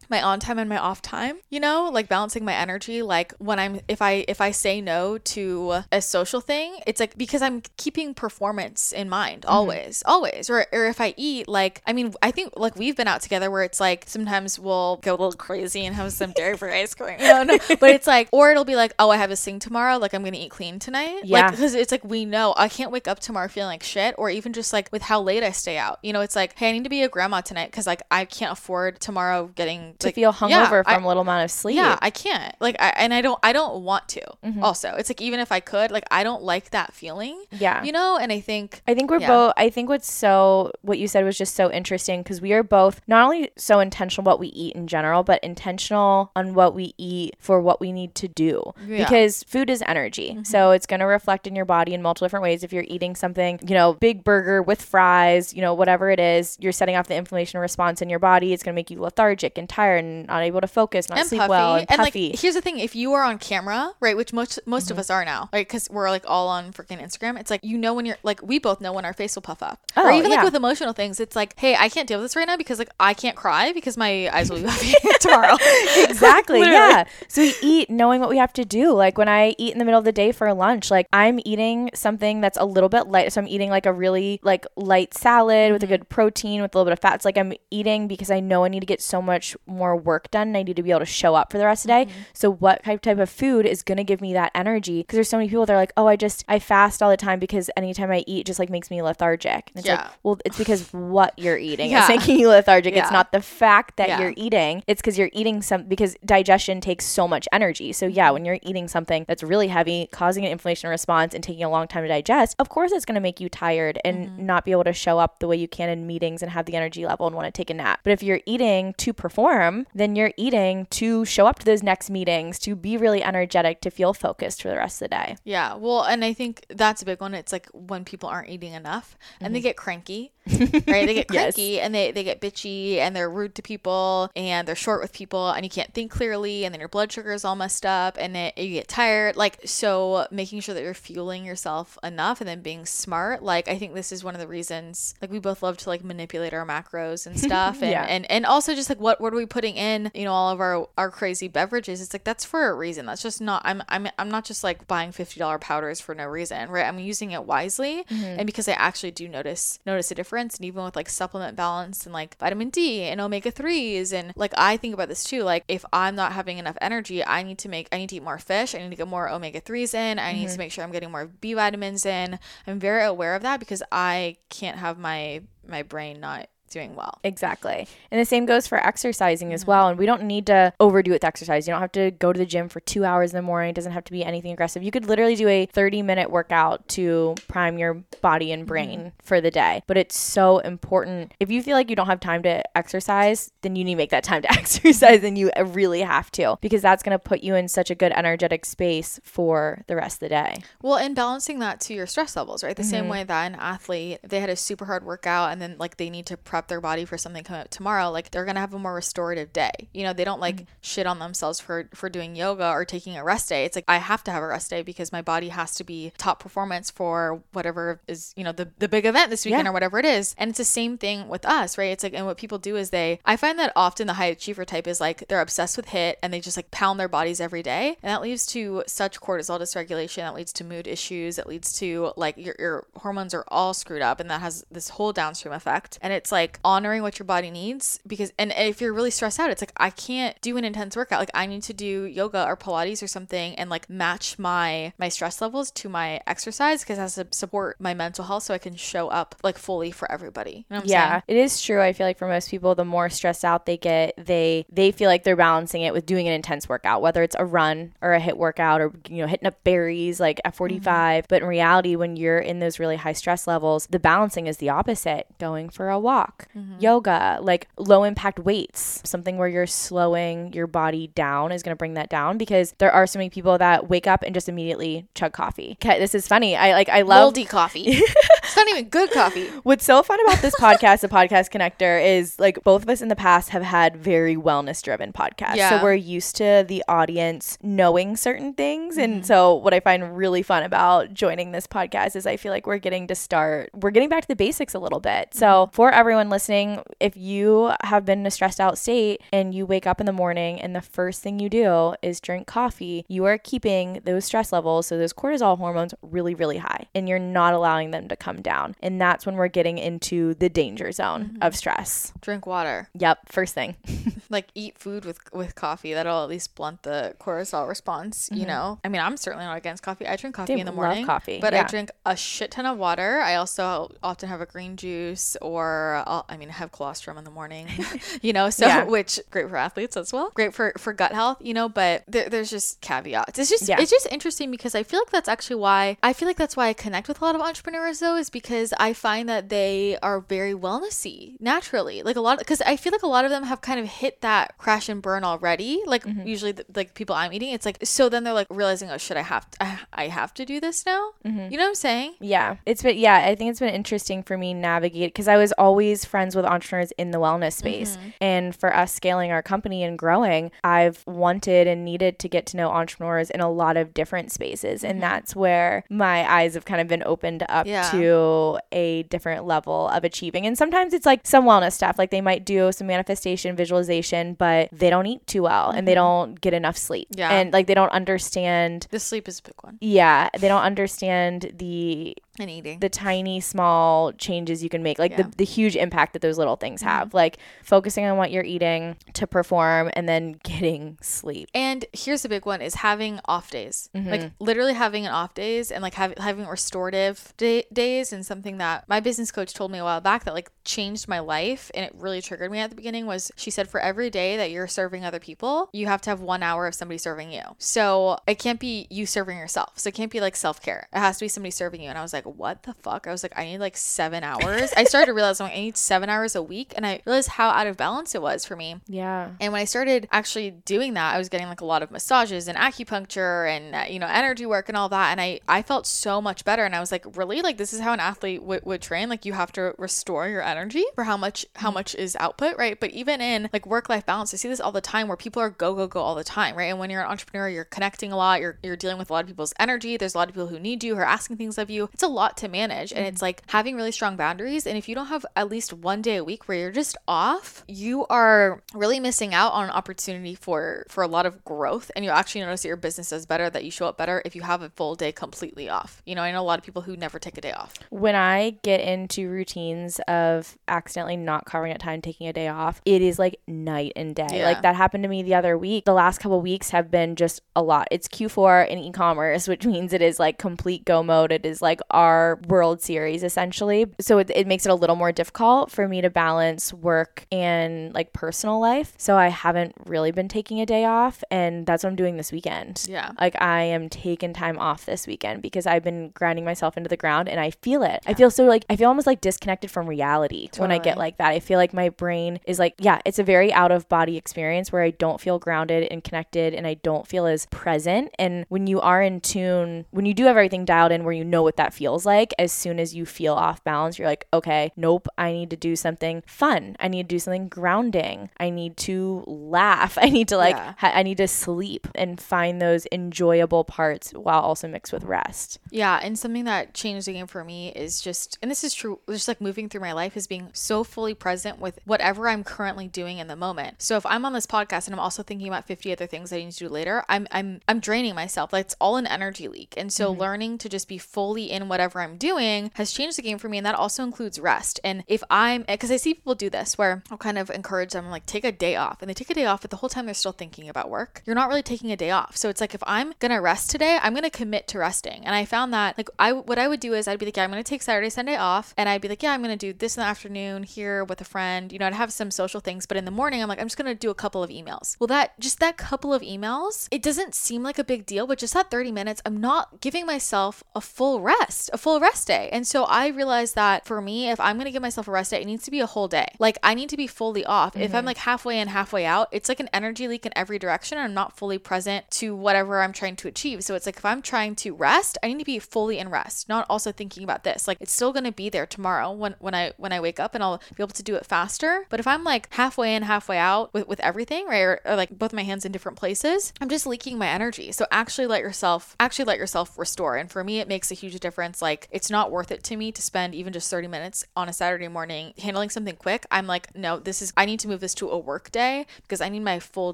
my 0.09 0.21
on 0.21 0.39
time 0.39 0.59
and 0.59 0.69
my 0.69 0.77
off 0.77 1.01
time. 1.01 1.37
You 1.49 1.59
know, 1.59 1.89
like 1.91 2.07
balancing 2.07 2.45
my 2.45 2.53
energy. 2.53 3.01
Like 3.01 3.33
when 3.39 3.59
I'm 3.59 3.79
if 3.87 4.01
I 4.01 4.25
if 4.27 4.41
I 4.41 4.51
say 4.51 4.81
no 4.81 5.17
to 5.17 5.83
a 5.91 6.01
social 6.01 6.41
thing, 6.41 6.79
it's 6.85 6.99
like 6.99 7.17
because 7.17 7.41
I'm 7.41 7.63
keeping 7.77 8.13
performance 8.13 8.91
in 8.91 9.09
mind 9.09 9.43
mm-hmm. 9.43 9.53
always, 9.53 10.03
always. 10.05 10.49
Or 10.49 10.67
or 10.71 10.85
if 10.85 11.01
I 11.01 11.13
eat, 11.17 11.47
like 11.47 11.81
I 11.87 11.93
mean, 11.93 12.13
I 12.21 12.31
think 12.31 12.53
like 12.55 12.75
we've 12.75 12.95
been 12.95 13.07
out 13.07 13.21
together 13.21 13.49
where 13.49 13.63
it's 13.63 13.79
like 13.79 14.05
sometimes 14.07 14.59
we'll 14.59 14.97
go 14.97 15.11
a 15.11 15.17
little 15.17 15.31
crazy 15.33 15.85
and 15.85 15.95
have 15.95 16.11
some 16.13 16.31
dairy 16.33 16.57
free 16.57 16.73
ice 16.73 16.93
cream. 16.93 17.17
No, 17.19 17.43
no, 17.43 17.57
but 17.79 17.89
it's 17.89 18.07
like 18.07 18.29
or 18.31 18.51
it'll 18.51 18.65
be 18.65 18.75
like 18.75 18.93
oh 18.99 19.09
I 19.09 19.17
have 19.17 19.29
this 19.29 19.43
thing 19.43 19.59
tomorrow, 19.59 19.97
like 19.97 20.13
I'm 20.13 20.23
gonna 20.23 20.37
eat 20.37 20.51
clean 20.51 20.79
tonight. 20.79 21.21
Yeah. 21.23 21.41
Like 21.41 21.51
because 21.51 21.73
it's 21.73 21.91
like 21.91 22.03
we 22.03 22.25
know 22.25 22.53
I 22.57 22.69
can't 22.69 22.91
wake 22.91 23.07
up 23.07 23.19
tomorrow 23.19 23.47
feeling 23.47 23.69
like 23.69 23.83
shit, 23.83 24.15
or 24.17 24.29
even 24.29 24.53
just 24.53 24.71
like 24.73 24.91
with 24.91 25.01
how 25.01 25.21
late 25.21 25.43
I 25.43 25.51
stay 25.51 25.77
out. 25.77 25.99
You 26.03 26.13
know, 26.13 26.21
it's 26.21 26.35
like, 26.35 26.57
hey, 26.57 26.69
I 26.69 26.71
need 26.71 26.83
to 26.83 26.89
be 26.89 27.03
a 27.03 27.09
grandma 27.09 27.38
tonight 27.45 27.71
because 27.71 27.87
like 27.87 28.01
I 28.11 28.25
can't 28.25 28.51
afford 28.51 28.99
tomorrow 28.99 29.49
getting 29.55 29.95
To 29.99 30.07
like, 30.07 30.15
feel 30.15 30.35
yeah, 30.41 30.67
hungover 30.69 30.83
I- 30.85 30.95
from 30.95 31.03
a 31.03 31.07
little 31.07 31.21
amount 31.21 31.43
of 31.45 31.51
sleep. 31.51 31.75
yeah, 31.75 31.97
I 32.01 32.09
can't. 32.09 32.55
Like, 32.59 32.75
I 32.79 32.89
and 32.97 33.13
I 33.13 33.21
don't. 33.21 33.39
I 33.43 33.53
don't 33.53 33.83
want 33.83 34.07
to. 34.09 34.21
Mm-hmm. 34.45 34.63
Also, 34.63 34.93
it's 34.97 35.09
like 35.09 35.21
even 35.21 35.39
if 35.39 35.51
I 35.51 35.59
could, 35.59 35.91
like, 35.91 36.05
I 36.11 36.23
don't 36.23 36.43
like 36.43 36.71
that 36.71 36.93
feeling. 36.93 37.43
Yeah. 37.51 37.83
You 37.83 37.91
know, 37.91 38.17
and 38.21 38.31
I 38.31 38.39
think 38.39 38.81
I 38.87 38.93
think 38.93 39.09
we're 39.11 39.19
Yeah. 39.19 39.27
both. 39.27 39.53
I 39.57 39.69
think 39.69 39.89
what's 39.89 40.11
so 40.11 40.71
what 40.81 40.99
you 40.99 41.07
said 41.07 41.23
was 41.25 41.37
just 41.37 41.55
so 41.55 41.71
interesting 41.71 42.21
because 42.23 42.41
we 42.41 42.53
are 42.53 42.63
both 42.63 43.01
not 43.07 43.23
only 43.23 43.51
so 43.57 43.79
intentional 43.79 44.23
what 44.25 44.39
we 44.39 44.47
eat 44.47 44.75
in 44.75 44.87
general, 44.87 45.23
but 45.23 45.43
intentional 45.43 46.31
on 46.35 46.53
what 46.53 46.73
we 46.73 46.93
eat 46.97 47.35
for 47.39 47.61
what 47.61 47.79
we 47.79 47.91
need 47.91 48.15
to 48.15 48.27
do. 48.27 48.73
Yeah. 48.85 48.97
Because 49.03 49.43
food 49.43 49.69
is 49.69 49.83
energy, 49.87 50.37
so 50.43 50.71
it's 50.71 50.85
going 50.85 50.99
to 50.99 51.05
reflect 51.05 51.47
in 51.47 51.55
your 51.55 51.65
body 51.65 51.93
in 51.93 52.01
multiple 52.01 52.25
different 52.27 52.43
ways. 52.43 52.63
If 52.63 52.73
you're 52.73 52.85
eating 52.87 53.15
something, 53.15 53.59
you 53.67 53.75
know, 53.75 53.93
big 53.93 54.23
burger 54.23 54.61
with 54.61 54.81
fries, 54.81 55.53
you 55.53 55.61
know, 55.61 55.73
whatever 55.73 56.09
it 56.09 56.19
is, 56.19 56.57
you're 56.59 56.71
setting 56.71 56.95
off 56.95 57.07
the 57.07 57.15
inflammation 57.29 57.59
response 57.59 58.01
in 58.01 58.09
your 58.09 58.19
body. 58.19 58.53
It's 58.53 58.63
going 58.63 58.73
to 58.73 58.75
make 58.75 58.89
you 58.89 58.99
lethargic 58.99 59.57
and 59.57 59.69
tired 59.69 60.03
and 60.03 60.25
not 60.27 60.41
able 60.41 60.61
to 60.61 60.67
focus, 60.67 61.09
not 61.09 61.19
and 61.19 61.27
sleep 61.27 61.39
puffy. 61.41 61.49
well, 61.49 61.75
and, 61.75 61.85
and 61.91 61.99
puffy. 61.99 62.29
like, 62.31 62.39
here's 62.39 62.55
the 62.55 62.61
thing: 62.61 62.79
if 62.79 62.95
you 62.95 63.13
are 63.13 63.23
on 63.23 63.37
camera, 63.37 63.91
right, 63.99 64.17
which 64.17 64.33
most 64.33 64.59
most 64.65 64.85
Mm-hmm. 64.85 64.93
of 64.93 64.99
us 64.99 65.09
are 65.09 65.23
now, 65.25 65.49
right, 65.53 65.67
because 65.67 65.89
we're 65.91 66.09
like 66.09 66.23
all 66.27 66.47
on 66.47 66.71
freaking 66.71 67.01
Instagram. 67.01 67.39
It's 67.39 67.51
like 67.51 67.59
you 67.63 67.77
know 67.77 67.93
when 67.93 68.05
you're 68.05 68.17
like 68.23 68.41
we 68.41 68.57
both 68.59 68.81
know 68.81 68.91
when 68.93 69.05
our 69.05 69.13
face 69.13 69.35
will 69.35 69.41
puff 69.43 69.61
up, 69.61 69.79
Oh, 69.95 70.07
or 70.07 70.11
even 70.11 70.31
yeah. 70.31 70.37
like 70.37 70.45
with 70.45 70.55
emotional 70.55 70.93
things. 70.93 71.19
It's 71.19 71.35
like, 71.35 71.57
hey, 71.59 71.75
I 71.77 71.89
can't 71.89 72.07
deal 72.07 72.17
with 72.19 72.25
this 72.25 72.35
right 72.35 72.47
now 72.47 72.57
because 72.57 72.79
like 72.79 72.89
I 72.99 73.13
can't 73.13 73.35
cry 73.35 73.71
because 73.73 73.97
my 73.97 74.29
eyes 74.35 74.49
will 74.49 74.57
be 74.59 74.63
puffy 74.65 74.93
tomorrow. 75.19 75.55
exactly 75.97 76.59
yeah 76.69 77.03
so 77.27 77.41
we 77.41 77.53
eat 77.61 77.89
knowing 77.89 78.19
what 78.19 78.29
we 78.29 78.37
have 78.37 78.53
to 78.53 78.63
do 78.65 78.91
like 78.93 79.17
when 79.17 79.27
i 79.27 79.53
eat 79.57 79.71
in 79.73 79.79
the 79.79 79.85
middle 79.85 79.97
of 79.99 80.05
the 80.05 80.11
day 80.11 80.31
for 80.31 80.51
lunch 80.53 80.89
like 80.91 81.07
i'm 81.13 81.39
eating 81.45 81.89
something 81.93 82.41
that's 82.41 82.57
a 82.57 82.65
little 82.65 82.89
bit 82.89 83.07
light 83.07 83.31
so 83.31 83.41
i'm 83.41 83.47
eating 83.47 83.69
like 83.69 83.85
a 83.85 83.93
really 83.93 84.39
like 84.43 84.65
light 84.75 85.13
salad 85.13 85.71
with 85.71 85.83
a 85.83 85.87
good 85.87 86.07
protein 86.09 86.61
with 86.61 86.73
a 86.73 86.77
little 86.77 86.85
bit 86.89 86.93
of 86.93 86.99
fats 87.19 87.25
like 87.25 87.37
i'm 87.37 87.53
eating 87.71 88.07
because 88.07 88.31
i 88.31 88.39
know 88.39 88.63
i 88.63 88.67
need 88.67 88.79
to 88.79 88.85
get 88.85 89.01
so 89.01 89.21
much 89.21 89.55
more 89.67 89.95
work 89.95 90.31
done 90.31 90.47
and 90.49 90.57
i 90.57 90.63
need 90.63 90.75
to 90.75 90.83
be 90.83 90.89
able 90.91 90.99
to 90.99 91.05
show 91.05 91.35
up 91.35 91.51
for 91.51 91.57
the 91.57 91.65
rest 91.65 91.83
of 91.85 91.87
the 91.89 92.05
day 92.05 92.11
so 92.33 92.49
what 92.49 92.83
type 92.83 93.01
type 93.01 93.17
of 93.19 93.29
food 93.29 93.65
is 93.65 93.83
going 93.83 93.97
to 93.97 94.03
give 94.03 94.21
me 94.21 94.33
that 94.33 94.51
energy 94.55 95.01
because 95.01 95.17
there's 95.17 95.29
so 95.29 95.37
many 95.37 95.49
people 95.49 95.65
that 95.65 95.73
are 95.73 95.77
like 95.77 95.91
oh 95.97 96.07
i 96.07 96.15
just 96.15 96.43
i 96.47 96.57
fast 96.59 97.01
all 97.03 97.09
the 97.09 97.17
time 97.17 97.39
because 97.39 97.69
anytime 97.75 98.11
i 98.11 98.23
eat 98.27 98.45
just 98.45 98.59
like 98.59 98.69
makes 98.69 98.89
me 98.89 99.01
lethargic 99.01 99.71
and 99.75 99.79
it's 99.79 99.87
like 99.87 99.99
Yeah. 99.99 100.09
well 100.23 100.37
it's 100.45 100.57
because 100.57 100.91
what 100.93 101.37
you're 101.37 101.57
eating 101.69 101.91
Yeah. 101.91 102.03
is 102.03 102.09
making 102.09 102.39
you 102.39 102.49
lethargic 102.49 102.95
it's 102.95 103.11
not 103.11 103.31
the 103.31 103.41
fact 103.41 103.97
that 103.97 104.07
Yeah. 104.09 104.19
you're 104.21 104.33
eating 104.37 104.83
it's 104.87 105.01
because 105.01 105.17
you're 105.17 105.29
eating 105.33 105.61
some 105.61 105.83
because 105.83 106.15
digestion 106.25 106.79
takes 106.81 107.05
so 107.05 107.27
much 107.27 107.47
energy 107.51 107.91
so 107.93 108.05
Mm-hmm. 108.05 108.15
yeah, 108.15 108.31
when 108.31 108.45
you're 108.45 108.59
eating 108.63 108.87
something 108.87 109.25
that's 109.27 109.43
really 109.43 109.67
heavy, 109.67 110.07
causing 110.11 110.45
an 110.45 110.51
inflammation 110.51 110.89
response 110.89 111.33
and 111.35 111.43
taking 111.43 111.63
a 111.63 111.69
long 111.69 111.87
time 111.87 112.03
to 112.03 112.07
digest, 112.07 112.55
of 112.59 112.69
course 112.69 112.91
it's 112.91 113.05
going 113.05 113.15
to 113.15 113.21
make 113.21 113.39
you 113.39 113.49
tired 113.49 113.99
and 114.05 114.27
Mm-hmm. 114.27 114.45
not 114.45 114.65
be 114.65 114.71
able 114.71 114.83
to 114.85 114.93
show 114.93 115.19
up 115.19 115.39
the 115.39 115.47
way 115.47 115.55
you 115.57 115.67
can 115.67 115.89
in 115.89 116.07
meetings 116.07 116.41
and 116.41 116.51
have 116.51 116.65
the 116.65 116.75
energy 116.75 117.05
level 117.09 117.27
and 117.27 117.35
want 117.35 117.47
to 117.47 117.51
take 117.51 117.69
a 117.69 117.73
nap. 117.73 117.99
But 118.03 118.13
if 118.13 118.23
you're 118.23 118.39
eating 118.45 118.93
to 118.99 119.11
perform, 119.13 119.87
then 119.93 120.15
you're 120.15 120.31
eating 120.37 120.85
to 120.91 121.25
show 121.25 121.45
up 121.47 121.59
to 121.59 121.65
those 121.65 121.83
next 121.83 122.09
meetings, 122.09 122.59
to 122.59 122.75
be 122.75 122.95
really 122.97 123.21
energetic, 123.23 123.81
to 123.81 123.89
feel 123.91 124.13
focused 124.13 124.61
for 124.61 124.69
the 124.69 124.75
rest 124.77 125.01
of 125.01 125.09
the 125.09 125.15
day. 125.15 125.37
Yeah, 125.43 125.75
well, 125.75 126.03
and 126.03 126.23
I 126.23 126.33
think 126.33 126.65
that's 126.69 127.01
a 127.01 127.05
big 127.05 127.19
one. 127.21 127.33
It's 127.33 127.51
like 127.51 127.67
when 127.73 128.05
people 128.05 128.29
aren't 128.29 128.49
eating 128.49 128.73
enough 128.73 129.17
and 129.41 129.53
they 129.55 129.61
get 129.61 129.75
cranky, 129.75 130.31
right? 130.47 131.05
They 131.05 131.13
get 131.13 131.27
Mm-hmm. 131.29 131.33
Yes. 131.33 131.53
cranky 131.55 131.79
and 131.81 131.93
they, 131.93 132.11
they 132.11 132.23
get 132.23 132.41
bitchy 132.41 132.97
and 132.97 133.15
they're 133.15 133.29
rude 133.29 133.53
to 133.55 133.61
people 133.61 134.29
and 134.35 134.67
they're 134.67 134.75
short 134.75 135.01
with 135.01 135.11
people 135.13 135.49
and 135.51 135.63
you 135.65 135.69
can't 135.69 135.93
think 135.93 136.11
clearly 136.11 136.65
and 136.65 136.73
then 136.73 136.79
your 136.79 136.87
blood 136.89 137.11
sugar 137.11 137.31
is 137.33 137.43
all 137.45 137.55
messed 137.55 137.85
up 137.85 138.17
and 138.19 138.35
it, 138.35 138.57
you 138.57 138.73
get 138.73 138.87
tired. 138.87 139.35
Like, 139.35 139.59
so 139.65 140.25
making 140.31 140.61
sure 140.61 140.73
that 140.75 140.81
you're 140.83 140.93
fueling 140.93 141.45
yourself 141.45 141.97
enough 142.03 142.41
and 142.41 142.47
then 142.47 142.61
being 142.61 142.85
smart. 142.85 143.43
Like, 143.43 143.67
I 143.67 143.77
think 143.77 143.93
this 143.93 144.11
is 144.11 144.23
one 144.23 144.33
of 144.33 144.41
the 144.41 144.47
reasons, 144.47 145.13
like, 145.21 145.31
we 145.31 145.39
both 145.39 145.61
love 145.61 145.77
to 145.77 145.89
like 145.89 146.03
manipulate 146.03 146.53
our 146.53 146.65
macros 146.65 146.88
and 147.25 147.39
stuff. 147.47 147.81
And, 147.81 147.91
Yeah. 147.91 148.03
and, 148.03 148.29
and 148.29 148.45
also 148.45 148.75
just 148.75 148.89
like, 148.89 148.99
what, 148.99 149.21
what 149.21 149.33
are 149.33 149.37
we 149.37 149.45
putting 149.45 149.75
in, 149.75 150.11
you 150.13 150.25
know, 150.25 150.33
all 150.33 150.51
of 150.51 150.59
our, 150.59 150.87
our 150.97 151.11
crazy 151.11 151.47
beverages? 151.47 152.01
It's 152.01 152.13
like, 152.13 152.23
that's 152.23 152.45
for 152.45 152.69
a 152.69 152.73
reason. 152.73 153.05
That's 153.05 153.21
just 153.21 153.41
not, 153.41 153.61
I'm, 153.65 153.83
I'm, 153.89 154.07
I'm 154.17 154.29
not 154.29 154.45
just 154.45 154.63
like 154.63 154.87
buying 154.87 155.11
$50 155.11 155.61
powders 155.61 156.01
for 156.01 156.15
no 156.15 156.25
reason, 156.25 156.69
right? 156.69 156.85
I'm 156.85 156.99
using 156.99 157.31
it 157.31 157.45
wisely. 157.45 158.03
Mm-hmm. 158.03 158.23
And 158.23 158.45
because 158.45 158.67
I 158.67 158.73
actually 158.73 159.11
do 159.11 159.27
notice, 159.27 159.79
notice 159.85 160.11
a 160.11 160.15
difference. 160.15 160.57
And 160.57 160.65
even 160.65 160.83
with 160.83 160.95
like 160.95 161.09
supplement 161.09 161.55
balance 161.55 162.05
and 162.05 162.13
like 162.13 162.37
vitamin 162.37 162.69
D 162.69 163.03
and 163.03 163.21
omega 163.21 163.51
3s. 163.51 164.13
And 164.13 164.33
like, 164.35 164.53
I 164.57 164.77
think 164.77 164.93
about 164.93 165.09
this 165.09 165.23
too. 165.23 165.43
Like, 165.43 165.63
if 165.67 165.85
I'm 165.93 166.15
not 166.15 166.33
having 166.33 166.57
enough 166.57 166.77
energy, 166.81 167.25
I 167.25 167.43
need 167.43 167.57
to 167.59 167.69
make, 167.69 167.87
I 167.91 167.97
need 167.97 168.09
to 168.09 168.15
eat 168.15 168.23
more 168.23 168.39
fish. 168.39 168.75
I 168.75 168.79
need 168.79 168.89
to 168.89 168.95
get 168.95 169.07
more 169.07 169.29
omega 169.29 169.61
3s 169.61 169.93
in. 169.93 170.19
I 170.19 170.33
need 170.33 170.45
to 170.45 170.49
mm-hmm. 170.49 170.57
make 170.59 170.71
sure 170.71 170.83
I'm 170.83 170.91
getting 170.91 171.11
more 171.11 171.27
B 171.27 171.53
vitamins 171.53 172.05
in. 172.05 172.39
I'm 172.67 172.79
very 172.79 173.03
aware 173.05 173.35
of 173.35 173.43
that 173.43 173.59
because 173.59 173.83
I 173.91 174.37
can't 174.49 174.77
have 174.77 174.97
my, 174.97 175.41
my 175.67 175.83
brain 175.83 176.19
not 176.19 176.49
doing 176.69 176.95
well. 176.95 177.19
Exactly. 177.23 177.87
And 178.11 178.19
the 178.19 178.25
same 178.25 178.45
goes 178.45 178.67
for 178.67 178.77
exercising 178.85 179.49
Mm-hmm. 179.49 179.53
as 179.55 179.65
well. 179.67 179.87
And 179.89 179.97
we 179.97 180.05
don't 180.05 180.23
need 180.23 180.45
to 180.47 180.73
overdo 180.79 181.11
it 181.11 181.15
with 181.15 181.23
exercise. 181.23 181.67
You 181.67 181.73
don't 181.73 181.81
have 181.81 181.91
to 181.93 182.11
go 182.11 182.31
to 182.33 182.37
the 182.37 182.45
gym 182.45 182.69
for 182.69 182.79
two 182.81 183.03
hours 183.05 183.31
in 183.31 183.35
the 183.37 183.41
morning. 183.41 183.69
It 183.71 183.75
doesn't 183.75 183.91
have 183.91 184.03
to 184.05 184.11
be 184.11 184.23
anything 184.23 184.51
aggressive. 184.51 184.83
You 184.83 184.91
could 184.91 185.05
literally 185.05 185.35
do 185.35 185.47
a 185.47 185.65
30 185.65 186.01
minute 186.01 186.29
workout 186.31 186.87
to 186.89 187.35
prime 187.47 187.77
your 187.77 187.95
body 188.21 188.51
and 188.51 188.65
brain 188.65 188.99
Mm-hmm. 188.99 189.07
for 189.23 189.41
the 189.41 189.51
day. 189.51 189.83
But 189.87 189.97
it's 189.97 190.17
so 190.17 190.59
important. 190.59 191.33
If 191.39 191.49
you 191.51 191.61
feel 191.63 191.75
like 191.75 191.89
you 191.89 191.95
don't 191.95 192.07
have 192.07 192.19
time 192.19 192.43
to 192.43 192.61
exercise, 192.77 193.51
then 193.61 193.75
you 193.75 193.83
need 193.83 193.93
to 193.93 193.97
make 193.97 194.09
that 194.11 194.23
time 194.23 194.41
to 194.41 194.51
exercise 194.59 195.23
and 195.23 195.37
you 195.37 195.51
really 195.65 196.01
have 196.01 196.31
to 196.33 196.57
because 196.61 196.81
that's 196.81 197.03
going 197.03 197.17
to 197.17 197.19
put 197.23 197.41
you 197.41 197.55
in 197.55 197.67
such 197.67 197.89
a 197.89 197.95
good 197.95 198.11
energetic 198.11 198.65
space 198.65 199.19
for 199.23 199.83
the 199.87 199.95
rest 199.95 200.15
of 200.17 200.19
the 200.21 200.29
day. 200.29 200.57
Well, 200.81 200.95
and 200.95 201.15
balancing 201.15 201.59
that 201.59 201.79
to 201.81 201.93
your 201.93 202.07
stress 202.07 202.35
levels, 202.35 202.63
right? 202.63 202.75
The 202.75 202.83
same 202.83 202.99
Mm-hmm. 203.03 203.11
way 203.11 203.23
that 203.23 203.45
an 203.45 203.55
athlete, 203.55 204.19
they 204.23 204.41
had 204.41 204.49
a 204.49 204.55
super 204.57 204.85
hard 204.85 205.05
workout 205.05 205.51
and 205.51 205.61
then 205.61 205.75
like 205.79 205.95
they 205.97 206.09
need 206.09 206.25
to 206.25 206.35
prep 206.35 206.58
their 206.67 206.81
body 206.81 207.05
for 207.05 207.17
something 207.17 207.43
coming 207.43 207.61
up 207.61 207.69
tomorrow, 207.69 208.09
like 208.09 208.31
they're 208.31 208.45
gonna 208.45 208.59
have 208.59 208.73
a 208.73 208.79
more 208.79 208.93
restorative 208.93 209.53
day. 209.53 209.71
You 209.93 210.03
know, 210.03 210.13
they 210.13 210.23
don't 210.25 210.39
like 210.39 210.49
Mm-hmm. 210.49 210.63
shit 210.81 211.05
on 211.07 211.19
themselves 211.19 211.59
for 211.59 211.87
for 211.93 212.09
doing 212.09 212.35
yoga 212.35 212.69
or 212.71 212.83
taking 212.83 213.15
a 213.15 213.23
rest 213.23 213.47
day. 213.49 213.65
It's 213.65 213.75
like 213.75 213.85
I 213.87 213.97
have 213.97 214.23
to 214.25 214.31
have 214.31 214.41
a 214.43 214.47
rest 214.47 214.69
day 214.69 214.81
because 214.81 215.11
my 215.11 215.21
body 215.21 215.49
has 215.49 215.75
to 215.75 215.83
be 215.83 216.11
top 216.17 216.39
performance 216.39 216.89
for 216.89 217.41
whatever 217.53 218.01
is, 218.07 218.33
you 218.35 218.43
know, 218.43 218.51
the, 218.51 218.69
the 218.79 218.87
big 218.89 219.05
event 219.05 219.29
this 219.29 219.45
weekend 219.45 219.65
Yeah. 219.65 219.69
or 219.69 219.73
whatever 219.73 219.99
it 219.99 220.05
is. 220.05 220.33
And 220.37 220.49
it's 220.49 220.57
the 220.57 220.65
same 220.65 220.97
thing 220.97 221.27
with 221.29 221.45
us, 221.45 221.77
right? 221.77 221.91
It's 221.91 222.03
like 222.03 222.13
and 222.13 222.25
what 222.25 222.37
people 222.37 222.57
do 222.57 222.75
is 222.75 222.89
they 222.89 223.19
I 223.25 223.37
find 223.37 223.59
that 223.59 223.71
often 223.75 224.07
the 224.07 224.13
high 224.13 224.25
achiever 224.25 224.65
type 224.65 224.87
is 224.87 224.99
like 224.99 225.27
they're 225.27 225.39
obsessed 225.41 225.77
with 225.77 225.87
HIIT 225.87 226.15
and 226.23 226.33
they 226.33 226.39
just 226.41 226.57
like 226.57 226.71
pound 226.71 226.99
their 226.99 227.07
bodies 227.07 227.39
every 227.39 227.61
day. 227.63 227.97
And 228.01 228.09
that 228.11 228.21
leads 228.21 228.45
to 228.47 228.83
such 228.87 229.21
cortisol 229.21 229.59
dysregulation, 229.59 230.17
that 230.17 230.33
leads 230.35 230.51
to 230.53 230.63
mood 230.63 230.87
issues, 230.87 231.37
it 231.37 231.47
leads 231.47 231.71
to 231.79 232.11
like 232.17 232.35
your, 232.37 232.55
your 232.57 232.87
hormones 232.97 233.33
are 233.33 233.45
all 233.49 233.73
screwed 233.75 234.01
up 234.01 234.19
and 234.19 234.29
that 234.31 234.41
has 234.41 234.65
this 234.71 234.89
whole 234.89 235.13
downstream 235.13 235.53
effect. 235.53 235.99
And 236.01 236.11
it's 236.11 236.31
like 236.31 236.48
honoring 236.63 237.01
what 237.01 237.19
your 237.19 237.25
body 237.25 237.51
needs 237.51 237.99
because 238.07 238.31
and 238.37 238.51
if 238.55 238.81
you're 238.81 238.93
really 238.93 239.11
stressed 239.11 239.39
out, 239.39 239.49
it's 239.49 239.61
like 239.61 239.73
I 239.77 239.89
can't 239.89 240.39
do 240.41 240.57
an 240.57 240.65
intense 240.65 240.95
workout. 240.95 241.19
Like 241.19 241.31
I 241.33 241.45
need 241.45 241.63
to 241.63 241.73
do 241.73 242.03
yoga 242.05 242.45
or 242.45 242.57
Pilates 242.57 243.03
or 243.03 243.07
something 243.07 243.55
and 243.55 243.69
like 243.69 243.89
match 243.89 244.39
my 244.39 244.93
my 244.97 245.09
stress 245.09 245.41
levels 245.41 245.71
to 245.71 245.89
my 245.89 246.21
exercise 246.25 246.81
because 246.81 246.97
it 246.97 247.01
has 247.01 247.15
to 247.15 247.27
support 247.31 247.79
my 247.79 247.93
mental 247.93 248.25
health 248.25 248.43
so 248.43 248.53
I 248.53 248.57
can 248.57 248.75
show 248.75 249.09
up 249.09 249.35
like 249.43 249.57
fully 249.57 249.91
for 249.91 250.11
everybody. 250.11 250.51
You 250.51 250.65
know 250.69 250.77
what 250.77 250.83
I'm 250.83 250.89
yeah, 250.89 251.09
saying? 251.11 251.23
it 251.27 251.37
is 251.37 251.61
true. 251.61 251.81
I 251.81 251.93
feel 251.93 252.07
like 252.07 252.17
for 252.17 252.27
most 252.27 252.49
people, 252.49 252.75
the 252.75 252.85
more 252.85 253.09
stressed 253.09 253.45
out 253.45 253.65
they 253.65 253.77
get, 253.77 254.13
they 254.17 254.65
they 254.71 254.91
feel 254.91 255.09
like 255.09 255.23
they're 255.23 255.35
balancing 255.35 255.81
it 255.81 255.93
with 255.93 256.05
doing 256.05 256.27
an 256.27 256.33
intense 256.33 256.67
workout, 256.69 257.01
whether 257.01 257.23
it's 257.23 257.35
a 257.37 257.45
run 257.45 257.93
or 258.01 258.13
a 258.13 258.19
HIIT 258.19 258.37
workout 258.37 258.81
or 258.81 258.93
you 259.07 259.17
know 259.17 259.27
hitting 259.27 259.47
up 259.47 259.63
Barry's 259.63 260.19
like 260.19 260.39
at 260.45 260.55
45. 260.55 261.23
Mm-hmm. 261.23 261.25
But 261.29 261.41
in 261.41 261.47
reality, 261.47 261.95
when 261.95 262.15
you're 262.15 262.39
in 262.39 262.59
those 262.59 262.79
really 262.79 262.95
high 262.95 263.13
stress 263.13 263.47
levels, 263.47 263.87
the 263.87 263.99
balancing 263.99 264.47
is 264.47 264.57
the 264.57 264.69
opposite. 264.69 265.27
Going 265.39 265.69
for 265.69 265.89
a 265.89 265.99
walk, 265.99 266.38
yoga, 266.79 267.39
like 267.41 267.67
low 267.77 268.03
impact 268.03 268.39
weights, 268.39 269.01
something 269.05 269.37
where 269.37 269.47
you're 269.47 269.67
slowing 269.67 270.53
your 270.53 270.67
body 270.67 271.07
down 271.07 271.51
is 271.51 271.63
going 271.63 271.73
to 271.73 271.77
bring 271.77 271.93
that 271.95 272.09
down 272.09 272.37
because 272.37 272.73
there 272.77 272.91
are 272.91 273.05
so 273.07 273.19
many 273.19 273.29
people 273.29 273.57
that 273.57 273.89
wake 273.89 274.07
up 274.07 274.23
and 274.23 274.33
just 274.33 274.49
immediately 274.49 275.07
chug 275.15 275.33
coffee. 275.33 275.77
Okay, 275.83 275.99
this 275.99 276.15
is 276.15 276.27
funny. 276.27 276.55
I 276.55 276.71
like 276.73 276.89
I 276.89 277.01
love 277.01 277.23
Moldy 277.25 277.45
coffee. 277.45 277.83
it's 277.87 278.55
not 278.55 278.67
even 278.69 278.89
good 278.89 279.11
coffee. 279.11 279.47
What's 279.63 279.85
so 279.85 280.01
fun 280.03 280.19
about 280.25 280.41
this 280.41 280.55
podcast, 280.55 281.01
the 281.01 281.07
podcast 281.09 281.49
connector, 281.49 282.03
is 282.03 282.39
like 282.39 282.63
both 282.63 282.83
of 282.83 282.89
us 282.89 283.01
in 283.01 283.09
the 283.09 283.15
past 283.15 283.49
have 283.49 283.63
had 283.63 283.95
very 283.97 284.35
wellness 284.35 284.81
driven 284.81 285.11
podcasts. 285.13 285.55
Yeah. 285.55 285.69
So 285.77 285.83
we're 285.83 285.93
used 285.93 286.35
to 286.37 286.65
the 286.67 286.83
audience 286.87 287.57
knowing 287.61 288.15
certain 288.15 288.53
things. 288.53 288.95
Mm-hmm. 288.95 289.03
And 289.03 289.25
so 289.25 289.55
what 289.55 289.73
I 289.73 289.79
find 289.79 290.15
really 290.17 290.41
fun 290.43 290.63
about 290.63 291.13
joining 291.13 291.51
this 291.51 291.67
podcast 291.67 292.15
is 292.15 292.25
I 292.25 292.37
feel 292.37 292.51
like 292.51 292.65
we're 292.65 292.77
getting 292.77 293.07
to 293.07 293.15
start, 293.15 293.69
we're 293.73 293.91
getting 293.91 294.09
back 294.09 294.21
to 294.21 294.27
the 294.27 294.35
basics 294.35 294.73
a 294.73 294.79
little 294.79 294.99
bit. 294.99 295.33
So 295.33 295.49
Mm-hmm. 295.49 295.71
for 295.73 295.91
everyone 295.91 296.28
listening, 296.29 296.81
if 296.99 297.15
you 297.17 297.71
have 297.83 298.05
been 298.05 298.19
in 298.19 298.25
a 298.25 298.31
stressed 298.31 298.59
out 298.59 298.77
state 298.77 299.21
and 299.33 299.53
you 299.53 299.65
wake 299.65 299.85
up 299.87 299.99
in 299.99 300.05
the 300.05 300.11
morning 300.13 300.59
and 300.61 300.75
the 300.75 300.81
first 300.81 301.21
thing 301.21 301.39
you 301.39 301.49
do 301.49 301.95
is 302.01 302.19
drink 302.19 302.47
coffee, 302.47 303.05
you 303.07 303.25
are 303.25 303.37
keeping 303.37 304.01
those 304.05 304.25
stress 304.25 304.51
levels, 304.51 304.87
so 304.87 304.97
those 304.97 305.13
cortisol 305.13 305.57
hormones, 305.57 305.93
really, 306.01 306.35
really 306.35 306.57
high. 306.57 306.85
And 306.95 307.07
you're 307.09 307.19
not 307.19 307.53
allowing 307.53 307.91
them 307.91 308.07
to 308.09 308.15
come 308.15 308.41
down. 308.41 308.75
And 308.81 308.99
that's 309.01 309.25
when 309.25 309.35
we're 309.35 309.47
getting 309.47 309.77
into 309.77 310.33
the 310.35 310.49
danger 310.49 310.91
zone 310.91 311.09
Mm-hmm. 311.09 311.37
of 311.43 311.55
stress. 311.55 312.13
Drink 312.21 312.45
water. 312.45 312.87
Yep, 312.93 313.19
first 313.29 313.53
thing. 313.53 313.75
Like 314.31 314.49
eat 314.53 314.77
food 314.77 315.05
with 315.05 315.17
with 315.33 315.55
coffee. 315.55 315.95
That'll 315.95 316.21
at 316.21 316.29
least 316.29 316.53
blunt 316.53 316.83
the 316.83 317.15
cortisol 317.19 317.67
response. 317.67 318.29
You 318.31 318.45
know. 318.45 318.79
I 318.83 318.87
mean, 318.87 319.01
I'm 319.01 319.17
certainly 319.17 319.43
not 319.43 319.57
against 319.57 319.81
coffee. 319.81 320.05
I 320.05 320.17
drink 320.17 320.35
coffee 320.35 320.53
Dude, 320.53 320.59
in 320.59 320.65
the 320.67 320.71
Mm-hmm. 320.71 320.79
love 320.79 320.87
morning. 320.89 321.05
coffee, 321.07 321.39
but 321.41 321.55
I 321.55 321.63
drink 321.63 321.89
a 322.05 322.15
shit 322.15 322.51
ton 322.51 322.67
of 322.67 322.77
water. 322.77 323.21
I 323.21 323.33
also 323.35 323.91
often 324.03 324.29
have 324.29 324.39
a 324.39 324.45
green 324.45 324.75
juice, 324.77 325.35
or 325.41 326.03
I'll, 326.05 326.18
I 326.27 326.37
mean, 326.37 326.49
I 326.49 326.53
have 326.53 326.71
colostrum 326.71 327.17
in 327.17 327.23
the 327.23 327.31
morning. 327.31 327.67
you 328.21 328.33
know, 328.33 328.49
so 328.49 328.65
Yeah. 328.67 328.83
which 328.83 329.19
great 329.31 329.47
for 329.49 329.57
athletes 329.57 329.95
as 329.95 330.11
well. 330.11 330.31
Great 330.33 330.53
for 330.53 330.73
for 330.77 330.91
gut 330.93 331.11
health. 331.13 331.37
You 331.41 331.53
know, 331.53 331.69
but 331.69 332.03
there, 332.07 332.27
there's 332.29 332.49
just 332.49 332.81
caveats. 332.81 333.37
It's 333.39 333.49
just 333.49 333.67
Yeah. 333.69 333.79
it's 333.79 333.91
just 333.91 334.07
interesting 334.11 334.51
because 334.51 334.75
I 334.75 334.83
feel 334.83 334.99
like 334.99 335.11
that's 335.11 335.29
actually 335.29 335.57
why 335.57 335.97
I 336.03 336.13
feel 336.13 336.27
like 336.27 336.37
that's 336.37 336.57
why 336.57 336.67
I 336.67 336.73
connect 336.73 337.07
with 337.07 337.21
a 337.21 337.25
lot 337.25 337.35
of 337.35 337.41
entrepreneurs 337.41 337.99
though 337.99 338.15
is 338.15 338.29
because 338.29 338.73
I 338.79 338.93
find 338.93 339.29
that 339.29 339.49
they 339.49 339.97
are 340.01 340.19
very 340.21 340.53
wellnessy 340.53 341.39
naturally. 341.39 342.01
Like 342.03 342.15
a 342.15 342.21
lot 342.21 342.39
because 342.39 342.61
I 342.61 342.75
feel 342.75 342.91
like 342.91 343.03
a 343.03 343.07
lot 343.07 343.25
of 343.25 343.31
them 343.31 343.43
have 343.43 343.61
kind 343.61 343.79
of 343.79 343.85
hit 343.87 344.21
that 344.21 344.57
crash 344.57 344.89
and 344.89 345.01
burn 345.01 345.23
already. 345.23 345.81
Like 345.85 345.99
Mm-hmm. 346.09 346.27
usually 346.27 346.51
the, 346.53 346.65
like 346.73 346.93
people 346.95 347.13
I'm 347.15 347.31
eating, 347.33 347.51
it's 347.53 347.65
like 347.65 347.77
so 347.83 348.09
then 348.09 348.23
they're 348.23 348.33
like 348.33 348.47
realizing 348.49 348.89
oh 348.89 348.97
should 348.97 349.17
I 349.17 349.21
have 349.21 349.49
to, 349.51 349.63
I, 349.63 349.79
I 349.93 350.07
have 350.07 350.33
to 350.35 350.45
do 350.45 350.59
this 350.59 350.85
now. 350.85 351.11
Mm-hmm. 351.25 351.51
You 351.51 351.57
know 351.57 351.63
what 351.65 351.69
I'm 351.69 351.75
saying? 351.75 352.15
Yeah, 352.21 352.55
it's 352.65 352.81
been 352.81 352.97
yeah, 352.97 353.15
I 353.17 353.35
think 353.35 353.51
it's 353.51 353.59
been 353.59 353.73
interesting 353.75 354.23
for 354.23 354.37
me 354.37 354.53
navigate 354.53 355.13
because 355.13 355.27
I 355.27 355.37
was 355.37 355.51
always 355.53 356.05
friends 356.09 356.35
with 356.35 356.45
entrepreneurs 356.45 356.91
in 356.97 357.11
the 357.11 357.19
wellness 357.19 357.53
space. 357.53 357.95
Mm-hmm. 357.95 358.09
And 358.21 358.55
for 358.55 358.75
us 358.75 358.93
scaling 358.93 359.31
our 359.31 359.41
company 359.41 359.83
and 359.83 359.97
growing, 359.97 360.51
I've 360.63 361.03
wanted 361.07 361.67
and 361.67 361.85
needed 361.85 362.19
to 362.19 362.27
get 362.29 362.45
to 362.47 362.57
know 362.57 362.69
entrepreneurs 362.69 363.29
in 363.29 363.39
a 363.41 363.49
lot 363.49 363.77
of 363.77 363.93
different 363.93 364.31
spaces. 364.31 364.83
And 364.83 364.93
mm-hmm. 364.93 365.01
that's 365.01 365.35
where 365.35 365.83
my 365.89 366.29
eyes 366.29 366.53
have 366.55 366.65
kind 366.65 366.81
of 366.81 366.87
been 366.87 367.03
opened 367.05 367.43
up 367.47 367.67
Yeah. 367.67 367.89
to 367.91 368.59
a 368.71 369.03
different 369.03 369.45
level 369.45 369.87
of 369.89 370.03
achieving. 370.03 370.45
And 370.45 370.57
sometimes 370.57 370.93
it's 370.93 371.05
like 371.05 371.21
some 371.23 371.45
wellness 371.45 371.73
stuff, 371.73 371.97
like 371.97 372.09
they 372.11 372.21
might 372.21 372.45
do 372.45 372.71
some 372.71 372.87
manifestation, 372.87 373.55
visualization, 373.55 374.33
but 374.33 374.69
they 374.71 374.89
don't 374.89 375.05
eat 375.05 375.25
too 375.27 375.43
well 375.43 375.69
and 375.69 375.87
they 375.87 375.91
mm-hmm. 375.93 376.31
don't 376.31 376.41
get 376.41 376.53
enough 376.53 376.77
sleep. 376.77 377.07
Yeah. 377.11 377.29
And 377.31 377.53
like 377.53 377.67
they 377.67 377.73
don't 377.75 377.91
understand 377.91 378.87
The 378.89 378.99
sleep 378.99 379.27
is 379.27 379.39
a 379.39 379.43
big 379.43 379.55
one. 379.61 379.77
yeah, 379.81 380.29
they 380.37 380.47
don't 380.47 380.63
understand 380.63 381.51
the 381.57 382.15
and 382.41 382.49
eating. 382.49 382.79
the 382.79 382.89
tiny 382.89 383.39
small 383.39 384.11
changes 384.13 384.63
you 384.63 384.69
can 384.69 384.83
make 384.83 384.99
like 384.99 385.11
Yeah. 385.11 385.23
the, 385.23 385.37
the 385.37 385.43
huge 385.45 385.75
impact 385.75 386.13
that 386.13 386.21
those 386.21 386.37
little 386.37 386.55
things 386.55 386.81
have 386.81 387.13
like 387.13 387.37
focusing 387.63 388.05
on 388.05 388.17
what 388.17 388.31
you're 388.31 388.43
eating 388.43 388.95
to 389.13 389.27
perform 389.27 389.89
and 389.93 390.07
then 390.07 390.33
getting 390.43 390.97
sleep 391.01 391.49
And 391.53 391.85
here's 391.93 392.21
the 392.23 392.29
big 392.29 392.45
one 392.45 392.61
is 392.61 392.75
having 392.75 393.19
off 393.25 393.51
days. 393.51 393.89
Mm-hmm. 393.95 394.09
Like 394.09 394.31
literally 394.39 394.73
having 394.73 395.05
an 395.05 395.11
off 395.11 395.33
days 395.33 395.71
and 395.71 395.81
like 395.81 395.93
have, 395.95 396.17
having 396.17 396.45
restorative 396.47 397.33
day- 397.37 397.65
days 397.73 398.13
and 398.13 398.25
something 398.25 398.57
that 398.57 398.85
my 398.87 398.99
business 398.99 399.31
coach 399.31 399.53
told 399.53 399.71
me 399.71 399.79
a 399.79 399.83
while 399.83 400.01
back 400.01 400.23
that 400.25 400.33
like 400.33 400.51
changed 400.63 401.07
my 401.07 401.19
life 401.19 401.71
and 401.73 401.83
it 401.85 401.93
really 401.95 402.21
triggered 402.21 402.51
me 402.51 402.59
at 402.59 402.69
the 402.69 402.75
beginning 402.75 403.05
was 403.05 403.31
she 403.35 403.49
said 403.51 403.67
for 403.67 403.79
every 403.79 404.09
day 404.09 404.37
that 404.37 404.51
you're 404.51 404.67
serving 404.67 405.03
other 405.03 405.19
people, 405.19 405.69
you 405.73 405.87
have 405.87 406.01
to 406.01 406.09
have 406.09 406.21
1 406.21 406.43
hour 406.43 406.67
of 406.67 406.75
somebody 406.75 406.97
serving 406.97 407.31
you. 407.31 407.41
So 407.57 408.17
it 408.27 408.35
can't 408.39 408.59
be 408.59 408.87
you 408.89 409.05
serving 409.05 409.37
yourself. 409.37 409.79
So 409.79 409.89
it 409.89 409.93
can't 409.95 410.11
be 410.11 410.19
like 410.21 410.35
self-care. 410.35 410.87
It 410.93 410.99
has 410.99 411.17
to 411.17 411.25
be 411.25 411.29
somebody 411.29 411.51
serving 411.51 411.81
you 411.81 411.89
and 411.89 411.97
I 411.97 412.01
was 412.01 412.13
like, 412.13 412.25
"What 412.29 412.63
the 412.63 412.73
fuck?" 412.73 413.07
I 413.07 413.11
was 413.11 413.23
like, 413.23 413.33
"I 413.37 413.45
need 413.45 413.59
like 413.59 413.77
7 413.77 414.23
hours." 414.23 414.71
I 414.75 414.83
started 414.83 415.07
to 415.07 415.13
realize 415.13 415.39
I'm 415.39 415.45
like, 415.47 415.57
I 415.57 415.61
need 415.61 415.77
7 415.77 416.09
hours 416.09 416.35
a 416.35 416.41
week 416.41 416.73
and 416.75 416.85
I 416.85 417.01
realized 417.05 417.29
how 417.29 417.49
out 417.49 417.67
of 417.67 417.77
balance 417.77 418.15
it 418.15 418.21
was 418.21 418.45
for 418.45 418.55
me. 418.55 418.81
yeah 418.87 419.31
And 419.39 419.53
when 419.53 419.61
I 419.61 419.65
started 419.65 420.07
actually 420.11 420.51
doing 420.51 420.93
that, 420.93 421.15
I 421.15 421.17
was 421.17 421.29
getting 421.29 421.47
like 421.47 421.61
a 421.61 421.65
lot 421.65 421.83
of 421.83 421.91
massages 421.91 422.47
and 422.47 422.57
acupuncture 422.57 423.49
and 423.49 423.75
uh, 423.75 423.85
you 423.89 423.99
know 423.99 424.07
energy 424.07 424.45
work 424.45 424.69
and 424.69 424.77
all 424.77 424.89
that, 424.89 425.11
and 425.11 425.21
I 425.21 425.39
I 425.47 425.61
felt 425.61 425.85
so 425.87 426.21
much 426.21 426.45
better. 426.45 426.65
And 426.65 426.75
I 426.75 426.79
was 426.79 426.91
like, 426.91 427.05
really, 427.17 427.41
like 427.41 427.57
this 427.57 427.73
is 427.73 427.79
how 427.81 427.93
an 427.93 427.99
athlete 427.99 428.43
would 428.43 428.65
would 428.65 428.81
train. 428.81 429.09
Like 429.09 429.25
you 429.25 429.33
have 429.33 429.51
to 429.53 429.73
restore 429.77 430.27
your 430.27 430.41
energy 430.41 430.85
for 430.95 431.03
how 431.03 431.17
much 431.17 431.45
how 431.55 431.71
much 431.71 431.95
is 431.95 432.15
output, 432.19 432.57
right? 432.57 432.79
But 432.79 432.91
even 432.91 433.21
in 433.21 433.49
like 433.53 433.65
work 433.65 433.89
life 433.89 434.05
balance, 434.05 434.33
I 434.33 434.37
see 434.37 434.49
this 434.49 434.59
all 434.59 434.71
the 434.71 434.81
time 434.81 435.07
where 435.07 435.17
people 435.17 435.41
are 435.41 435.49
go 435.49 435.73
go 435.75 435.87
go 435.87 436.01
all 436.01 436.15
the 436.15 436.23
time, 436.23 436.55
right? 436.55 436.69
And 436.69 436.79
when 436.79 436.89
you're 436.89 437.01
an 437.01 437.09
entrepreneur, 437.09 437.49
you're 437.49 437.65
connecting 437.65 438.11
a 438.11 438.17
lot. 438.17 438.41
You're 438.41 438.57
you're 438.63 438.75
dealing 438.75 438.97
with 438.97 439.09
a 439.09 439.13
lot 439.13 439.23
of 439.23 439.27
people's 439.27 439.53
energy. 439.59 439.97
There's 439.97 440.15
a 440.15 440.17
lot 440.17 440.29
of 440.29 440.35
people 440.35 440.47
who 440.47 440.59
need 440.59 440.83
you, 440.83 440.95
who 440.95 441.01
are 441.01 441.05
asking 441.05 441.37
things 441.37 441.57
of 441.57 441.69
you. 441.69 441.89
It's 441.93 442.03
a 442.03 442.07
lot 442.09 442.37
to 442.37 442.47
manage, 442.47 442.91
and 442.91 443.05
it's 443.05 443.17
mm-hmm. 443.17 443.25
like 443.25 443.43
having 443.47 443.75
really 443.75 443.91
strong 443.91 444.15
boundaries. 444.15 444.65
And 444.67 444.77
if 444.77 444.89
you 444.89 444.95
don't 444.95 445.07
have 445.07 445.25
at 445.35 445.49
least 445.49 445.73
one 445.73 446.01
day 446.01 446.17
a 446.17 446.23
week 446.23 446.47
where 446.47 446.57
you're 446.57 446.71
just 446.71 446.97
off, 447.07 447.63
you 447.67 448.05
are 448.07 448.61
really 448.73 448.99
missing 448.99 449.33
out 449.33 449.53
on 449.53 449.65
an 449.65 449.71
opportunity 449.71 450.35
for 450.35 450.85
for 450.89 451.03
a 451.03 451.07
lot 451.07 451.25
of 451.25 451.43
growth. 451.45 451.91
And 451.95 452.03
you 452.05 452.11
actually 452.11 452.41
notice 452.41 452.63
that 452.63 452.67
your 452.67 452.77
business 452.77 453.09
does 453.09 453.25
better, 453.25 453.49
that 453.49 453.63
you 453.63 453.71
show 453.71 453.87
up 453.87 453.97
better 453.97 454.21
if 454.25 454.35
you 454.35 454.41
have 454.41 454.61
a 454.61 454.69
full 454.69 454.95
day 454.95 455.11
completely 455.11 455.69
off. 455.69 456.01
You 456.05 456.15
know, 456.15 456.21
I 456.21 456.31
know 456.31 456.41
a 456.41 456.43
lot 456.43 456.59
of 456.59 456.65
people 456.65 456.81
who 456.81 456.95
never 456.97 457.19
take 457.19 457.37
a 457.37 457.41
day 457.41 457.51
off. 457.51 457.73
when 457.89 458.15
i 458.15 458.51
get 458.63 458.81
into 458.81 459.29
routines 459.29 459.99
of 460.07 460.57
accidentally 460.67 461.17
not 461.17 461.45
carving 461.45 461.71
out 461.71 461.79
time 461.79 462.01
taking 462.01 462.27
a 462.27 462.33
day 462.33 462.47
off 462.47 462.81
it 462.85 463.01
is 463.01 463.19
like 463.19 463.39
night 463.47 463.91
and 463.95 464.15
day 464.15 464.27
Yeah. 464.31 464.45
like 464.45 464.61
that 464.61 464.75
happened 464.75 465.03
to 465.03 465.09
me 465.09 465.23
the 465.23 465.35
other 465.35 465.57
week 465.57 465.85
the 465.85 465.93
last 465.93 466.19
couple 466.19 466.41
weeks 466.41 466.69
have 466.71 466.89
been 466.91 467.15
just 467.15 467.41
a 467.55 467.61
lot 467.61 467.87
it's 467.91 468.07
q4 468.07 468.67
in 468.67 468.79
e-commerce 468.79 469.47
which 469.47 469.65
means 469.65 469.93
it 469.93 470.01
is 470.01 470.19
like 470.19 470.37
complete 470.37 470.85
go 470.85 471.03
mode 471.03 471.31
it 471.31 471.45
is 471.45 471.61
like 471.61 471.79
our 471.99 472.39
world 472.47 472.81
series 472.81 473.23
essentially 473.23 473.85
so 473.99 474.17
it, 474.19 474.29
it 474.33 474.47
makes 474.47 474.65
it 474.65 474.69
a 474.69 474.75
little 474.75 474.95
more 474.95 475.11
difficult 475.11 475.69
for 475.71 475.87
me 475.87 476.01
to 476.01 476.09
balance 476.09 476.73
work 476.73 477.25
and 477.31 477.93
like 477.93 478.13
personal 478.13 478.59
life 478.59 478.93
so 478.97 479.15
i 479.17 479.27
haven't 479.27 479.73
really 479.85 480.11
been 480.11 480.27
taking 480.27 480.61
a 480.61 480.65
day 480.65 480.85
off 480.85 481.23
and 481.29 481.65
that's 481.67 481.83
what 481.83 481.89
i'm 481.89 481.95
doing 481.95 482.15
this 482.17 482.31
weekend 482.31 482.85
Yeah. 482.87 483.11
like 483.19 483.35
I 483.41 483.63
am 483.63 483.89
taking 483.89 484.33
time 484.33 484.57
off 484.59 484.85
this 484.85 485.07
weekend 485.07 485.41
because 485.41 485.65
I've 485.65 485.83
been 485.83 486.09
grinding 486.19 486.45
myself 486.45 486.77
into 486.77 486.89
the 486.89 486.97
ground 486.97 487.29
and 487.29 487.39
I 487.39 487.51
feel 487.51 487.81
it. 487.83 487.99
I 488.05 488.13
feel 488.13 488.29
so 488.31 488.43
like 488.45 488.63
I 488.69 488.75
feel 488.75 488.87
almost 488.89 489.07
like 489.07 489.21
disconnected 489.21 489.69
from 489.71 489.87
reality 489.87 490.49
when 490.57 490.71
I 490.71 490.77
get 490.77 490.97
like 490.97 491.17
that. 491.17 491.29
I 491.29 491.39
feel 491.39 491.57
like 491.57 491.73
my 491.73 491.89
brain 491.89 492.39
is 492.45 492.59
like, 492.59 492.75
yeah, 492.79 492.99
it's 493.05 493.19
a 493.19 493.23
very 493.23 493.51
out 493.53 493.71
of 493.71 493.87
body 493.89 494.15
experience 494.17 494.71
where 494.71 494.83
I 494.83 494.91
don't 494.91 495.19
feel 495.25 495.39
grounded 495.39 495.87
and 495.91 496.03
connected 496.03 496.53
and 496.53 496.65
I 496.67 496.75
don't 496.75 497.05
feel 497.07 497.25
as 497.25 497.45
present. 497.47 498.05
And 498.19 498.45
when 498.49 498.67
you 498.67 498.79
are 498.81 499.01
in 499.01 499.21
tune, 499.21 499.85
when 499.91 500.05
you 500.05 500.13
do 500.13 500.23
have 500.25 500.37
everything 500.37 500.65
dialed 500.65 500.91
in 500.91 501.03
where 501.03 501.13
you 501.13 501.25
know 501.25 501.43
what 501.43 501.57
that 501.57 501.73
feels 501.73 501.88
like, 501.97 502.33
as 502.37 502.51
soon 502.51 502.79
as 502.79 502.95
you 502.95 503.05
feel 503.05 503.33
off 503.33 503.63
balance, 503.63 503.97
you're 503.97 504.07
like, 504.07 504.27
okay, 504.33 504.71
nope, 504.75 505.07
I 505.17 505.31
need 505.31 505.49
to 505.51 505.55
do 505.55 505.75
something 505.75 506.23
fun. 506.25 506.75
I 506.79 506.87
need 506.87 507.09
to 507.09 507.15
do 507.15 507.19
something 507.19 507.47
grounding. 507.47 508.29
I 508.39 508.49
need 508.49 508.77
to 508.77 509.23
laugh. 509.27 509.97
I 510.01 510.09
need 510.09 510.27
to 510.29 510.37
like 510.37 510.55
Yeah. 510.55 510.73
ha- 510.77 510.93
I 510.93 511.03
need 511.03 511.17
to 511.17 511.27
sleep 511.27 511.87
and 511.95 512.19
find 512.19 512.61
those 512.61 512.87
enjoyable 512.91 513.63
parts 513.63 514.11
while 514.11 514.41
also 514.41 514.67
mixed 514.67 514.93
with 514.93 515.03
rest. 515.03 515.59
Yeah, 515.71 515.99
and 516.01 516.17
something 516.17 516.45
that 516.45 516.73
changed 516.73 517.07
the 517.07 517.13
game 517.13 517.27
for 517.27 517.43
me 517.43 517.69
is 517.69 518.01
just, 518.01 518.37
and 518.41 518.49
this 518.49 518.63
is 518.63 518.73
true, 518.73 518.99
just 519.09 519.27
like 519.27 519.41
moving 519.41 519.69
through 519.69 519.81
my 519.81 519.93
life 519.93 520.17
is 520.17 520.27
being 520.27 520.49
so 520.53 520.83
fully 520.83 521.13
present 521.13 521.59
with 521.59 521.79
whatever 521.85 522.27
I'm 522.27 522.43
currently 522.43 522.87
doing 522.87 523.17
in 523.19 523.27
the 523.27 523.35
moment. 523.35 523.81
So 523.81 523.97
if 523.97 524.05
I'm 524.05 524.25
on 524.25 524.33
this 524.33 524.45
podcast 524.45 524.87
and 524.87 524.93
I'm 524.93 524.99
also 524.99 525.23
thinking 525.23 525.47
about 525.47 525.67
50 525.67 525.91
other 525.91 526.07
things 526.07 526.31
I 526.33 526.37
need 526.37 526.51
to 526.51 526.59
do 526.59 526.69
later, 526.69 527.03
I'm 527.07 527.27
I'm 527.31 527.61
I'm 527.67 527.79
draining 527.79 528.15
myself. 528.15 528.51
Like 528.53 528.65
it's 528.65 528.75
all 528.79 528.97
an 528.97 529.07
energy 529.07 529.47
leak. 529.47 529.73
And 529.77 529.91
so 529.91 530.11
mm-hmm. 530.11 530.21
learning 530.21 530.57
to 530.59 530.69
just 530.69 530.87
be 530.87 530.97
fully 530.97 531.51
in 531.51 531.69
whatever 531.79 532.01
I'm 532.01 532.17
doing 532.17 532.71
has 532.73 532.91
changed 532.91 533.17
the 533.17 533.21
game 533.21 533.37
for 533.37 533.47
me, 533.47 533.57
and 533.57 533.65
that 533.65 533.73
also 533.73 534.03
includes 534.03 534.37
rest. 534.37 534.81
And 534.83 535.05
if 535.07 535.23
I'm, 535.29 535.63
because 535.63 535.91
I 535.91 535.95
see 535.95 536.13
people 536.13 536.35
do 536.35 536.49
this 536.49 536.77
where 536.77 537.03
I'll 537.09 537.17
kind 537.17 537.37
of 537.37 537.49
encourage 537.49 537.93
them 537.93 538.09
like 538.09 538.25
take 538.25 538.43
a 538.43 538.51
day 538.51 538.75
off, 538.75 539.01
and 539.01 539.09
they 539.09 539.13
take 539.13 539.29
a 539.29 539.33
day 539.33 539.45
off, 539.45 539.61
but 539.61 539.71
the 539.71 539.77
whole 539.77 539.87
time 539.87 540.05
they're 540.05 540.13
still 540.13 540.33
thinking 540.33 540.67
about 540.67 540.89
work. 540.89 541.23
You're 541.25 541.37
not 541.37 541.47
really 541.47 541.63
taking 541.63 541.89
a 541.93 541.95
day 541.95 542.11
off. 542.11 542.35
So 542.35 542.49
it's 542.49 542.59
like 542.59 542.75
if 542.75 542.83
I'm 542.85 543.13
gonna 543.19 543.39
rest 543.39 543.71
today, 543.71 543.97
I'm 544.01 544.13
gonna 544.13 544.29
commit 544.29 544.67
to 544.69 544.79
resting. 544.79 545.25
And 545.25 545.33
I 545.33 545.45
found 545.45 545.73
that 545.73 545.97
like 545.97 546.09
I 546.19 546.33
what 546.33 546.59
I 546.59 546.67
would 546.67 546.81
do 546.81 546.93
is 546.93 547.07
I'd 547.07 547.17
be 547.17 547.25
like, 547.25 547.37
yeah, 547.37 547.45
I'm 547.45 547.49
gonna 547.49 547.63
take 547.63 547.81
Saturday, 547.81 548.09
Sunday 548.09 548.35
off, 548.35 548.73
and 548.75 548.89
I'd 548.89 548.99
be 548.99 549.07
like, 549.07 549.23
yeah, 549.23 549.31
I'm 549.31 549.41
gonna 549.41 549.55
do 549.55 549.71
this 549.71 549.95
in 549.95 550.01
the 550.01 550.07
afternoon 550.07 550.63
here 550.63 551.05
with 551.05 551.21
a 551.21 551.25
friend. 551.25 551.71
You 551.71 551.79
know, 551.79 551.87
I'd 551.87 551.93
have 551.93 552.11
some 552.11 552.29
social 552.29 552.59
things, 552.59 552.85
but 552.85 552.97
in 552.97 553.05
the 553.05 553.11
morning, 553.11 553.41
I'm 553.41 553.47
like, 553.47 553.61
I'm 553.61 553.67
just 553.67 553.77
gonna 553.77 553.95
do 553.95 554.09
a 554.09 554.15
couple 554.15 554.43
of 554.43 554.49
emails. 554.49 554.97
Well, 554.99 555.07
that 555.07 555.39
just 555.39 555.61
that 555.61 555.77
couple 555.77 556.13
of 556.13 556.21
emails, 556.23 556.89
it 556.91 557.01
doesn't 557.01 557.35
seem 557.35 557.63
like 557.63 557.79
a 557.79 557.85
big 557.85 558.05
deal, 558.05 558.27
but 558.27 558.37
just 558.37 558.53
that 558.53 558.69
30 558.69 558.91
minutes, 558.91 559.21
I'm 559.25 559.39
not 559.39 559.79
giving 559.79 560.05
myself 560.05 560.61
a 560.75 560.81
full 560.81 561.21
rest, 561.21 561.68
a 561.73 561.77
full 561.77 561.99
rest 561.99 562.27
day. 562.27 562.49
And 562.51 562.65
so 562.65 562.83
I 562.83 563.07
realized 563.07 563.55
that 563.55 563.85
for 563.85 564.01
me, 564.01 564.29
if 564.29 564.39
I'm 564.39 564.57
gonna 564.57 564.71
give 564.71 564.81
myself 564.81 565.07
a 565.07 565.11
rest 565.11 565.31
day, 565.31 565.41
it 565.41 565.45
needs 565.45 565.63
to 565.63 565.71
be 565.71 565.79
a 565.79 565.85
whole 565.85 566.07
day. 566.07 566.27
Like 566.39 566.57
I 566.63 566.73
need 566.73 566.89
to 566.89 566.97
be 566.97 567.07
fully 567.07 567.45
off. 567.45 567.75
If 567.75 567.93
I'm 567.93 567.99
mm-hmm. 567.99 568.07
like 568.07 568.17
halfway 568.17 568.59
in, 568.59 568.67
halfway 568.67 569.05
out, 569.05 569.27
it's 569.31 569.49
like 569.49 569.59
an 569.59 569.69
energy 569.73 570.07
leak 570.07 570.25
in 570.25 570.33
every 570.35 570.59
direction. 570.59 570.97
And 570.97 571.05
I'm 571.05 571.13
not 571.13 571.37
fully 571.37 571.57
present 571.57 572.09
to 572.11 572.35
whatever 572.35 572.81
I'm 572.81 572.93
trying 572.93 573.15
to 573.17 573.27
achieve. 573.27 573.63
So 573.63 573.75
it's 573.75 573.85
like 573.85 573.97
if 573.97 574.05
I'm 574.05 574.21
trying 574.21 574.55
to 574.57 574.73
rest, 574.73 575.17
I 575.23 575.27
need 575.27 575.39
to 575.39 575.45
be 575.45 575.59
fully 575.59 575.99
in 575.99 576.09
rest, 576.09 576.49
not 576.49 576.65
also 576.69 576.91
thinking 576.91 577.23
about 577.23 577.43
this. 577.43 577.67
Like 577.67 577.77
it's 577.79 577.93
still 577.93 578.13
gonna 578.13 578.31
be 578.31 578.49
there 578.49 578.65
tomorrow 578.65 579.11
when 579.11 579.35
when 579.39 579.53
I 579.53 579.73
when 579.77 579.91
I 579.91 579.99
wake 579.99 580.19
up 580.19 580.35
and 580.35 580.43
I'll 580.43 580.61
be 580.75 580.83
able 580.83 580.93
to 580.93 581.03
do 581.03 581.15
it 581.15 581.25
faster. 581.25 581.85
But 581.89 581.99
if 581.99 582.07
I'm 582.07 582.23
like 582.23 582.53
halfway 582.53 582.95
in, 582.95 583.03
halfway 583.03 583.37
out 583.37 583.73
with, 583.73 583.87
with 583.87 583.99
everything, 583.99 584.47
right? 584.47 584.61
Or, 584.61 584.81
or 584.85 584.95
like 584.95 585.17
both 585.17 585.33
my 585.33 585.43
hands 585.43 585.65
in 585.65 585.71
different 585.71 585.97
places, 585.97 586.53
I'm 586.61 586.69
just 586.69 586.87
leaking 586.87 587.17
my 587.17 587.27
energy. 587.27 587.71
So 587.71 587.85
actually 587.91 588.27
let 588.27 588.41
yourself 588.41 588.95
actually 588.99 589.25
let 589.25 589.37
yourself 589.37 589.77
restore. 589.77 590.15
And 590.15 590.31
for 590.31 590.43
me, 590.43 590.59
it 590.59 590.67
makes 590.67 590.91
a 590.91 590.95
huge 590.95 591.19
difference. 591.19 591.58
Like 591.61 591.87
it's 591.91 592.09
not 592.09 592.31
worth 592.31 592.51
it 592.51 592.63
to 592.65 592.75
me 592.77 592.91
to 592.91 593.01
spend 593.01 593.35
even 593.35 593.53
just 593.53 593.69
30 593.69 593.87
minutes 593.87 594.25
on 594.35 594.49
a 594.49 594.53
Saturday 594.53 594.87
morning 594.87 595.33
handling 595.41 595.69
something 595.69 595.95
quick. 595.95 596.25
I'm 596.31 596.47
like, 596.47 596.75
no, 596.75 596.99
this 596.99 597.21
is 597.21 597.33
I 597.37 597.45
need 597.45 597.59
to 597.61 597.67
move 597.67 597.79
this 597.79 597.93
to 597.95 598.09
a 598.09 598.17
work 598.17 598.51
day 598.51 598.85
because 599.01 599.21
I 599.21 599.29
need 599.29 599.41
my 599.41 599.59
full 599.59 599.93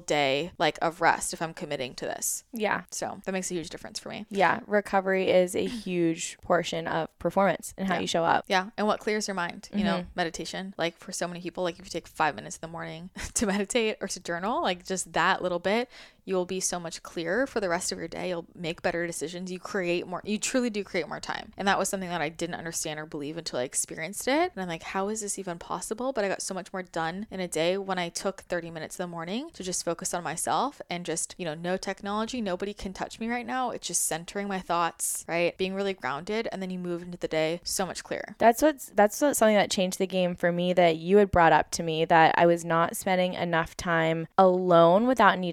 day 0.00 0.52
like 0.58 0.78
of 0.82 1.00
rest 1.00 1.32
if 1.32 1.42
I'm 1.42 1.54
committing 1.54 1.94
to 1.94 2.06
this. 2.06 2.44
Yeah. 2.52 2.82
So 2.90 3.20
that 3.24 3.32
makes 3.32 3.50
a 3.50 3.54
huge 3.54 3.70
difference 3.70 3.98
for 3.98 4.08
me. 4.08 4.26
Yeah, 4.30 4.60
recovery 4.66 5.30
is 5.30 5.54
a 5.54 5.66
huge 5.66 6.38
portion 6.42 6.86
of 6.86 7.08
performance 7.18 7.74
and 7.76 7.88
how 7.88 7.94
Yeah. 7.94 8.00
you 8.00 8.06
show 8.06 8.24
up. 8.24 8.44
Yeah, 8.48 8.70
and 8.76 8.86
what 8.86 9.00
clears 9.00 9.28
your 9.28 9.34
mind, 9.34 9.68
you 9.74 9.84
know, 9.84 9.98
mm-hmm. 9.98 10.08
meditation. 10.14 10.74
Like 10.78 10.96
for 10.98 11.12
so 11.12 11.26
many 11.26 11.40
people, 11.40 11.64
like 11.64 11.78
if 11.78 11.84
you 11.84 11.90
take 11.90 12.06
five 12.08 12.34
minutes 12.34 12.56
in 12.56 12.60
the 12.60 12.68
morning 12.72 13.10
to 13.34 13.46
meditate 13.46 13.96
or 14.00 14.08
to 14.08 14.20
journal, 14.20 14.62
like 14.62 14.84
just 14.84 15.12
that 15.12 15.42
little 15.42 15.58
bit, 15.58 15.88
you 16.26 16.34
will 16.34 16.44
be 16.44 16.60
so 16.60 16.78
much 16.78 17.02
clearer 17.02 17.46
for 17.46 17.60
the 17.60 17.68
rest 17.68 17.92
of 17.92 17.98
your 17.98 18.08
day. 18.08 18.28
You'll 18.28 18.46
make 18.54 18.82
better 18.82 19.06
decisions. 19.06 19.50
You 19.50 19.58
create 19.58 20.06
more, 20.06 20.20
you 20.24 20.38
truly 20.38 20.68
do 20.68 20.84
create 20.84 21.08
more 21.08 21.20
time. 21.20 21.52
And 21.56 21.66
that 21.66 21.78
was 21.78 21.88
something 21.88 22.10
that 22.10 22.20
I 22.20 22.28
didn't 22.28 22.56
understand 22.56 23.00
or 23.00 23.06
believe 23.06 23.38
until 23.38 23.60
I 23.60 23.62
experienced 23.62 24.28
it. 24.28 24.52
And 24.54 24.62
I'm 24.62 24.68
like, 24.68 24.82
how 24.82 25.08
is 25.08 25.20
this 25.22 25.38
even 25.38 25.58
possible? 25.58 26.12
But 26.12 26.24
I 26.24 26.28
got 26.28 26.42
so 26.42 26.52
much 26.52 26.72
more 26.72 26.82
done 26.82 27.26
in 27.30 27.40
a 27.40 27.48
day 27.48 27.78
when 27.78 27.98
I 27.98 28.08
took 28.08 28.42
30 28.42 28.70
minutes 28.70 28.98
in 28.98 29.04
the 29.04 29.08
morning 29.08 29.50
to 29.54 29.62
just 29.62 29.84
focus 29.84 30.12
on 30.12 30.24
myself 30.24 30.82
and 30.90 31.06
just, 31.06 31.34
you 31.38 31.44
know, 31.44 31.54
no 31.54 31.76
technology. 31.76 32.40
Nobody 32.40 32.74
can 32.74 32.92
touch 32.92 33.20
me 33.20 33.28
right 33.28 33.46
now. 33.46 33.70
It's 33.70 33.86
just 33.86 34.04
centering 34.04 34.48
my 34.48 34.58
thoughts, 34.58 35.24
right? 35.28 35.56
Being 35.56 35.74
really 35.74 35.94
grounded. 35.94 36.48
And 36.50 36.60
then 36.60 36.70
you 36.70 36.78
move 36.80 37.02
into 37.02 37.18
the 37.18 37.28
day 37.28 37.60
so 37.62 37.86
much 37.86 38.02
clearer. 38.02 38.34
That's 38.38 38.62
what's 38.62 38.90
that's 38.94 39.20
what, 39.20 39.36
something 39.36 39.56
that 39.56 39.70
changed 39.70 39.98
the 39.98 40.06
game 40.06 40.34
for 40.34 40.50
me 40.50 40.72
that 40.72 40.96
you 40.96 41.18
had 41.18 41.30
brought 41.30 41.52
up 41.52 41.70
to 41.72 41.84
me 41.84 42.04
that 42.04 42.34
I 42.36 42.46
was 42.46 42.64
not 42.64 42.96
spending 42.96 43.34
enough 43.34 43.76
time 43.76 44.26
alone 44.36 45.06
without 45.06 45.34
any 45.34 45.52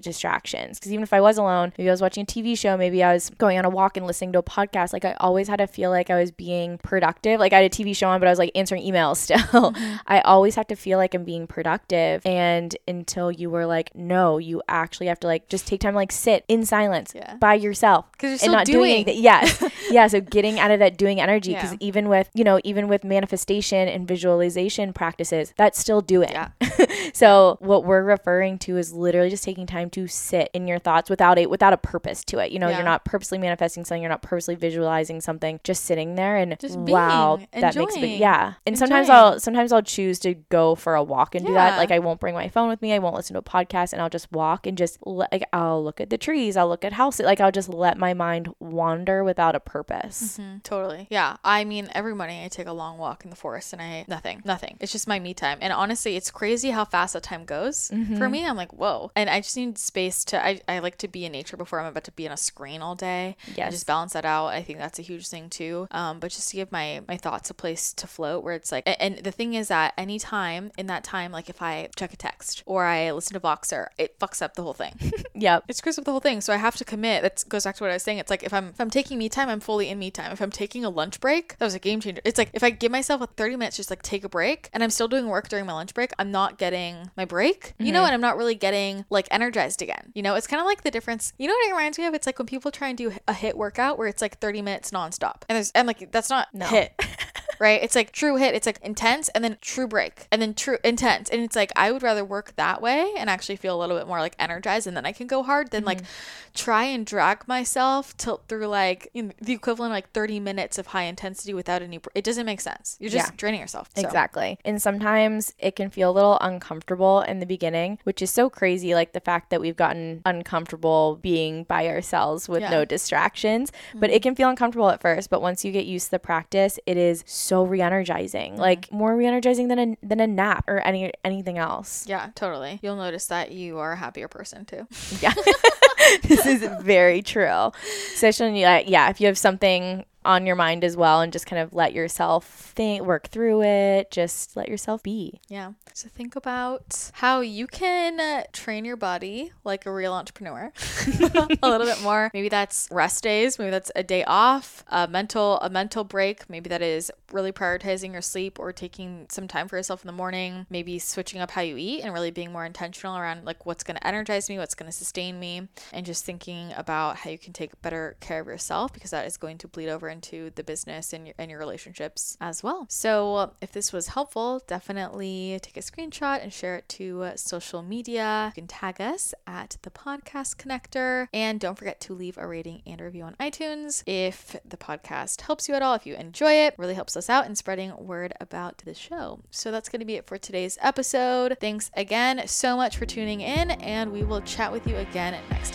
Because 0.72 0.92
even 0.92 1.02
if 1.02 1.12
I 1.12 1.20
was 1.20 1.38
alone, 1.38 1.72
maybe 1.78 1.88
I 1.88 1.92
was 1.92 2.00
watching 2.02 2.22
a 2.22 2.26
TV 2.26 2.56
show, 2.58 2.76
maybe 2.76 3.02
I 3.02 3.12
was 3.12 3.30
going 3.30 3.58
on 3.58 3.64
a 3.64 3.68
walk 3.70 3.96
and 3.96 4.06
listening 4.06 4.32
to 4.32 4.38
a 4.38 4.42
podcast. 4.42 4.92
Like 4.92 5.04
I 5.04 5.14
always 5.20 5.48
had 5.48 5.56
to 5.56 5.66
feel 5.66 5.90
like 5.90 6.10
I 6.10 6.18
was 6.18 6.30
being 6.30 6.78
productive. 6.78 7.40
Like 7.40 7.52
I 7.52 7.60
had 7.62 7.72
a 7.72 7.74
TV 7.74 7.94
show 7.94 8.08
on, 8.08 8.20
but 8.20 8.26
I 8.26 8.30
was 8.32 8.38
like 8.38 8.50
answering 8.54 8.82
emails 8.82 9.16
still. 9.24 9.38
Mm-hmm. 9.38 9.96
I 10.06 10.20
always 10.20 10.54
have 10.56 10.66
to 10.68 10.76
feel 10.76 10.98
like 10.98 11.14
I'm 11.14 11.24
being 11.24 11.46
productive. 11.46 12.22
And 12.26 12.76
until 12.88 13.30
you 13.30 13.50
were 13.50 13.66
like, 13.66 13.94
no, 13.94 14.38
you 14.38 14.62
actually 14.68 15.06
have 15.08 15.20
to 15.20 15.26
like 15.26 15.48
just 15.48 15.66
take 15.66 15.80
time 15.80 15.92
to 15.92 15.96
like 15.96 16.12
sit 16.12 16.44
in 16.48 16.64
silence 16.64 17.12
Yeah. 17.14 17.36
by 17.36 17.54
yourself 17.54 18.06
'Cause 18.18 18.22
you're 18.24 18.30
and 18.32 18.40
still 18.40 18.52
not 18.52 18.66
doing, 18.66 18.78
doing. 18.78 18.92
anything. 18.94 19.22
Yes. 19.22 19.62
yeah. 19.90 20.06
So 20.06 20.20
getting 20.20 20.58
out 20.58 20.70
of 20.70 20.78
that 20.80 20.96
doing 20.96 21.20
energy 21.20 21.54
because 21.54 21.72
Yeah. 21.72 21.78
even 21.80 22.08
with 22.08 22.30
you 22.34 22.44
know 22.44 22.60
even 22.64 22.88
with 22.88 23.04
manifestation 23.04 23.88
and 23.88 24.06
visualization 24.06 24.92
practices 24.92 25.52
that's 25.56 25.78
still 25.78 26.00
doing 26.00 26.30
Yeah. 26.30 26.48
so 27.12 27.56
what 27.60 27.84
we're 27.84 28.02
referring 28.02 28.58
to 28.60 28.76
is 28.76 28.92
literally 28.92 29.30
just 29.30 29.44
taking 29.44 29.66
time 29.66 29.90
to 29.90 30.06
sit 30.06 30.50
in 30.54 30.66
your 30.66 30.78
thoughts 30.78 31.10
without 31.10 31.38
a 31.38 31.46
without 31.46 31.72
a 31.72 31.76
purpose 31.76 32.24
to 32.26 32.38
it. 32.38 32.52
You 32.52 32.58
know, 32.58 32.68
Yeah. 32.68 32.76
you're 32.76 32.84
not 32.84 33.04
purposely 33.04 33.36
manifesting 33.38 33.84
something, 33.84 34.00
you're 34.02 34.08
not 34.08 34.22
purposely 34.22 34.54
visualizing 34.54 35.20
something, 35.20 35.60
just 35.64 35.84
sitting 35.84 36.14
there 36.14 36.36
and 36.36 36.56
Just 36.58 36.78
wow, 36.78 37.36
being, 37.36 37.48
that 37.60 37.76
makes 37.76 37.96
me 37.96 38.16
yeah. 38.16 38.54
And 38.66 38.78
sometimes. 38.78 39.10
I'll 39.10 39.38
sometimes 39.40 39.72
I'll 39.72 39.82
choose 39.82 40.18
to 40.20 40.34
go 40.34 40.74
for 40.74 40.94
a 40.94 41.02
walk 41.02 41.34
and 41.34 41.44
do 41.46 41.52
that. 41.54 41.76
Like 41.76 41.90
I 41.90 41.98
won't 41.98 42.20
bring 42.20 42.34
my 42.34 42.48
phone 42.48 42.68
with 42.68 42.80
me. 42.80 42.92
I 42.94 42.98
won't 43.00 43.14
listen 43.16 43.34
to 43.34 43.40
a 43.40 43.42
podcast 43.42 43.92
and 43.92 44.00
I'll 44.00 44.08
just 44.08 44.30
walk 44.32 44.66
and 44.66 44.78
just 44.78 45.04
le- 45.06 45.28
like 45.32 45.44
I'll 45.52 45.82
look 45.82 46.00
at 46.00 46.08
the 46.10 46.16
trees, 46.18 46.56
I'll 46.56 46.68
look 46.68 46.84
at 46.84 46.92
houses. 46.94 47.26
Like 47.26 47.40
I'll 47.40 47.52
just 47.52 47.68
let 47.68 47.98
my 47.98 48.14
mind 48.14 48.54
wander 48.60 49.24
without 49.24 49.54
a 49.56 49.60
purpose. 49.60 50.38
Mhm, 50.38 50.62
totally. 50.62 51.06
Yeah. 51.10 51.36
I 51.44 51.64
mean, 51.64 51.88
every 51.92 52.14
morning 52.14 52.44
I 52.44 52.48
take 52.48 52.66
a 52.66 52.72
long 52.72 52.96
walk 52.98 53.24
in 53.24 53.30
the 53.30 53.36
forest 53.36 53.72
and 53.72 53.82
I 53.82 54.04
nothing, 54.08 54.40
nothing. 54.44 54.76
It's 54.80 54.92
just 54.92 55.08
my 55.08 55.18
me 55.18 55.34
time. 55.34 55.58
And 55.60 55.72
honestly, 55.72 56.16
it's 56.16 56.30
crazy 56.30 56.70
how 56.70 56.84
fast 56.84 57.14
that 57.14 57.22
time 57.24 57.44
goes. 57.44 57.90
Mm-hmm. 57.92 58.16
For 58.16 58.28
me, 58.28 58.46
I'm 58.46 58.56
like, 58.56 58.72
whoa. 58.72 59.10
And 59.16 59.28
I 59.28 59.40
just 59.40 59.56
need 59.56 59.78
space 59.78 60.24
to, 60.26 60.43
I, 60.44 60.60
I 60.68 60.78
like 60.80 60.98
to 60.98 61.08
be 61.08 61.24
in 61.24 61.32
nature 61.32 61.56
before 61.56 61.80
I'm 61.80 61.86
about 61.86 62.04
to 62.04 62.12
be 62.12 62.26
on 62.26 62.32
a 62.32 62.36
screen 62.36 62.82
all 62.82 62.94
day. 62.94 63.36
And 63.46 63.56
Yes. 63.56 63.72
just 63.72 63.86
balance 63.86 64.12
that 64.12 64.24
out. 64.24 64.48
I 64.48 64.62
think 64.62 64.78
that's 64.78 64.98
a 64.98 65.02
huge 65.02 65.28
thing 65.28 65.48
too. 65.50 65.86
Um, 65.90 66.20
but 66.20 66.30
just 66.30 66.50
to 66.50 66.56
give 66.56 66.70
my, 66.72 67.00
my 67.08 67.16
thoughts 67.16 67.50
a 67.50 67.54
place 67.54 67.92
to 67.94 68.06
float 68.06 68.44
where 68.44 68.54
it's 68.54 68.70
like, 68.72 68.84
and 68.86 69.18
the 69.18 69.30
thing 69.32 69.54
is 69.54 69.68
that 69.68 69.94
any 69.96 70.18
time 70.18 70.70
in 70.76 70.86
that 70.86 71.04
time, 71.04 71.32
like 71.32 71.48
if 71.48 71.62
I 71.62 71.88
check 71.96 72.12
a 72.12 72.16
text 72.16 72.62
or 72.66 72.84
I 72.84 73.10
listen 73.12 73.34
to 73.34 73.40
Voxer, 73.40 73.88
it 73.98 74.18
fucks 74.18 74.42
up 74.42 74.54
the 74.54 74.62
whole 74.62 74.74
thing. 74.74 74.94
Yep. 75.36 75.64
it 75.68 75.76
screws 75.76 75.98
up 75.98 76.04
the 76.04 76.12
whole 76.12 76.20
thing. 76.20 76.40
So 76.40 76.52
I 76.52 76.56
have 76.58 76.76
to 76.76 76.84
commit. 76.84 77.22
That 77.22 77.44
goes 77.48 77.64
back 77.64 77.74
to 77.76 77.82
what 77.84 77.90
I 77.90 77.94
was 77.94 78.04
saying. 78.04 78.18
It's 78.18 78.30
like 78.30 78.44
if 78.44 78.54
I'm 78.54 78.68
if 78.68 78.80
I'm 78.80 78.88
taking 78.90 79.18
me 79.18 79.28
time, 79.28 79.48
I'm 79.48 79.58
fully 79.58 79.88
in 79.88 79.98
me 79.98 80.10
time. 80.12 80.30
If 80.30 80.40
I'm 80.40 80.50
taking 80.50 80.84
a 80.84 80.90
lunch 80.90 81.18
break, 81.20 81.58
that 81.58 81.64
was 81.64 81.74
a 81.74 81.80
game 81.80 82.00
changer. 82.00 82.20
It's 82.24 82.38
like 82.38 82.50
if 82.54 82.62
I 82.62 82.70
give 82.70 82.92
myself 82.92 83.20
a 83.20 83.26
30 83.26 83.56
minutes, 83.56 83.76
just 83.76 83.90
like 83.90 84.00
take 84.02 84.22
a 84.22 84.28
break, 84.28 84.70
and 84.72 84.82
I'm 84.84 84.90
still 84.90 85.08
doing 85.08 85.26
work 85.26 85.48
during 85.48 85.66
my 85.66 85.72
lunch 85.72 85.92
break, 85.92 86.12
I'm 86.20 86.30
not 86.30 86.56
getting 86.56 87.10
my 87.16 87.24
break, 87.24 87.74
you 87.80 87.90
know, 87.92 88.04
and 88.04 88.14
I'm 88.14 88.20
not 88.20 88.36
really 88.36 88.54
getting 88.54 89.04
like 89.10 89.26
energized 89.32 89.82
again. 89.82 90.12
You 90.14 90.22
know, 90.22 90.23
it's 90.34 90.46
kind 90.46 90.60
of 90.60 90.66
like 90.66 90.82
the 90.82 90.90
difference. 90.90 91.34
You 91.38 91.48
know 91.48 91.54
what 91.54 91.68
it 91.68 91.72
reminds 91.72 91.98
me 91.98 92.06
of? 92.06 92.14
It's 92.14 92.24
like 92.26 92.38
when 92.38 92.46
people 92.46 92.70
try 92.70 92.88
and 92.88 92.96
do 92.96 93.12
a 93.28 93.34
HIIT 93.34 93.54
workout 93.54 93.98
where 93.98 94.08
it's 94.08 94.22
like 94.22 94.38
30 94.38 94.62
minutes 94.62 94.90
nonstop, 94.90 95.42
and 95.48 95.56
there's 95.56 95.70
and 95.72 95.86
like 95.86 96.10
that's 96.10 96.30
not 96.30 96.48
No. 96.54 96.64
HIIT. 96.66 96.88
right? 97.58 97.82
It's 97.82 97.94
like 97.94 98.12
true 98.12 98.34
HIIT. 98.34 98.54
It's 98.54 98.66
like 98.66 98.78
intense 98.82 99.28
and 99.30 99.44
then 99.44 99.56
true 99.60 99.86
break 99.86 100.26
and 100.30 100.40
then 100.40 100.54
true 100.54 100.78
intense. 100.84 101.28
And 101.30 101.40
it's 101.42 101.56
like 101.56 101.72
I 101.76 101.92
would 101.92 102.02
rather 102.02 102.24
work 102.24 102.54
that 102.56 102.82
way 102.82 103.12
and 103.16 103.30
actually 103.30 103.56
feel 103.56 103.76
a 103.76 103.80
little 103.80 103.96
bit 103.96 104.06
more 104.06 104.20
like 104.20 104.34
energized 104.38 104.86
and 104.86 104.96
then 104.96 105.06
I 105.06 105.12
can 105.12 105.26
go 105.26 105.42
hard 105.42 105.70
than 105.70 105.84
like 105.84 105.98
mm-hmm. 105.98 106.54
try 106.54 106.84
and 106.84 107.06
drag 107.06 107.46
myself 107.46 108.16
till 108.16 108.42
through 108.48 108.66
like 108.66 109.08
you 109.14 109.24
know, 109.24 109.32
the 109.40 109.52
equivalent 109.52 109.92
of 109.92 109.96
like 109.96 110.10
30 110.12 110.40
minutes 110.40 110.78
of 110.78 110.88
high 110.88 111.04
intensity 111.04 111.54
without 111.54 111.82
any 111.82 111.98
br- 111.98 112.10
it 112.14 112.24
doesn't 112.24 112.46
make 112.46 112.60
sense. 112.60 112.96
You're 113.00 113.10
just 113.10 113.30
Yeah. 113.30 113.34
draining 113.36 113.60
yourself. 113.60 113.90
So. 113.94 114.02
Exactly. 114.02 114.58
And 114.64 114.80
sometimes 114.80 115.52
it 115.58 115.76
can 115.76 115.90
feel 115.90 116.10
a 116.10 116.12
little 116.12 116.38
uncomfortable 116.40 117.20
in 117.22 117.40
the 117.40 117.46
beginning, 117.46 117.98
which 118.04 118.22
is 118.22 118.30
so 118.30 118.50
crazy. 118.50 118.94
Like 118.94 119.12
the 119.12 119.20
fact 119.20 119.50
that 119.50 119.60
we've 119.60 119.76
gotten 119.76 120.22
uncomfortable 120.24 121.18
being 121.22 121.64
by 121.64 121.88
ourselves 121.88 122.48
with 122.48 122.62
Yeah. 122.62 122.70
no 122.70 122.84
distractions. 122.84 123.72
But 123.94 124.08
mm-hmm. 124.08 124.16
it 124.16 124.22
can 124.22 124.34
feel 124.34 124.48
uncomfortable 124.48 124.90
at 124.90 125.00
first. 125.00 125.30
But 125.30 125.42
once 125.42 125.64
you 125.64 125.72
get 125.72 125.86
used 125.86 126.06
to 126.06 126.10
the 126.12 126.18
practice, 126.18 126.78
it 126.86 126.96
is 126.96 127.24
so 127.34 127.64
re 127.64 127.80
energizing. 127.80 128.56
Like 128.56 128.90
more 128.92 129.16
re 129.16 129.26
energizing 129.26 129.68
than 129.68 129.78
a, 129.78 129.96
than 130.02 130.20
a 130.20 130.26
nap 130.26 130.64
or 130.68 130.80
any 130.86 131.12
anything 131.24 131.58
else. 131.58 132.06
Yeah, 132.06 132.30
totally. 132.34 132.78
You'll 132.82 132.96
notice 132.96 133.26
that 133.26 133.52
you 133.52 133.78
are 133.78 133.92
a 133.92 133.96
happier 133.96 134.28
person 134.28 134.64
too. 134.64 134.86
Yeah. 135.20 135.34
this 136.22 136.46
is 136.46 136.68
very 136.82 137.22
true. 137.22 137.72
Especially 138.14 138.60
yeah, 138.60 139.10
if 139.10 139.20
you 139.20 139.26
have 139.26 139.38
something 139.38 140.04
on 140.24 140.46
your 140.46 140.56
mind 140.56 140.84
as 140.84 140.96
well 140.96 141.20
and 141.20 141.32
just 141.32 141.46
kind 141.46 141.60
of 141.60 141.74
let 141.74 141.92
yourself 141.92 142.46
think, 142.74 143.02
work 143.02 143.28
through 143.28 143.62
it, 143.62 144.10
just 144.10 144.56
let 144.56 144.68
yourself 144.68 145.02
be. 145.02 145.40
Yeah. 145.48 145.72
So 145.92 146.08
think 146.08 146.34
about 146.34 147.10
how 147.14 147.40
you 147.40 147.66
can 147.66 148.18
uh, 148.18 148.44
train 148.52 148.84
your 148.84 148.96
body 148.96 149.52
like 149.62 149.86
a 149.86 149.92
real 149.92 150.12
entrepreneur 150.12 150.72
a 151.62 151.68
little 151.68 151.86
bit 151.86 152.02
more. 152.02 152.30
Maybe 152.34 152.48
that's 152.48 152.88
rest 152.90 153.22
days. 153.22 153.58
Maybe 153.58 153.70
that's 153.70 153.92
a 153.94 154.02
day 154.02 154.24
off, 154.24 154.84
a 154.88 155.06
mental 155.06 155.60
a 155.60 155.70
mental 155.70 156.02
break. 156.02 156.48
Maybe 156.50 156.68
that 156.68 156.82
is 156.82 157.12
really 157.32 157.52
prioritizing 157.52 158.12
your 158.12 158.22
sleep 158.22 158.58
or 158.58 158.72
taking 158.72 159.26
some 159.28 159.46
time 159.46 159.68
for 159.68 159.76
yourself 159.76 160.02
in 160.02 160.06
the 160.06 160.12
morning. 160.12 160.66
Maybe 160.68 160.98
switching 160.98 161.40
up 161.40 161.52
how 161.52 161.60
you 161.60 161.76
eat 161.76 162.02
and 162.02 162.12
really 162.12 162.30
being 162.30 162.50
more 162.50 162.64
intentional 162.64 163.16
around 163.16 163.44
like 163.44 163.66
what's 163.66 163.84
going 163.84 163.96
to 163.96 164.06
energize 164.06 164.48
me, 164.48 164.58
what's 164.58 164.74
going 164.74 164.90
to 164.90 164.96
sustain 164.96 165.38
me, 165.38 165.68
and 165.92 166.06
just 166.06 166.24
thinking 166.24 166.72
about 166.76 167.16
how 167.16 167.30
you 167.30 167.38
can 167.38 167.52
take 167.52 167.80
better 167.82 168.16
care 168.20 168.40
of 168.40 168.46
yourself 168.46 168.92
because 168.92 169.10
that 169.10 169.26
is 169.26 169.36
going 169.36 169.58
to 169.58 169.68
bleed 169.68 169.88
over 169.88 170.08
into 170.08 170.50
the 170.54 170.64
business 170.64 171.12
and 171.12 171.26
your 171.26 171.34
and 171.38 171.50
your 171.50 171.60
relationships 171.60 172.36
as 172.40 172.62
well. 172.62 172.86
So 172.88 173.52
if 173.60 173.72
this 173.72 173.92
was 173.92 174.08
helpful, 174.08 174.62
definitely 174.66 175.58
take 175.62 175.76
a 175.76 175.80
screenshot 175.80 176.42
and 176.42 176.52
share 176.52 176.76
it 176.76 176.88
to 176.90 177.22
uh, 177.22 177.36
social 177.36 177.82
media. 177.82 178.52
You 178.54 178.62
can 178.62 178.68
tag 178.68 179.00
us 179.00 179.34
at 179.46 179.76
the 179.82 179.90
podcast 179.90 180.56
connector 180.56 181.28
and 181.32 181.60
don't 181.60 181.78
forget 181.78 182.00
to 182.02 182.14
leave 182.14 182.38
a 182.38 182.46
rating 182.46 182.82
and 182.86 183.00
review 183.00 183.24
on 183.24 183.34
iTunes 183.40 184.02
if 184.06 184.56
the 184.64 184.76
podcast 184.76 185.42
helps 185.42 185.68
you 185.68 185.74
at 185.74 185.82
all. 185.82 185.94
If 185.94 186.06
you 186.06 186.14
enjoy 186.14 186.52
it, 186.52 186.74
really 186.78 186.94
helps 186.94 187.16
us 187.16 187.28
out 187.28 187.46
in 187.46 187.54
spreading 187.54 187.94
word 187.96 188.32
about 188.40 188.78
the 188.78 188.94
show. 188.94 189.40
So 189.50 189.70
that's 189.70 189.88
going 189.88 190.00
to 190.00 190.06
be 190.06 190.14
it 190.14 190.26
for 190.26 190.38
today's 190.38 190.78
episode. 190.80 191.56
Thanks 191.60 191.90
again 191.94 192.46
so 192.46 192.76
much 192.76 192.96
for 192.96 193.06
tuning 193.06 193.40
in 193.40 193.72
and 193.72 194.12
we 194.12 194.22
will 194.22 194.40
chat 194.42 194.72
with 194.72 194.86
you 194.86 194.96
again 194.96 195.34
next. 195.50 195.73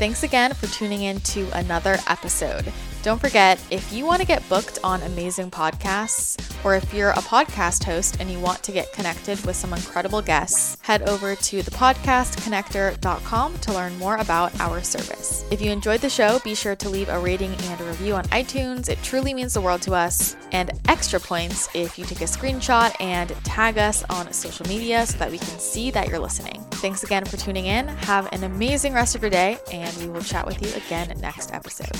Thanks 0.00 0.22
again 0.22 0.54
for 0.54 0.66
tuning 0.68 1.02
in 1.02 1.20
to 1.20 1.50
another 1.52 1.98
episode. 2.08 2.72
Don't 3.02 3.18
forget, 3.18 3.58
if 3.70 3.90
you 3.94 4.04
want 4.04 4.20
to 4.20 4.26
get 4.26 4.46
booked 4.50 4.78
on 4.84 5.00
amazing 5.02 5.50
podcasts, 5.50 6.36
or 6.62 6.74
if 6.74 6.92
you're 6.92 7.12
a 7.12 7.14
podcast 7.14 7.82
host 7.82 8.18
and 8.20 8.30
you 8.30 8.38
want 8.38 8.62
to 8.62 8.72
get 8.72 8.92
connected 8.92 9.42
with 9.46 9.56
some 9.56 9.72
incredible 9.72 10.20
guests, 10.20 10.76
head 10.82 11.00
over 11.08 11.34
to 11.34 11.62
thepodcastconnector.com 11.62 13.58
to 13.58 13.72
learn 13.72 13.98
more 13.98 14.16
about 14.16 14.60
our 14.60 14.82
service. 14.82 15.46
If 15.50 15.62
you 15.62 15.70
enjoyed 15.70 16.02
the 16.02 16.10
show, 16.10 16.40
be 16.40 16.54
sure 16.54 16.76
to 16.76 16.90
leave 16.90 17.08
a 17.08 17.18
rating 17.18 17.54
and 17.54 17.80
a 17.80 17.84
review 17.84 18.16
on 18.16 18.24
iTunes. 18.24 18.90
It 18.90 19.02
truly 19.02 19.32
means 19.32 19.54
the 19.54 19.62
world 19.62 19.80
to 19.82 19.94
us. 19.94 20.36
And 20.52 20.70
extra 20.86 21.18
points 21.18 21.70
if 21.74 21.98
you 21.98 22.04
take 22.04 22.20
a 22.20 22.24
screenshot 22.24 22.94
and 23.00 23.30
tag 23.44 23.78
us 23.78 24.04
on 24.10 24.30
social 24.34 24.66
media 24.66 25.06
so 25.06 25.16
that 25.16 25.30
we 25.30 25.38
can 25.38 25.58
see 25.58 25.90
that 25.92 26.08
you're 26.08 26.18
listening. 26.18 26.62
Thanks 26.72 27.02
again 27.02 27.24
for 27.24 27.38
tuning 27.38 27.64
in. 27.64 27.88
Have 27.88 28.30
an 28.32 28.44
amazing 28.44 28.92
rest 28.92 29.14
of 29.14 29.22
your 29.22 29.30
day, 29.30 29.58
and 29.72 29.96
we 29.96 30.08
will 30.08 30.20
chat 30.20 30.46
with 30.46 30.60
you 30.60 30.68
again 30.74 31.18
next 31.20 31.54
episode. 31.54 31.96